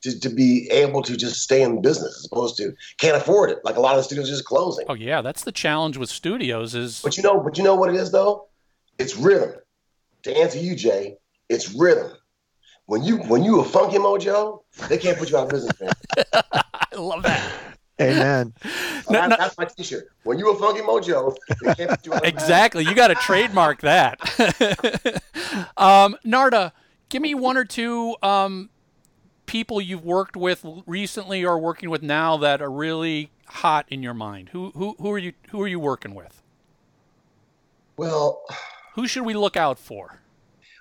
to, 0.03 0.17
to 0.21 0.29
be 0.29 0.69
able 0.71 1.01
to 1.01 1.17
just 1.17 1.41
stay 1.41 1.61
in 1.61 1.81
business 1.81 2.17
as 2.17 2.29
opposed 2.31 2.55
to 2.57 2.73
can't 2.99 3.17
afford 3.17 3.49
it. 3.49 3.59
Like 3.65 3.75
a 3.75 3.81
lot 3.81 3.95
of 3.95 3.97
the 3.97 4.03
studios 4.03 4.29
just 4.29 4.45
closing. 4.45 4.85
Oh 4.87 4.93
yeah, 4.93 5.21
that's 5.21 5.43
the 5.43 5.51
challenge 5.51 5.97
with 5.97 6.09
studios 6.09 6.73
is. 6.73 7.01
But 7.01 7.17
you 7.17 7.23
know, 7.23 7.41
but 7.41 7.57
you 7.57 7.65
know 7.65 7.75
what 7.75 7.89
it 7.89 7.95
is 7.95 8.13
though. 8.13 8.47
It's 8.97 9.17
rhythm. 9.17 9.51
To 10.23 10.37
answer 10.37 10.59
you, 10.59 10.77
Jay, 10.77 11.17
it's 11.49 11.73
rhythm. 11.73 12.13
When 12.85 13.03
you 13.03 13.17
when 13.17 13.43
you 13.43 13.59
a 13.59 13.65
funky 13.65 13.97
mojo, 13.97 14.63
they 14.87 14.97
can't 14.97 15.17
put 15.17 15.29
you 15.29 15.37
out 15.37 15.43
of 15.45 15.49
business, 15.49 15.77
man. 15.81 15.91
I 16.33 16.95
love 16.95 17.23
that. 17.23 17.72
Amen. 18.03 18.53
no, 18.63 18.71
that, 19.09 19.29
no. 19.29 19.35
That's 19.37 19.57
my 19.57 19.65
T-shirt. 19.65 20.09
When 20.23 20.39
you 20.39 20.51
a 20.51 20.57
funky 20.57 20.81
mojo, 20.81 21.35
you 22.05 22.13
exactly. 22.23 22.83
You 22.85 22.95
got 22.95 23.07
to 23.07 23.15
trademark 23.15 23.81
that. 23.81 25.21
um, 25.77 26.15
Narada, 26.23 26.73
give 27.09 27.21
me 27.21 27.33
one 27.33 27.57
or 27.57 27.65
two 27.65 28.15
um, 28.21 28.69
people 29.45 29.81
you've 29.81 30.05
worked 30.05 30.35
with 30.35 30.65
recently 30.85 31.43
or 31.45 31.59
working 31.59 31.89
with 31.89 32.01
now 32.01 32.37
that 32.37 32.61
are 32.61 32.71
really 32.71 33.31
hot 33.47 33.85
in 33.89 34.03
your 34.03 34.13
mind. 34.13 34.49
Who 34.49 34.71
who 34.75 34.95
who 34.99 35.11
are 35.11 35.19
you 35.19 35.33
who 35.49 35.61
are 35.61 35.67
you 35.67 35.79
working 35.79 36.15
with? 36.15 36.41
Well, 37.97 38.43
who 38.95 39.07
should 39.07 39.25
we 39.25 39.33
look 39.33 39.55
out 39.55 39.77
for? 39.77 40.19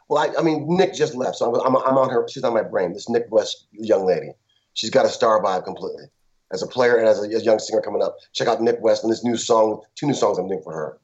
Well, 0.09 0.23
I, 0.23 0.41
I 0.41 0.43
mean, 0.43 0.66
Nik 0.68 0.95
just 0.95 1.14
left, 1.14 1.37
so 1.37 1.55
I'm, 1.62 1.77
I'm 1.77 1.97
on 1.97 2.11
her. 2.11 2.27
She's 2.29 2.45
on 2.45 2.53
my 2.53 2.62
brain. 2.62 2.93
This 2.93 3.09
Nik 3.09 3.27
West 3.31 3.66
young 3.73 4.07
lady. 4.07 4.33
She's 4.75 4.91
got 4.91 5.05
a 5.05 5.09
star 5.09 5.43
vibe 5.43 5.64
completely 5.64 6.05
as 6.53 6.62
a 6.62 6.66
player 6.66 6.96
and 6.96 7.09
as 7.09 7.22
a, 7.22 7.42
young 7.42 7.59
singer 7.59 7.80
coming 7.80 8.03
up. 8.03 8.16
Check 8.32 8.48
out 8.48 8.61
Nik 8.61 8.80
West 8.80 9.03
and 9.03 9.12
this 9.12 9.24
new 9.24 9.36
song, 9.36 9.82
two 9.94 10.07
new 10.07 10.14
songs 10.14 10.38
I'm 10.38 10.48
doing 10.48 10.62
for 10.62 10.72
her. 10.72 10.98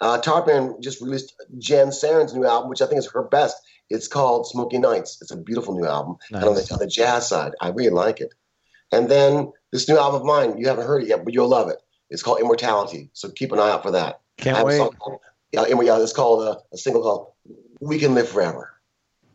Uh, 0.00 0.20
Tarpan 0.20 0.80
just 0.80 1.00
released 1.00 1.34
Jen 1.58 1.88
Saren's 1.88 2.34
new 2.34 2.46
album, 2.46 2.68
which 2.68 2.82
I 2.82 2.86
think 2.86 2.98
is 2.98 3.10
her 3.12 3.22
best. 3.22 3.56
It's 3.90 4.08
called 4.08 4.46
Smoky 4.46 4.78
Nights. 4.78 5.18
It's 5.20 5.30
a 5.30 5.36
beautiful 5.36 5.78
new 5.78 5.86
album. 5.86 6.16
Nice. 6.30 6.42
And 6.42 6.48
on 6.48 6.54
the, 6.54 6.68
on 6.72 6.78
the, 6.78 6.86
jazz 6.86 7.28
side, 7.28 7.52
I 7.60 7.68
really 7.68 7.90
like 7.90 8.20
it. 8.20 8.34
And 8.90 9.08
then 9.08 9.52
this 9.70 9.88
new 9.88 9.98
album 9.98 10.22
of 10.22 10.26
mine, 10.26 10.58
you 10.58 10.66
haven't 10.66 10.86
heard 10.86 11.02
it 11.02 11.08
yet, 11.08 11.24
but 11.24 11.34
you'll 11.34 11.48
love 11.48 11.68
it. 11.68 11.78
It's 12.10 12.22
called 12.22 12.40
Immortality. 12.40 13.10
So 13.12 13.30
keep 13.30 13.52
an 13.52 13.58
eye 13.58 13.70
out 13.70 13.82
for 13.82 13.92
that. 13.92 14.20
Can't 14.38 14.64
wait. 14.64 14.78
Called, 14.78 15.20
yeah, 15.52 15.66
yeah, 15.68 16.02
it's 16.02 16.12
called 16.12 16.42
a, 16.42 16.58
a 16.74 16.78
single 16.78 17.02
called 17.02 17.32
"We 17.80 17.98
Can 17.98 18.14
Live 18.14 18.28
Forever." 18.28 18.71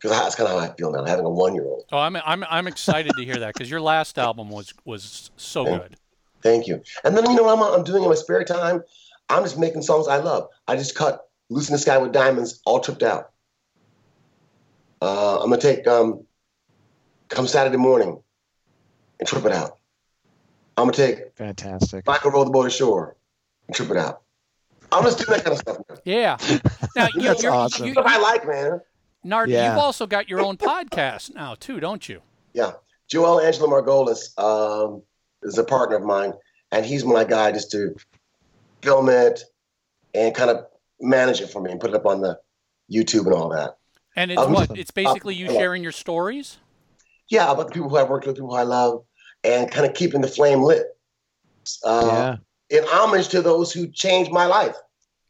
Because 0.00 0.16
that's 0.16 0.34
kind 0.36 0.48
of 0.48 0.58
how 0.60 0.64
I 0.64 0.74
feel 0.76 0.92
now, 0.92 1.04
having 1.04 1.24
a 1.24 1.30
one-year-old. 1.30 1.84
Oh, 1.90 1.98
I'm 1.98 2.16
I'm 2.16 2.44
I'm 2.48 2.68
excited 2.68 3.12
to 3.16 3.24
hear 3.24 3.40
that 3.40 3.54
because 3.54 3.68
your 3.68 3.80
last 3.80 4.16
album 4.18 4.48
was 4.48 4.72
was 4.84 5.30
so 5.36 5.64
Thank 5.64 5.82
good. 5.82 5.96
Thank 6.40 6.66
you. 6.68 6.82
And 7.02 7.16
then 7.16 7.28
you 7.28 7.34
know 7.34 7.42
what 7.42 7.58
I'm, 7.58 7.80
I'm 7.80 7.84
doing 7.84 8.04
in 8.04 8.08
my 8.08 8.14
spare 8.14 8.44
time? 8.44 8.82
I'm 9.28 9.42
just 9.42 9.58
making 9.58 9.82
songs 9.82 10.06
I 10.06 10.18
love. 10.18 10.48
I 10.68 10.76
just 10.76 10.94
cut 10.94 11.28
"Lucy 11.50 11.70
in 11.70 11.74
the 11.74 11.78
Sky 11.78 11.98
with 11.98 12.12
Diamonds" 12.12 12.60
all 12.64 12.78
tripped 12.78 13.02
out. 13.02 13.32
Uh, 15.02 15.40
I'm 15.40 15.50
gonna 15.50 15.60
take 15.60 15.86
um, 15.88 16.24
come 17.28 17.48
Saturday 17.48 17.76
morning 17.76 18.22
and 19.18 19.28
trip 19.28 19.44
it 19.44 19.52
out. 19.52 19.78
I'm 20.76 20.84
gonna 20.84 20.92
take 20.92 21.36
Fantastic. 21.36 22.06
Michael 22.06 22.30
row 22.30 22.44
the 22.44 22.50
boat 22.50 22.66
ashore 22.66 23.16
and 23.66 23.74
trip 23.74 23.90
it 23.90 23.96
out. 23.96 24.22
I'm 24.92 25.02
just 25.02 25.18
doing 25.18 25.36
that 25.36 25.44
kind 25.44 25.54
of 25.54 25.58
stuff. 25.58 25.78
Man. 25.88 25.98
Yeah. 26.04 26.36
Now 26.96 27.08
you, 27.14 27.22
That's 27.22 27.42
you're, 27.42 27.52
awesome. 27.52 27.86
you, 27.86 27.92
Stuff 27.92 28.06
I 28.08 28.18
like, 28.18 28.46
man. 28.46 28.80
Nard, 29.24 29.50
Yeah. 29.50 29.70
you've 29.70 29.78
also 29.78 30.06
got 30.06 30.28
your 30.28 30.40
own 30.40 30.56
podcast 30.56 31.34
now 31.34 31.54
too, 31.54 31.80
don't 31.80 32.08
you? 32.08 32.22
Yeah, 32.52 32.72
Joel 33.08 33.40
Angelo 33.40 33.68
Margolis 33.68 34.38
um, 34.38 35.02
is 35.42 35.58
a 35.58 35.64
partner 35.64 35.96
of 35.96 36.02
mine, 36.04 36.32
and 36.72 36.84
he's 36.86 37.04
my 37.04 37.24
guy 37.24 37.52
just 37.52 37.70
to 37.72 37.94
film 38.82 39.08
it 39.08 39.42
and 40.14 40.34
kind 40.34 40.50
of 40.50 40.66
manage 41.00 41.40
it 41.40 41.48
for 41.50 41.60
me 41.60 41.70
and 41.72 41.80
put 41.80 41.90
it 41.90 41.96
up 41.96 42.06
on 42.06 42.20
the 42.20 42.38
YouTube 42.90 43.26
and 43.26 43.34
all 43.34 43.48
that. 43.50 43.76
And 44.16 44.30
it's 44.30 44.40
Um, 44.40 44.52
what? 44.52 44.76
It's 44.76 44.90
basically 44.90 45.34
you 45.34 45.46
uh, 45.48 45.52
sharing 45.52 45.82
your 45.82 45.92
stories. 45.92 46.58
Yeah, 47.28 47.50
about 47.50 47.68
the 47.68 47.72
people 47.74 47.88
who 47.90 47.96
I've 47.96 48.08
worked 48.08 48.26
with, 48.26 48.36
people 48.36 48.50
who 48.50 48.56
I 48.56 48.62
love, 48.62 49.04
and 49.44 49.70
kind 49.70 49.86
of 49.86 49.94
keeping 49.94 50.20
the 50.22 50.28
flame 50.28 50.62
lit. 50.62 50.86
Uh, 51.84 52.36
yeah. 52.70 52.78
In 52.78 52.84
homage 52.88 53.28
to 53.28 53.42
those 53.42 53.72
who 53.72 53.86
changed 53.86 54.30
my 54.32 54.46
life. 54.46 54.76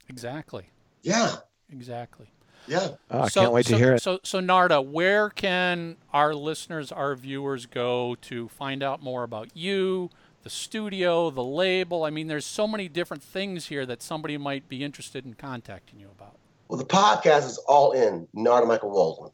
Exactly. 0.08 0.70
Yeah, 1.02 1.36
Exactly. 1.70 2.30
Yeah. 2.68 2.88
Oh, 3.10 3.22
I 3.22 3.28
so, 3.28 3.40
can't 3.40 3.52
wait 3.52 3.66
so, 3.66 3.72
to 3.72 3.78
hear 3.78 3.94
it. 3.94 4.02
So, 4.02 4.20
so 4.22 4.40
Narada, 4.40 4.80
where 4.80 5.30
can 5.30 5.96
our 6.12 6.34
listeners, 6.34 6.92
our 6.92 7.14
viewers, 7.14 7.66
go 7.66 8.16
to 8.22 8.48
find 8.48 8.82
out 8.82 9.02
more 9.02 9.22
about 9.22 9.48
you, 9.56 10.10
the 10.42 10.50
studio, 10.50 11.30
the 11.30 11.42
label? 11.42 12.04
I 12.04 12.10
mean, 12.10 12.28
there's 12.28 12.46
so 12.46 12.68
many 12.68 12.88
different 12.88 13.22
things 13.22 13.66
here 13.66 13.86
that 13.86 14.02
somebody 14.02 14.36
might 14.36 14.68
be 14.68 14.84
interested 14.84 15.24
in 15.24 15.34
contacting 15.34 15.98
you 15.98 16.08
about. 16.14 16.36
Well, 16.68 16.78
the 16.78 16.84
podcast 16.84 17.46
is 17.46 17.58
all 17.66 17.92
in 17.92 18.28
Narada 18.34 18.66
Michael 18.66 18.90
Walden. 18.90 19.32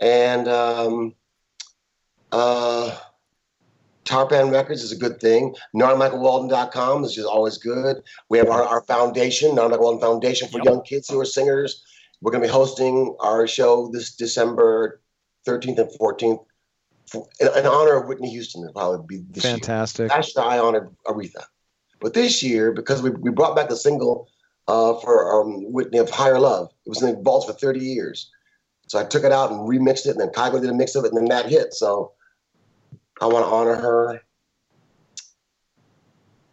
And 0.00 0.48
um, 0.48 1.14
uh, 2.32 2.96
Tarpan 4.04 4.50
Records 4.50 4.82
is 4.82 4.90
a 4.90 4.96
good 4.96 5.20
thing. 5.20 5.54
NaradaMichaelWalden.com 5.76 7.04
is 7.04 7.14
just 7.14 7.28
always 7.28 7.58
good. 7.58 8.02
We 8.28 8.38
have 8.38 8.48
our, 8.48 8.62
our 8.62 8.80
foundation, 8.82 9.54
Narada 9.54 9.70
Michael 9.70 9.84
Walden 9.84 10.00
Foundation 10.00 10.48
for 10.48 10.58
Yep. 10.58 10.64
young 10.64 10.82
kids 10.82 11.08
who 11.08 11.20
are 11.20 11.24
singers. 11.24 11.84
We're 12.20 12.32
going 12.32 12.42
to 12.42 12.48
be 12.48 12.52
hosting 12.52 13.16
our 13.20 13.46
show 13.46 13.88
this 13.92 14.14
December 14.14 15.00
13th 15.46 15.78
and 15.78 15.90
14th 16.00 16.44
for, 17.06 17.28
in, 17.40 17.48
in 17.56 17.66
honor 17.66 17.94
of 17.94 18.08
Whitney 18.08 18.30
Houston. 18.30 18.62
It'll 18.62 18.74
probably 18.74 19.18
be 19.18 19.24
this 19.30 19.44
year. 19.44 19.54
Fantastic. 19.54 20.10
Last 20.10 20.36
year 20.36 20.44
I 20.44 20.58
honored 20.58 20.94
Aretha. 21.06 21.44
But 22.00 22.14
this 22.14 22.42
year, 22.42 22.72
because 22.72 23.02
we, 23.02 23.10
we 23.10 23.30
brought 23.30 23.56
back 23.56 23.68
the 23.68 23.76
single 23.76 24.28
uh, 24.66 24.94
for 25.00 25.40
um, 25.40 25.72
Whitney 25.72 25.98
of 25.98 26.10
Higher 26.10 26.38
Love, 26.38 26.70
it 26.86 26.88
was 26.88 27.02
in 27.02 27.14
the 27.14 27.22
vaults 27.22 27.46
for 27.46 27.52
30 27.52 27.80
years. 27.80 28.30
So 28.88 28.98
I 28.98 29.04
took 29.04 29.24
it 29.24 29.32
out 29.32 29.50
and 29.50 29.60
remixed 29.60 30.06
it, 30.06 30.10
and 30.10 30.20
then 30.20 30.28
Kygo 30.30 30.60
did 30.60 30.70
a 30.70 30.74
mix 30.74 30.94
of 30.94 31.04
it, 31.04 31.12
and 31.12 31.16
then 31.16 31.26
that 31.26 31.50
hit. 31.50 31.74
So 31.74 32.12
I 33.20 33.26
want 33.26 33.44
to 33.44 33.50
honor 33.50 33.74
her. 33.74 34.22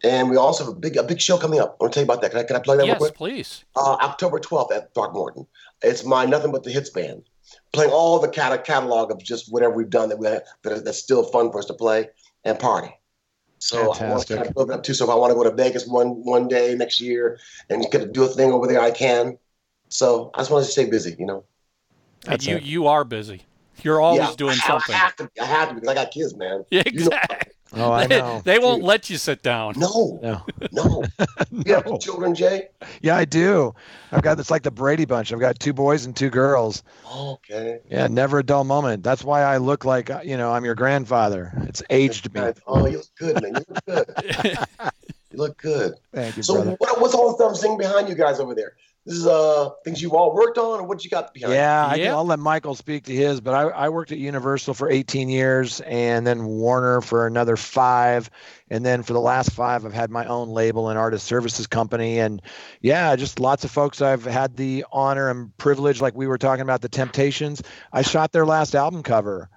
And 0.06 0.30
we 0.30 0.36
also 0.36 0.64
have 0.64 0.72
a 0.72 0.76
big 0.76 0.96
a 0.96 1.02
big 1.02 1.20
show 1.20 1.36
coming 1.36 1.58
up. 1.58 1.76
I 1.80 1.84
want 1.84 1.92
to 1.92 1.96
tell 1.96 2.06
you 2.06 2.12
about 2.12 2.22
that. 2.22 2.30
Can 2.30 2.40
I, 2.40 2.42
can 2.44 2.56
I 2.56 2.60
plug 2.60 2.78
that 2.78 2.84
real 2.84 2.92
yes, 2.92 2.98
quick? 2.98 3.14
please. 3.14 3.64
uh, 3.74 3.96
October 4.02 4.38
12th 4.38 4.72
at 4.72 4.94
Throckmorton. 4.94 5.46
It's 5.82 6.04
my 6.04 6.24
Nothing 6.24 6.52
But 6.52 6.62
the 6.62 6.70
Hits 6.70 6.90
band, 6.90 7.24
playing 7.72 7.90
all 7.90 8.18
the 8.20 8.28
cat- 8.28 8.64
catalog 8.64 9.10
of 9.10 9.18
just 9.22 9.52
whatever 9.52 9.74
we've 9.74 9.90
done 9.90 10.08
that, 10.10 10.18
we 10.18 10.28
have, 10.28 10.42
that 10.62 10.84
that's 10.84 10.98
still 10.98 11.24
fun 11.24 11.50
for 11.50 11.58
us 11.58 11.64
to 11.66 11.74
play 11.74 12.08
and 12.44 12.58
party. 12.58 12.94
So 13.58 13.92
I 13.94 14.10
want 14.10 14.26
to 14.26 14.36
kind 14.36 14.46
of 14.48 14.54
build 14.54 14.70
it 14.70 14.74
up 14.74 14.82
too. 14.84 14.94
So 14.94 15.04
if 15.04 15.10
I 15.10 15.14
want 15.14 15.30
to 15.30 15.34
go 15.34 15.42
to 15.42 15.50
Vegas 15.50 15.86
one 15.88 16.22
one 16.24 16.46
day 16.46 16.74
next 16.76 17.00
year 17.00 17.40
and 17.68 17.82
get 17.90 17.98
to 17.98 18.06
do 18.06 18.22
a 18.22 18.28
thing 18.28 18.52
over 18.52 18.66
there, 18.66 18.80
I 18.80 18.90
can. 18.90 19.38
So 19.88 20.30
I 20.34 20.38
just 20.38 20.50
want 20.50 20.64
to 20.64 20.70
stay 20.70 20.88
busy, 20.88 21.16
you 21.18 21.26
know. 21.26 21.44
And 22.28 22.44
you 22.44 22.56
it. 22.56 22.62
you 22.62 22.86
are 22.86 23.04
busy. 23.04 23.42
You're 23.82 24.00
always 24.00 24.20
yeah, 24.20 24.34
doing 24.36 24.58
I, 24.62 24.66
something. 24.66 24.94
I 24.94 24.98
have 24.98 25.16
to. 25.16 25.30
I 25.40 25.44
have 25.44 25.68
to 25.70 25.74
because 25.74 25.88
I 25.88 25.94
got 25.94 26.10
kids, 26.10 26.36
man. 26.36 26.64
Yeah, 26.70 26.82
You 26.86 26.92
know- 26.92 27.06
exactly. 27.06 27.52
Oh, 27.72 27.90
I 27.92 28.06
know. 28.06 28.42
they 28.44 28.58
won't 28.58 28.80
Dude. 28.80 28.86
let 28.86 29.10
you 29.10 29.16
sit 29.18 29.42
down. 29.42 29.74
No, 29.76 30.18
No. 30.22 30.42
no. 30.72 31.04
You 31.66 31.74
have 31.74 31.86
No. 31.86 31.98
children, 31.98 32.34
Jay? 32.34 32.68
Yeah, 33.02 33.16
I 33.16 33.24
do. 33.24 33.74
I've 34.12 34.22
got 34.22 34.38
it's 34.38 34.50
like 34.50 34.62
the 34.62 34.70
Brady 34.70 35.04
Bunch. 35.04 35.32
I've 35.32 35.40
got 35.40 35.58
two 35.58 35.72
boys 35.72 36.04
and 36.04 36.14
two 36.14 36.30
girls. 36.30 36.82
Okay. 37.12 37.80
Yeah, 37.90 38.06
never 38.06 38.38
a 38.38 38.42
dull 38.44 38.64
moment. 38.64 39.02
That's 39.02 39.24
why 39.24 39.42
I 39.42 39.56
look 39.56 39.84
like 39.84 40.10
uh, 40.10 40.20
you 40.24 40.36
know 40.36 40.52
I'm 40.52 40.64
your 40.64 40.74
grandfather. 40.76 41.52
It's 41.68 41.82
aged 41.90 42.32
me. 42.34 42.40
Oh, 42.66 42.86
you 42.86 42.98
look 42.98 43.06
good, 43.18 43.42
man. 43.42 43.54
You 43.54 43.64
look 43.68 43.84
good. 43.86 44.58
You 45.32 45.38
look 45.38 45.58
good. 45.58 45.94
Thank 46.14 46.36
you, 46.36 46.42
So 46.44 46.54
brother. 46.54 46.76
what, 46.78 47.00
what's 47.00 47.14
all 47.14 47.30
the 47.30 47.34
stuff 47.34 47.56
singing 47.56 47.76
behind 47.78 48.08
you 48.08 48.14
guys 48.14 48.38
over 48.40 48.54
there? 48.54 48.74
This 49.06 49.18
is 49.18 49.26
uh 49.26 49.70
things 49.84 50.02
you've 50.02 50.14
all 50.14 50.34
worked 50.34 50.58
on, 50.58 50.80
or 50.80 50.82
what 50.82 51.04
you 51.04 51.10
got 51.10 51.32
behind? 51.32 51.54
Yeah, 51.54 51.86
I 51.88 51.96
Yeah. 51.96 52.06
can, 52.06 52.12
I'll 52.14 52.24
let 52.24 52.40
Michael 52.40 52.74
speak 52.74 53.04
to 53.04 53.14
his, 53.14 53.40
but 53.40 53.54
I, 53.54 53.62
I 53.68 53.88
worked 53.88 54.10
at 54.10 54.18
Universal 54.18 54.74
for 54.74 54.90
18 54.90 55.28
years 55.28 55.80
and 55.82 56.26
then 56.26 56.44
Warner 56.44 57.00
for 57.00 57.26
another 57.28 57.56
five. 57.56 58.28
And 58.68 58.84
then 58.84 59.04
for 59.04 59.12
the 59.12 59.20
last 59.20 59.52
five, 59.52 59.86
I've 59.86 59.92
had 59.92 60.10
my 60.10 60.26
own 60.26 60.48
label 60.48 60.88
and 60.88 60.98
artist 60.98 61.24
services 61.24 61.68
company. 61.68 62.18
And 62.18 62.42
yeah, 62.80 63.14
just 63.14 63.38
lots 63.38 63.62
of 63.62 63.70
folks 63.70 64.02
I've 64.02 64.24
had 64.24 64.56
the 64.56 64.84
honor 64.90 65.30
and 65.30 65.56
privilege, 65.56 66.00
like 66.00 66.16
we 66.16 66.26
were 66.26 66.38
talking 66.38 66.62
about 66.62 66.80
the 66.80 66.88
Temptations. 66.88 67.62
I 67.92 68.02
shot 68.02 68.32
their 68.32 68.44
last 68.44 68.74
album 68.74 69.04
cover. 69.04 69.48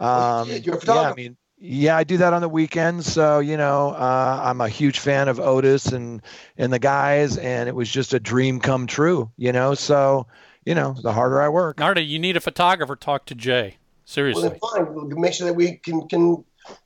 Oh, 0.00 0.40
Um, 0.40 0.48
shit, 0.48 0.66
you're 0.66 0.78
a 0.78 0.84
yeah, 0.84 1.12
I 1.12 1.14
mean, 1.14 1.36
yeah, 1.58 1.96
I 1.96 2.04
do 2.04 2.18
that 2.18 2.32
on 2.32 2.42
the 2.42 2.48
weekends. 2.48 3.10
So 3.12 3.38
you 3.38 3.56
know, 3.56 3.90
uh, 3.90 4.40
I'm 4.44 4.60
a 4.60 4.68
huge 4.68 4.98
fan 4.98 5.28
of 5.28 5.40
Otis 5.40 5.86
and 5.86 6.22
and 6.56 6.72
the 6.72 6.78
guys, 6.78 7.38
and 7.38 7.68
it 7.68 7.74
was 7.74 7.90
just 7.90 8.14
a 8.14 8.20
dream 8.20 8.60
come 8.60 8.86
true. 8.86 9.30
You 9.36 9.52
know, 9.52 9.74
so 9.74 10.26
you 10.64 10.74
know, 10.74 10.94
the 11.02 11.12
harder 11.12 11.40
I 11.40 11.48
work, 11.48 11.78
Narada, 11.78 12.02
you 12.02 12.18
need 12.18 12.36
a 12.36 12.40
photographer. 12.40 12.96
Talk 12.96 13.26
to 13.26 13.34
Jay. 13.34 13.76
Seriously. 14.04 14.48
then 14.48 14.58
fine. 14.58 14.94
We'll 14.94 15.06
make 15.18 15.34
sure 15.34 15.46
that 15.46 15.54
we 15.54 15.76
can 15.76 16.06
can 16.08 16.44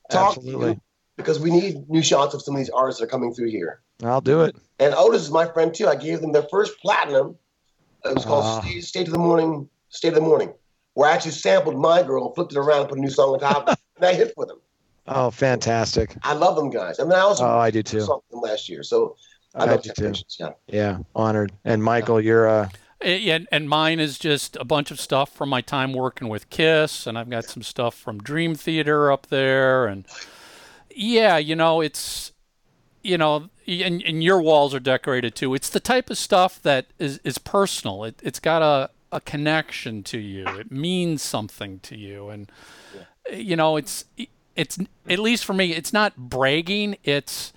talk 0.09 0.33
to 0.33 0.39
Absolutely. 0.39 0.71
you 0.71 0.81
because 1.17 1.39
we 1.39 1.51
need 1.51 1.87
new 1.89 2.01
shots 2.01 2.33
of 2.33 2.41
some 2.41 2.55
of 2.55 2.59
these 2.59 2.69
artists 2.69 2.99
that 2.99 3.07
are 3.07 3.09
coming 3.09 3.33
through 3.33 3.49
here. 3.49 3.81
I'll 4.03 4.21
do 4.21 4.41
it. 4.41 4.55
And 4.79 4.95
Otis 4.95 5.23
is 5.23 5.31
my 5.31 5.45
friend 5.45 5.73
too. 5.73 5.87
I 5.87 5.95
gave 5.95 6.21
them 6.21 6.31
their 6.31 6.47
first 6.49 6.79
platinum. 6.81 7.37
It 8.03 8.15
was 8.15 8.25
called 8.25 8.45
Ah. 8.45 8.61
Stay, 8.61 8.81
Stay 8.81 9.03
to 9.03 9.11
the 9.11 9.19
Morning, 9.19 9.69
State 9.89 10.09
of 10.09 10.15
the 10.15 10.21
Morning, 10.21 10.53
where 10.95 11.09
I 11.09 11.13
actually 11.13 11.31
sampled 11.33 11.77
my 11.77 12.01
girl 12.01 12.33
flipped 12.33 12.53
it 12.53 12.57
around 12.57 12.81
and 12.81 12.89
put 12.89 12.97
a 12.97 13.01
new 13.01 13.11
song 13.11 13.35
on 13.35 13.39
top, 13.39 13.67
of 13.67 13.73
it, 13.73 13.79
and 14.01 14.09
I 14.09 14.13
hit 14.13 14.33
for 14.35 14.45
them. 14.45 14.57
Oh, 15.07 15.31
fantastic. 15.31 16.15
I 16.23 16.33
love 16.33 16.55
them 16.55 16.69
guys. 16.69 16.99
I 16.99 17.03
mean, 17.03 17.13
I 17.13 17.19
also 17.19 17.45
Oh, 17.45 17.57
I 17.57 17.71
do 17.71 17.79
did 17.79 17.85
too. 17.85 18.01
something 18.01 18.39
last 18.41 18.69
year, 18.69 18.83
so 18.83 19.15
I 19.55 19.63
I 19.63 19.65
know 19.65 19.77
do 19.77 19.91
too. 19.91 20.13
Yeah. 20.39 20.49
Yeah, 20.67 20.97
honored. 21.15 21.51
And 21.65 21.83
Michael, 21.83 22.21
you're 22.21 22.47
uh, 22.47 22.69
And, 23.01 23.47
and 23.51 23.67
mine 23.69 23.99
is 23.99 24.19
just 24.19 24.55
a 24.57 24.63
bunch 24.63 24.91
of 24.91 24.99
stuff 24.99 25.31
from 25.33 25.49
my 25.49 25.61
time 25.61 25.93
working 25.93 26.29
with 26.29 26.49
Kiss, 26.49 27.07
and 27.07 27.17
I've 27.17 27.29
got 27.29 27.45
some 27.45 27.63
stuff 27.63 27.95
from 27.95 28.19
Dream 28.19 28.55
Theater 28.55 29.11
up 29.11 29.27
there, 29.27 29.87
and 29.87 30.05
yeah, 30.95 31.37
you 31.37 31.55
know, 31.55 31.81
it's 31.81 32.31
you 33.03 33.17
know, 33.17 33.49
and, 33.67 34.03
and 34.03 34.23
your 34.23 34.39
walls 34.41 34.75
are 34.75 34.79
decorated 34.79 35.33
too. 35.35 35.55
It's 35.55 35.69
the 35.69 35.79
type 35.79 36.09
of 36.11 36.17
stuff 36.17 36.61
that 36.61 36.87
is 36.99 37.19
is 37.23 37.37
personal. 37.39 38.03
It 38.03 38.19
it's 38.23 38.39
got 38.39 38.61
a 38.61 38.91
a 39.11 39.19
connection 39.19 40.03
to 40.03 40.19
you. 40.19 40.47
It 40.47 40.71
means 40.71 41.21
something 41.21 41.79
to 41.81 41.97
you, 41.97 42.29
and 42.29 42.49
you 43.31 43.55
know, 43.55 43.77
it's 43.77 44.05
it's 44.55 44.77
at 45.09 45.19
least 45.19 45.45
for 45.45 45.53
me, 45.53 45.73
it's 45.73 45.93
not 45.93 46.15
bragging. 46.17 46.97
It's 47.03 47.53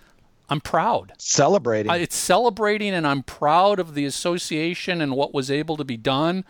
I'm 0.49 0.61
proud. 0.61 1.13
celebrating. 1.19 1.91
It's 1.93 2.17
celebrating, 2.17 2.93
and 2.93 3.07
I'm 3.07 3.23
proud 3.23 3.79
of 3.79 3.95
the 3.95 4.05
association 4.05 5.01
and 5.01 5.17
what 5.17 5.33
was 5.33 5.51
able 5.51 5.77
to 5.79 5.85
be 5.85 5.97
done. 5.97 6.45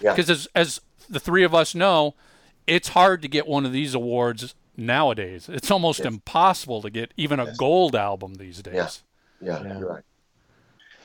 Yeah. 0.00 0.12
Because 0.14 0.30
as, 0.30 0.48
as 0.54 0.80
the 1.08 1.18
three 1.20 1.42
of 1.42 1.54
us 1.54 1.74
know, 1.74 2.14
it's 2.66 2.88
hard 2.88 3.22
to 3.22 3.28
get 3.28 3.46
one 3.48 3.66
of 3.66 3.72
these 3.72 3.92
awards 3.94 4.54
nowadays. 4.76 5.48
It's 5.48 5.70
almost 5.70 5.98
Yes. 5.98 6.06
impossible 6.06 6.80
to 6.82 6.90
get 6.90 7.12
even 7.16 7.40
a 7.40 7.46
Yes. 7.46 7.56
gold 7.56 7.96
album 7.96 8.34
these 8.34 8.62
days. 8.62 9.02
Yeah. 9.42 9.58
Yeah, 9.58 9.62
Yeah. 9.64 9.78
you're 9.78 9.88
right. 9.88 10.04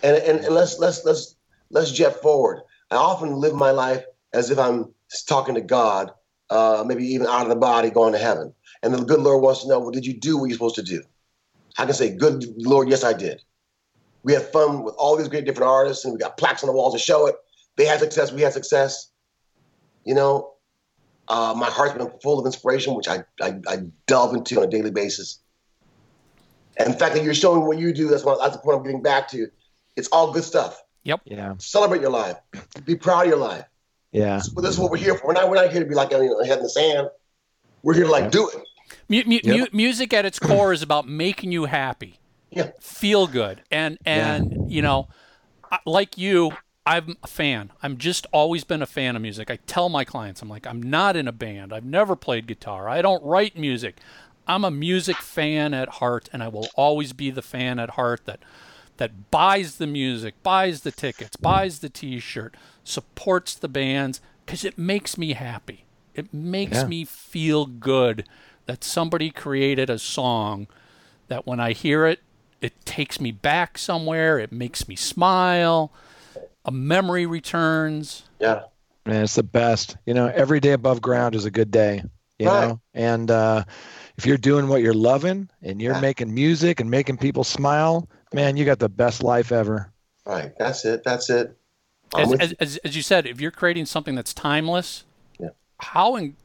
And, 0.04 0.18
and 0.18 0.40
and 0.46 0.54
let's 0.54 0.78
let's 0.78 1.04
let's 1.04 1.36
let's 1.72 1.92
jet 1.92 2.22
forward. 2.22 2.62
I 2.92 2.96
often 2.96 3.32
live 3.38 3.56
my 3.56 3.72
life 3.72 4.06
as 4.34 4.52
if 4.52 4.60
I'm 4.60 4.94
talking 5.28 5.56
to 5.56 5.62
God, 5.62 6.12
uh, 6.50 6.84
maybe 6.86 7.06
even 7.06 7.28
out 7.28 7.44
of 7.44 7.50
the 7.50 7.56
body, 7.56 7.90
going 7.90 8.14
to 8.14 8.20
heaven. 8.20 8.54
And 8.84 8.94
the 8.94 9.04
good 9.04 9.20
Lord 9.20 9.42
wants 9.42 9.64
to 9.64 9.68
know, 9.68 9.80
well, 9.80 9.92
did 9.92 10.06
you 10.06 10.14
do 10.14 10.38
what 10.38 10.46
you're 10.46 10.56
supposed 10.56 10.76
to 10.76 10.84
do? 10.84 11.02
I 11.78 11.86
can 11.86 11.94
say, 11.94 12.16
good 12.16 12.46
Lord, 12.58 12.90
yes, 12.90 13.04
I 13.04 13.14
did. 13.14 13.42
We 14.24 14.34
had 14.34 14.44
fun 14.44 14.84
with 14.84 14.96
all 14.98 15.16
these 15.16 15.28
great 15.28 15.46
different 15.46 15.70
artists, 15.70 16.06
and 16.06 16.14
we 16.14 16.20
got 16.20 16.38
plaques 16.38 16.64
on 16.64 16.68
the 16.68 16.74
walls 16.74 16.94
to 16.94 17.00
show 17.00 17.28
it. 17.28 17.36
They 17.76 17.86
had 17.86 18.00
success, 18.00 18.32
we 18.32 18.42
had 18.42 18.54
success. 18.54 19.12
You 20.04 20.16
know, 20.16 20.54
uh, 21.28 21.54
my 21.58 21.70
heart's 21.70 21.96
been 21.96 22.10
full 22.22 22.40
of 22.40 22.46
inspiration, 22.46 22.94
which 22.96 23.08
I, 23.08 23.24
I, 23.42 23.60
I 23.68 23.78
delve 24.08 24.36
into 24.36 24.58
on 24.58 24.64
a 24.64 24.68
daily 24.68 24.92
basis. 24.92 25.40
And 26.78 26.94
the 26.94 26.98
fact 26.98 27.16
that 27.16 27.24
you're 27.24 27.34
showing 27.34 27.66
what 27.66 27.78
you 27.78 27.94
do, 27.94 28.08
that's, 28.08 28.24
what, 28.24 28.40
that's 28.40 28.56
the 28.56 28.62
point 28.62 28.78
I'm 28.78 28.84
getting 28.84 29.02
back 29.02 29.30
to. 29.30 29.48
It's 29.96 30.08
all 30.10 30.32
good 30.32 30.44
stuff. 30.44 30.82
Yep. 31.04 31.22
Yeah, 31.26 31.54
Celebrate 31.60 32.02
your 32.02 32.10
life. 32.10 32.38
Be 32.86 32.96
proud 32.96 33.24
of 33.24 33.28
your 33.30 33.38
life. 33.38 33.66
Yeah. 34.16 34.42
But 34.54 34.62
this 34.62 34.72
is 34.74 34.80
what 34.80 34.92
we're 34.92 34.98
here 34.98 35.16
for. 35.18 35.28
We're 35.28 35.34
not, 35.34 35.50
we're 35.50 35.56
not 35.56 35.72
here 35.72 35.82
to 35.82 35.88
be 35.90 35.96
like 35.96 36.12
you 36.12 36.18
know, 36.30 36.44
head 36.44 36.58
in 36.58 36.64
the 36.64 36.70
sand. 36.70 37.10
We're 37.84 37.94
here 37.94 38.06
to 38.06 38.12
like 38.12 38.32
do 38.32 38.50
it. 38.50 38.56
Mu- 39.10 39.24
mu- 39.26 39.40
Yep. 39.44 39.58
mu- 39.74 39.78
music 39.78 40.14
at 40.14 40.26
its 40.26 40.40
core 40.40 40.74
is 40.74 40.82
about 40.82 41.08
making 41.08 41.52
you 41.52 41.66
happy, 41.66 42.20
Yeah. 42.52 42.72
feel 42.80 43.28
good, 43.28 43.62
and 43.72 43.98
and 44.06 44.72
you 44.72 44.82
know, 44.82 45.08
like 45.86 46.18
you, 46.18 46.54
I'm 46.86 47.16
a 47.24 47.28
fan. 47.28 47.72
I'm 47.84 47.98
just 47.98 48.26
always 48.32 48.64
been 48.64 48.82
a 48.82 48.86
fan 48.88 49.16
of 49.16 49.22
music. 49.22 49.50
I 49.52 49.58
tell 49.68 49.90
my 49.90 50.04
clients, 50.06 50.42
I'm 50.42 50.50
like, 50.50 50.66
I'm 50.66 50.82
not 50.82 51.16
in 51.16 51.28
a 51.28 51.32
band. 51.32 51.74
I've 51.74 51.86
never 51.86 52.16
played 52.16 52.48
guitar. 52.48 52.88
I 52.90 53.02
don't 53.02 53.24
write 53.24 53.58
music. 53.58 53.98
I'm 54.48 54.64
a 54.64 54.72
music 54.72 55.18
fan 55.18 55.74
at 55.74 55.90
heart, 55.90 56.30
and 56.32 56.42
I 56.44 56.48
will 56.48 56.68
always 56.76 57.14
be 57.14 57.32
the 57.32 57.42
fan 57.42 57.80
at 57.80 57.92
heart 57.92 58.22
that 58.26 58.40
that 58.98 59.30
buys 59.30 59.76
the 59.76 59.88
music, 59.88 60.36
buys 60.42 60.82
the 60.82 60.92
tickets, 60.92 61.36
buys 61.36 61.80
the 61.80 61.90
T-shirt, 61.90 62.56
supports 62.86 63.54
the 63.56 63.68
bands 63.68 64.22
because 64.46 64.64
it 64.64 64.78
makes 64.78 65.18
me 65.18 65.34
happy. 65.34 65.84
It 66.14 66.34
makes 66.34 66.78
Yeah. 66.78 66.88
me 66.88 67.04
feel 67.04 67.66
good 67.66 68.26
that 68.68 68.84
somebody 68.84 69.30
created 69.30 69.90
a 69.90 70.00
song 70.00 70.68
that 71.28 71.46
when 71.46 71.60
I 71.60 71.74
hear 71.74 72.06
it, 72.06 72.22
it 72.62 72.86
takes 72.86 73.20
me 73.20 73.32
back 73.32 73.78
somewhere. 73.78 74.40
It 74.40 74.52
makes 74.52 74.88
me 74.88 74.96
smile. 74.96 75.92
A 76.64 76.72
memory 76.72 77.26
returns. 77.26 78.24
Yeah. 78.40 78.64
Man, 79.06 79.24
it's 79.24 79.36
the 79.36 79.44
best. 79.44 79.98
You 80.06 80.14
know, 80.14 80.28
every 80.28 80.60
day 80.60 80.72
above 80.72 81.02
ground 81.02 81.36
is 81.36 81.46
a 81.46 81.52
good 81.52 81.70
day. 81.70 82.04
You 82.40 82.48
Right. 82.48 82.68
know, 82.70 82.82
and 82.94 83.30
uh, 83.30 83.64
if 84.18 84.26
you're 84.26 84.38
doing 84.38 84.68
what 84.68 84.82
you're 84.82 84.94
loving 84.94 85.50
and 85.62 85.82
you're 85.82 85.94
Yeah. 85.94 86.02
making 86.02 86.34
music 86.34 86.80
and 86.80 86.90
making 86.90 87.18
people 87.18 87.44
smile, 87.44 88.10
man, 88.34 88.58
you 88.58 88.66
got 88.66 88.80
the 88.80 88.90
best 88.90 89.22
life 89.24 89.52
ever. 89.52 89.92
Right. 90.26 90.54
That's 90.58 90.86
it. 90.86 91.04
That's 91.04 91.30
it. 91.30 91.56
As, 92.16 92.34
as, 92.34 92.52
you. 92.52 92.58
as, 92.60 92.78
as 92.78 92.96
you 92.96 93.02
said, 93.02 93.26
if 93.26 93.42
you're 93.42 93.52
creating 93.52 93.86
something 93.86 94.16
that's 94.16 94.34
timeless, 94.34 95.06
Yeah. 95.40 95.50
how 95.80 96.16
in, 96.16 96.36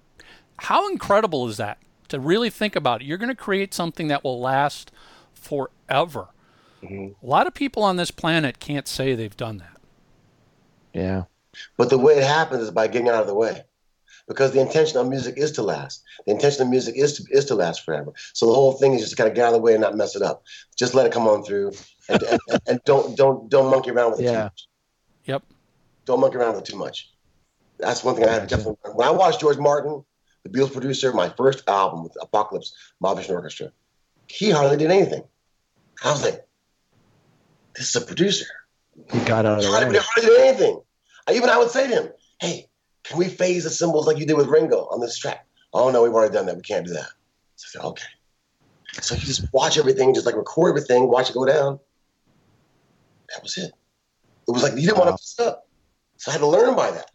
how 0.57 0.89
incredible 0.91 1.49
is 1.49 1.57
that 1.59 1.79
to 2.09 2.19
really 2.19 2.51
think 2.51 2.77
about 2.77 3.03
it? 3.03 3.07
You're 3.07 3.19
going 3.19 3.29
to 3.29 3.35
create 3.35 3.75
something 3.75 4.09
that 4.09 4.25
will 4.25 4.41
last 4.41 4.91
forever. 5.35 6.29
Mm-hmm. 6.83 7.25
A 7.25 7.29
lot 7.29 7.47
of 7.47 7.55
people 7.55 7.83
on 7.83 7.97
this 7.97 8.11
planet 8.11 8.59
can't 8.59 8.89
say 8.89 9.15
they've 9.15 9.37
done 9.37 9.59
that. 9.59 9.81
Yeah. 10.93 11.25
But 11.77 11.91
the 11.91 11.99
way 11.99 12.15
it 12.15 12.25
happens 12.25 12.63
is 12.63 12.71
by 12.71 12.87
getting 12.89 13.09
out 13.09 13.21
of 13.21 13.27
the 13.27 13.35
way. 13.35 13.65
Because 14.29 14.53
the 14.53 14.61
intention 14.61 14.99
of 14.99 15.09
music 15.09 15.37
is 15.37 15.51
to 15.53 15.63
last. 15.63 16.05
The 16.25 16.33
intention 16.33 16.63
of 16.63 16.69
music 16.69 16.95
is 16.97 17.15
to 17.15 17.25
is 17.31 17.47
to 17.47 17.57
last 17.57 17.85
forever. 17.85 18.13
So 18.33 18.47
the 18.47 18.55
whole 18.55 18.73
thing 18.73 18.95
is 18.95 19.01
just 19.01 19.11
to 19.13 19.17
kind 19.17 19.29
of 19.29 19.35
get 19.35 19.43
out 19.43 19.49
of 19.49 19.55
the 19.55 19.61
way 19.61 19.73
and 19.73 19.81
not 19.81 19.97
mess 19.97 20.15
it 20.15 20.23
up. 20.23 20.45
Just 20.77 20.95
let 20.95 21.05
it 21.05 21.13
come 21.13 21.27
on 21.27 21.43
through, 21.43 21.73
and, 22.09 22.23
and, 22.23 22.41
and, 22.69 22.81
don't 22.85 23.17
don't 23.17 23.49
don't 23.51 23.71
monkey 23.71 23.91
around 23.91 24.13
with 24.13 24.21
it 24.21 24.27
too 24.27 24.33
much. 24.33 24.69
Yep. 25.25 25.43
Don't 26.05 26.21
monkey 26.21 26.37
around 26.37 26.55
with 26.55 26.69
it 26.69 26.71
too 26.71 26.79
much. 26.79 27.11
That's 27.79 28.05
one 28.05 28.15
thing 28.15 28.25
I 28.25 28.33
have 28.33 28.49
definitely. 28.49 28.77
When 28.95 29.07
I 29.07 29.11
watched 29.11 29.41
George 29.41 29.59
Martin, 29.59 30.05
the 30.43 30.51
Beatles 30.51 30.73
producer, 30.73 31.13
my 31.13 31.29
first 31.31 31.69
album 31.69 32.03
with 32.03 32.17
Apocalypse, 32.21 32.75
Mahavishnu 33.03 33.31
Orchestra, 33.31 33.73
he 34.27 34.51
hardly 34.51 34.77
did 34.77 34.91
anything. 34.91 35.23
I 36.03 36.11
was 36.11 36.23
like, 36.23 36.47
this 37.75 37.95
is 37.95 38.03
a 38.03 38.05
producer. 38.05 38.47
He 39.13 39.19
got 39.21 39.47
out 39.47 39.59
of 39.59 39.65
He 39.65 39.71
the 39.71 39.77
hardly, 39.77 39.99
hardly 39.99 40.31
did 40.31 40.41
anything. 40.41 40.81
I, 41.27 41.33
even 41.35 41.51
I 41.51 41.59
would 41.59 41.71
say 41.71 41.89
to 41.89 41.95
him, 41.95 42.09
hey, 42.41 42.69
can 43.05 43.19
we 43.19 43.29
phase 43.29 43.65
the 43.65 43.71
cymbals 43.71 44.07
like 44.07 44.19
you 44.19 44.27
did 44.27 44.37
with 44.37 44.49
Ringo 44.49 44.87
on 44.91 45.01
this 45.01 45.19
track? 45.19 45.47
Oh 45.73 45.91
no, 45.91 46.03
we've 46.03 46.13
already 46.13 46.35
done 46.35 46.47
that. 46.47 46.57
We 46.57 46.63
can't 46.63 46.87
do 46.87 46.93
that. 46.95 47.09
So 47.57 47.79
I 47.79 47.83
said, 47.83 47.89
okay. 47.89 48.05
So 49.01 49.15
you 49.15 49.21
just 49.21 49.53
watch 49.53 49.79
everything, 49.79 50.15
just 50.15 50.27
like 50.27 50.35
record 50.35 50.71
everything, 50.71 51.09
watch 51.09 51.31
it 51.31 51.35
go 51.35 51.45
down. 51.45 51.79
That 53.29 53.43
was 53.43 53.57
it. 53.57 53.73
It 54.51 54.55
was 54.55 54.63
like 54.63 54.73
you 54.75 54.83
didn't 54.83 54.99
Wow. 54.99 55.05
want 55.07 55.17
to 55.19 55.23
mess 55.23 55.39
up. 55.49 55.67
So 56.17 56.31
I 56.31 56.33
had 56.33 56.41
to 56.41 56.47
learn 56.47 56.75
by 56.77 56.91
that. 56.91 57.11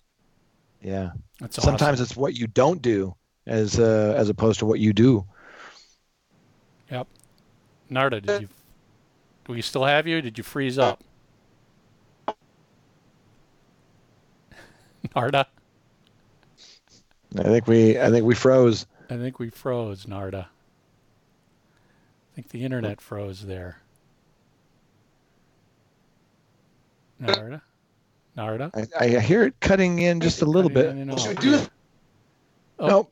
Yeah. 0.81 1.11
That's 1.39 1.59
awesome. 1.59 1.71
Sometimes 1.77 1.99
it's 2.01 2.15
what 2.15 2.33
you 2.35 2.47
don't 2.47 2.81
do 2.81 3.15
as 3.45 3.79
uh, 3.79 4.15
as 4.17 4.29
opposed 4.29 4.59
to 4.59 4.65
what 4.65 4.79
you 4.79 4.93
do. 4.93 5.25
Yep. 6.89 7.07
Narada, 7.89 8.21
did 8.21 8.41
you? 8.43 8.47
Do 9.45 9.53
we 9.53 9.61
still 9.61 9.83
have 9.85 10.07
you? 10.07 10.21
Did 10.21 10.37
you 10.37 10.43
freeze 10.43 10.77
up? 10.79 11.03
Narada, 15.15 15.47
I 17.37 17.43
think 17.43 17.67
we 17.67 17.99
I 17.99 18.09
think 18.09 18.25
we 18.25 18.33
froze. 18.35 18.85
I 19.09 19.17
think 19.17 19.37
we 19.39 19.49
froze. 19.49 20.07
Narada. 20.07 20.47
I 22.31 22.35
think 22.35 22.49
the 22.49 22.63
internet 22.65 22.99
froze 23.01 23.45
there. 23.45 23.81
Narda, 27.21 27.61
Narada. 28.35 28.71
I, 28.99 29.05
I 29.15 29.19
hear 29.19 29.43
it 29.43 29.55
cutting 29.61 29.99
in 29.99 30.19
just 30.19 30.41
a 30.41 30.45
little 30.45 30.69
bit. 30.69 30.95
No, 30.95 31.03
no, 31.03 31.13
What 31.13 31.35
no. 31.35 31.41
do? 31.41 31.59
Oh. 32.79 32.87
Nope. 32.87 33.11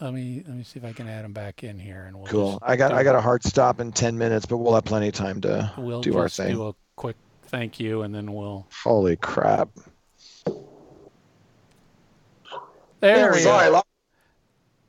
Let 0.00 0.12
me 0.12 0.42
let 0.46 0.56
me 0.56 0.64
see 0.64 0.78
if 0.80 0.84
I 0.84 0.92
can 0.92 1.08
add 1.08 1.24
him 1.24 1.32
back 1.32 1.62
in 1.64 1.78
here, 1.78 2.04
and 2.06 2.16
we'll 2.16 2.26
Cool. 2.26 2.58
I 2.62 2.76
got 2.76 2.92
I 2.92 3.04
got 3.04 3.14
a 3.14 3.20
hard 3.20 3.44
stop 3.44 3.80
in 3.80 3.92
ten 3.92 4.18
minutes, 4.18 4.44
but 4.44 4.58
we'll 4.58 4.74
have 4.74 4.84
plenty 4.84 5.08
of 5.08 5.14
time 5.14 5.40
to 5.42 5.72
we'll 5.78 6.00
do 6.02 6.18
our 6.18 6.24
just 6.26 6.36
thing. 6.36 6.52
do 6.52 6.68
a 6.68 6.74
quick 6.96 7.16
thank 7.44 7.78
you, 7.78 8.02
and 8.02 8.12
then 8.14 8.34
we'll. 8.34 8.66
Holy 8.82 9.16
crap! 9.16 9.68
There 13.00 13.32
we 13.32 13.44
go. 13.44 13.70
Lo- 13.72 13.82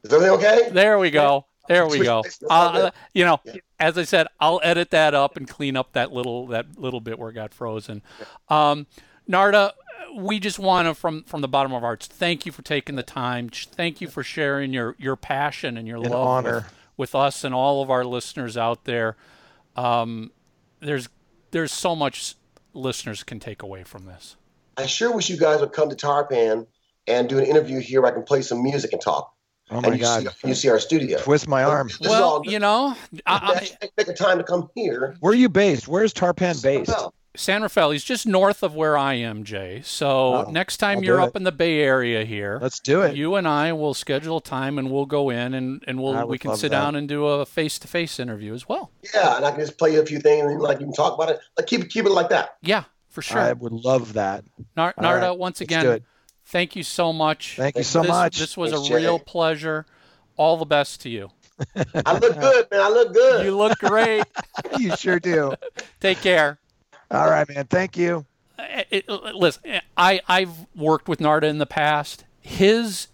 Is 0.04 0.12
everything 0.14 0.34
okay? 0.38 0.70
There 0.72 0.98
we 0.98 1.12
go. 1.12 1.46
There 1.68 1.88
we 1.88 2.04
go. 2.04 2.22
places. 2.22 2.40
That's 2.40 2.52
all 2.52 2.78
Uh, 2.78 2.92
you 3.14 3.26
know, 3.26 3.40
Yeah. 3.44 3.54
as 3.80 3.98
I 3.98 4.04
said, 4.04 4.28
I'll 4.40 4.60
edit 4.64 4.92
that 4.92 5.14
up 5.14 5.38
and 5.38 5.48
clean 5.48 5.76
up 5.76 5.94
that 5.94 6.12
little 6.12 6.48
that 6.48 6.78
little 6.78 7.02
bit 7.02 7.18
where 7.20 7.30
it 7.30 7.34
got 7.34 7.54
frozen. 7.54 8.02
Um, 8.50 8.88
Narada, 9.28 9.74
we 10.16 10.40
just 10.40 10.60
want 10.60 10.88
to, 10.88 10.94
from 10.94 11.24
from 11.24 11.42
the 11.42 11.48
bottom 11.48 11.72
of 11.72 11.76
our 11.84 11.90
hearts, 11.90 12.08
thank 12.08 12.46
you 12.46 12.52
for 12.52 12.62
taking 12.62 12.96
the 12.96 13.04
time. 13.04 13.50
Thank 13.50 14.02
you 14.02 14.08
for 14.08 14.24
sharing 14.24 14.74
your 14.74 14.96
your 15.00 15.16
passion 15.16 15.78
and 15.78 15.88
your 15.88 15.98
An 15.98 16.12
love. 16.12 16.44
With, 16.46 16.64
with 16.98 17.16
us 17.16 17.44
and 17.44 17.54
all 17.54 17.82
of 17.82 17.90
our 17.90 18.06
listeners 18.06 18.56
out 18.56 18.86
there. 18.86 19.16
Um, 19.76 20.32
there's 20.80 21.10
there's 21.52 21.72
so 21.74 21.96
much 21.96 22.36
listeners 22.74 23.24
can 23.24 23.40
take 23.40 23.62
away 23.64 23.84
from 23.84 24.06
this. 24.06 24.36
I 24.78 24.86
sure 24.86 25.12
wish 25.14 25.30
you 25.30 25.38
guys 25.38 25.60
would 25.62 25.74
come 25.74 25.90
to 25.90 25.96
Tarpan 25.96 26.68
and 27.08 27.30
do 27.30 27.38
an 27.40 27.46
interview 27.46 27.80
here 27.80 28.02
where 28.02 28.12
I 28.12 28.14
can 28.14 28.24
play 28.24 28.42
some 28.42 28.62
music 28.64 28.92
and 28.94 29.02
talk. 29.02 29.34
Oh 29.72 29.78
and 29.78 29.88
my 29.88 29.94
you 29.96 30.00
god! 30.02 30.28
See, 30.38 30.48
you 30.48 30.54
see 30.54 30.70
our 30.70 30.80
studio. 30.80 31.18
Twist 31.20 31.48
my 31.48 31.64
arm. 31.64 31.88
This 31.88 32.00
well, 32.02 32.24
all- 32.24 32.46
you 32.46 32.60
know, 32.60 32.96
I, 33.26 33.68
I, 33.82 33.88
make 33.98 34.08
a 34.08 34.14
time 34.14 34.38
to 34.38 34.44
come 34.44 34.70
here. 34.76 35.16
Where 35.22 35.32
are 35.32 35.36
you 35.36 35.50
based? 35.50 35.88
Where's 35.88 36.14
Tarpan 36.14 36.62
based? 36.62 36.90
Well, 36.90 37.14
San 37.36 37.64
Rafael. 37.64 37.90
He's 37.92 38.04
just 38.04 38.28
north 38.28 38.62
of 38.64 38.76
where 38.76 38.96
I 38.98 39.16
am, 39.16 39.44
Jay. 39.44 39.82
So 39.84 40.08
Oh, 40.48 40.52
next 40.52 40.78
time 40.78 41.00
I'll 41.00 41.04
you're 41.04 41.20
up 41.20 41.30
it. 41.30 41.36
in 41.38 41.44
the 41.44 41.52
Bay 41.52 41.80
Area 41.82 42.24
here, 42.24 42.60
Let's 42.62 42.80
do 42.80 43.02
it. 43.02 43.16
you 43.18 43.36
and 43.36 43.48
I 43.48 43.74
will 43.74 43.94
schedule 43.96 44.40
time 44.40 44.78
and 44.78 44.90
we'll 44.92 45.06
go 45.08 45.32
in 45.32 45.54
and, 45.56 45.84
and 45.88 46.00
we'll 46.02 46.28
we 46.28 46.38
can 46.38 46.56
sit 46.56 46.70
that. 46.72 46.78
down 46.78 46.96
and 46.96 47.10
do 47.10 47.26
a 47.26 47.46
face 47.46 47.78
to 47.80 47.88
face 47.88 48.20
interview 48.20 48.54
as 48.54 48.70
well. 48.70 48.92
Yeah, 49.14 49.36
and 49.36 49.46
I 49.46 49.52
can 49.52 49.60
just 49.60 49.78
play 49.78 49.94
you 49.94 50.00
a 50.02 50.06
few 50.06 50.20
things 50.20 50.46
and 50.50 50.62
like 50.62 50.80
you 50.80 50.86
can 50.86 50.94
talk 50.94 51.14
about 51.16 51.30
it. 51.30 51.40
Like 51.58 51.66
keep 51.68 51.82
it 51.82 51.90
keep 51.90 52.06
it 52.06 52.12
like 52.12 52.30
that. 52.30 52.56
Yeah, 52.62 52.84
for 53.10 53.22
sure. 53.24 53.40
I 53.42 53.52
would 53.52 53.74
love 53.74 54.14
that. 54.14 54.46
Nar- 54.78 54.94
Narada, 54.98 55.30
right, 55.30 55.38
once 55.38 55.60
let's 55.60 55.70
do 55.70 55.76
again, 55.80 55.92
it. 55.96 56.04
Thank 56.46 56.76
you 56.76 56.84
so 56.84 57.12
much. 57.12 57.56
Thank 57.58 57.76
you 57.76 57.84
so 57.84 58.02
this, 58.02 58.10
much. 58.10 58.40
This 58.40 58.56
was 58.56 58.72
Thanks, 58.72 58.90
a 58.90 58.96
real 58.96 59.18
Jay. 59.18 59.24
pleasure. 59.26 59.86
All 60.38 60.58
the 60.58 60.66
best 60.66 61.02
to 61.02 61.10
you. 61.10 61.32
I 61.76 62.18
look 62.18 62.40
good, 62.40 62.68
man. 62.72 62.82
I 62.82 62.90
look 62.90 63.14
good. 63.14 63.46
You 63.46 63.58
look 63.58 63.80
great. 63.80 64.26
you 64.80 64.96
sure 64.96 65.20
do. 65.20 65.54
Take 66.00 66.20
care. 66.20 66.60
All 67.10 67.30
right, 67.30 67.48
man. 67.48 67.66
Thank 67.66 67.98
you. 67.98 68.26
it, 68.60 68.88
it- 68.92 69.10
listen, 69.10 69.82
I 69.98 70.22
I've 70.28 70.68
worked 70.76 71.08
with 71.08 71.20
Narada 71.20 71.48
in 71.48 71.58
the 71.58 71.66
past. 71.66 72.26
His 72.42 73.08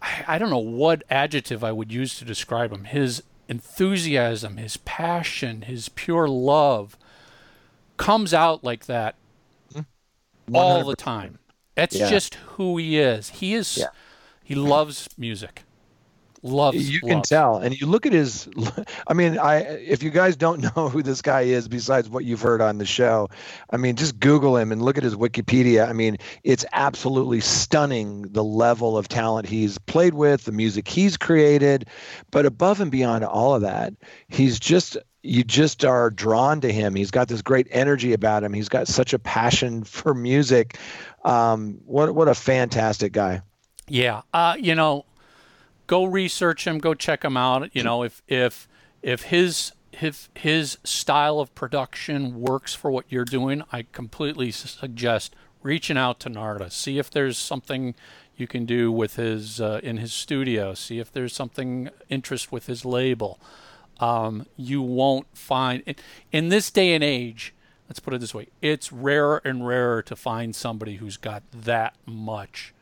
I, 0.00 0.24
I 0.28 0.38
don't 0.38 0.50
know 0.50 0.58
what 0.58 1.02
adjective 1.10 1.64
I 1.64 1.72
would 1.72 1.92
use 1.92 2.18
to 2.18 2.24
describe 2.24 2.72
him. 2.72 2.84
His 2.84 3.22
enthusiasm, 3.48 4.56
his 4.56 4.76
passion, 4.78 5.62
his 5.62 5.88
pure 5.90 6.28
love 6.28 6.96
comes 7.96 8.32
out 8.32 8.62
like 8.64 8.86
that 8.86 9.16
hmm? 9.72 9.80
all 10.52 10.84
the 10.84 10.96
time. 10.96 11.38
That's 11.74 11.96
Yeah. 11.96 12.08
just 12.10 12.34
who 12.56 12.76
he 12.76 12.98
is. 12.98 13.28
He 13.30 13.54
is 13.54 13.76
Yeah. 13.78 13.86
he 14.42 14.54
loves 14.54 15.08
music. 15.18 15.62
Loves 16.46 16.90
You 16.90 17.00
can 17.00 17.08
love. 17.08 17.22
tell, 17.22 17.56
and 17.56 17.74
you 17.80 17.86
look 17.86 18.04
at 18.04 18.12
his. 18.12 18.46
I 19.08 19.14
mean, 19.14 19.38
I 19.38 19.60
if 19.62 20.02
you 20.02 20.10
guys 20.10 20.36
don't 20.36 20.60
know 20.76 20.90
who 20.90 21.02
this 21.02 21.22
guy 21.22 21.40
is, 21.42 21.68
besides 21.68 22.10
what 22.10 22.26
you've 22.26 22.42
heard 22.42 22.60
on 22.60 22.76
the 22.76 22.84
show, 22.84 23.30
I 23.70 23.78
mean, 23.78 23.96
just 23.96 24.20
Google 24.20 24.58
him 24.58 24.70
and 24.70 24.82
look 24.82 24.98
at 24.98 25.04
his 25.04 25.14
Wikipedia. 25.16 25.88
I 25.88 25.94
mean, 25.94 26.18
it's 26.42 26.66
absolutely 26.74 27.40
stunning 27.40 28.26
the 28.32 28.44
level 28.44 28.98
of 28.98 29.08
talent 29.08 29.48
he's 29.48 29.78
played 29.78 30.12
with, 30.12 30.44
the 30.44 30.52
music 30.52 30.86
he's 30.86 31.16
created, 31.16 31.88
but 32.30 32.44
above 32.44 32.78
and 32.78 32.90
beyond 32.90 33.24
all 33.24 33.54
of 33.54 33.62
that, 33.62 33.94
he's 34.28 34.60
just 34.60 34.98
you 35.24 35.42
just 35.42 35.84
are 35.84 36.10
drawn 36.10 36.60
to 36.60 36.70
him. 36.70 36.94
He's 36.94 37.10
got 37.10 37.28
this 37.28 37.40
great 37.40 37.66
energy 37.70 38.12
about 38.12 38.44
him. 38.44 38.52
He's 38.52 38.68
got 38.68 38.86
such 38.86 39.14
a 39.14 39.18
passion 39.18 39.82
for 39.84 40.14
music. 40.14 40.78
Um, 41.24 41.80
what 41.86 42.14
what 42.14 42.28
a 42.28 42.34
fantastic 42.34 43.12
guy. 43.12 43.42
Yeah, 43.88 44.22
uh, 44.32 44.56
you 44.58 44.74
know, 44.74 45.06
go 45.86 46.04
research 46.04 46.66
him, 46.66 46.78
go 46.78 46.94
check 46.94 47.24
him 47.24 47.36
out. 47.36 47.74
You 47.74 47.82
know, 47.82 48.02
if 48.02 48.22
if 48.28 48.68
if 49.02 49.22
his 49.22 49.72
if 49.92 50.28
his 50.34 50.78
style 50.84 51.40
of 51.40 51.54
production 51.54 52.40
works 52.40 52.74
for 52.74 52.90
what 52.90 53.06
you're 53.08 53.24
doing, 53.24 53.62
I 53.72 53.86
completely 53.92 54.50
suggest 54.50 55.34
reaching 55.62 55.96
out 55.96 56.20
to 56.20 56.28
Narada. 56.28 56.70
See 56.70 56.98
if 56.98 57.10
there's 57.10 57.38
something 57.38 57.94
you 58.36 58.46
can 58.46 58.66
do 58.66 58.90
with 58.92 59.16
his 59.16 59.60
uh, 59.60 59.80
in 59.82 59.96
his 59.98 60.12
studio. 60.12 60.74
See 60.74 60.98
if 60.98 61.12
there's 61.12 61.34
something 61.34 61.88
interest 62.10 62.52
with 62.52 62.66
his 62.66 62.84
label. 62.84 63.40
Um, 64.00 64.46
you 64.56 64.82
won't 64.82 65.26
find 65.36 65.82
in, 65.86 65.96
in 66.32 66.48
this 66.48 66.70
day 66.70 66.94
and 66.94 67.04
age. 67.04 67.54
let's 67.88 68.00
put 68.00 68.12
it 68.12 68.20
this 68.20 68.34
way 68.34 68.48
it's 68.60 68.92
rarer 68.92 69.40
and 69.44 69.66
rarer 69.66 70.02
to 70.02 70.16
find 70.16 70.54
somebody 70.54 70.96
who's 70.96 71.16
got 71.16 71.42
that 71.52 71.94
much 72.04 72.74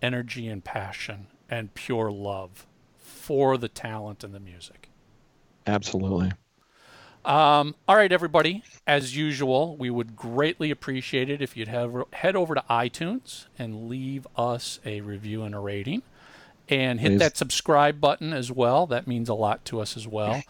energy 0.00 0.48
and 0.48 0.64
passion 0.64 1.26
and 1.50 1.74
pure 1.74 2.10
love 2.10 2.66
for 2.96 3.58
the 3.58 3.68
talent 3.68 4.24
and 4.24 4.34
the 4.34 4.40
music. 4.40 4.88
Absolutely. 5.66 6.32
Um, 7.24 7.74
all 7.86 7.96
right, 7.96 8.10
everybody. 8.10 8.62
As 8.86 9.14
usual, 9.14 9.76
we 9.76 9.90
would 9.90 10.16
greatly 10.16 10.70
appreciate 10.70 11.28
it 11.28 11.42
if 11.42 11.56
you'd 11.56 11.68
have, 11.68 12.04
head 12.14 12.36
over 12.36 12.54
to 12.54 12.64
iTunes 12.70 13.46
and 13.58 13.88
leave 13.88 14.26
us 14.36 14.80
a 14.86 15.02
review 15.02 15.42
and 15.42 15.54
a 15.54 15.58
rating. 15.58 16.02
And 16.68 17.00
hit 17.00 17.12
Please. 17.12 17.18
that 17.20 17.36
subscribe 17.36 18.00
button 18.00 18.32
as 18.32 18.52
well. 18.52 18.86
That 18.86 19.06
means 19.06 19.28
a 19.28 19.34
lot 19.34 19.64
to 19.66 19.80
us 19.80 19.96
as 19.96 20.06
well. 20.06 20.42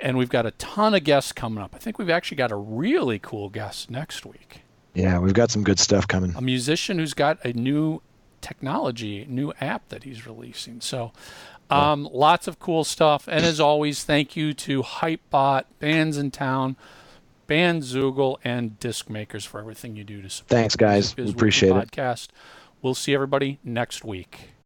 And 0.00 0.16
we've 0.16 0.30
got 0.30 0.46
a 0.46 0.52
ton 0.52 0.94
of 0.94 1.04
guests 1.04 1.32
coming 1.32 1.62
up. 1.62 1.74
I 1.74 1.78
think 1.78 1.98
we've 1.98 2.08
actually 2.08 2.36
got 2.36 2.52
a 2.52 2.56
really 2.56 3.18
cool 3.18 3.48
guest 3.48 3.90
next 3.90 4.24
week. 4.24 4.62
Yeah, 4.94 5.18
we've 5.18 5.34
got 5.34 5.50
some 5.50 5.64
good 5.64 5.78
stuff 5.78 6.08
coming. 6.08 6.34
A 6.36 6.40
musician 6.40 6.98
who's 6.98 7.14
got 7.14 7.44
a 7.44 7.52
new 7.52 8.00
technology, 8.40 9.26
new 9.28 9.52
app 9.60 9.88
that 9.88 10.04
he's 10.04 10.26
releasing. 10.26 10.80
So, 10.80 11.12
um, 11.70 12.08
lots 12.12 12.48
of 12.48 12.58
cool 12.58 12.84
stuff. 12.84 13.28
And 13.28 13.44
as 13.44 13.60
always, 13.60 14.04
thank 14.04 14.36
you 14.36 14.54
to 14.54 14.82
Hypebot, 14.82 15.64
Bandsintown, 15.80 16.76
Bandzoogle, 17.48 18.36
and 18.44 18.78
Disc 18.80 19.10
Makers 19.10 19.44
for 19.44 19.60
everything 19.60 19.96
you 19.96 20.04
do 20.04 20.22
to 20.22 20.30
support 20.30 20.48
Thanks, 20.50 20.76
guys. 20.76 21.16
We 21.16 21.28
appreciate 21.28 21.70
it. 21.70 21.74
podcast. 21.74 22.28
We'll 22.80 22.94
see 22.94 23.14
everybody 23.14 23.58
next 23.64 24.04
week. 24.04 24.50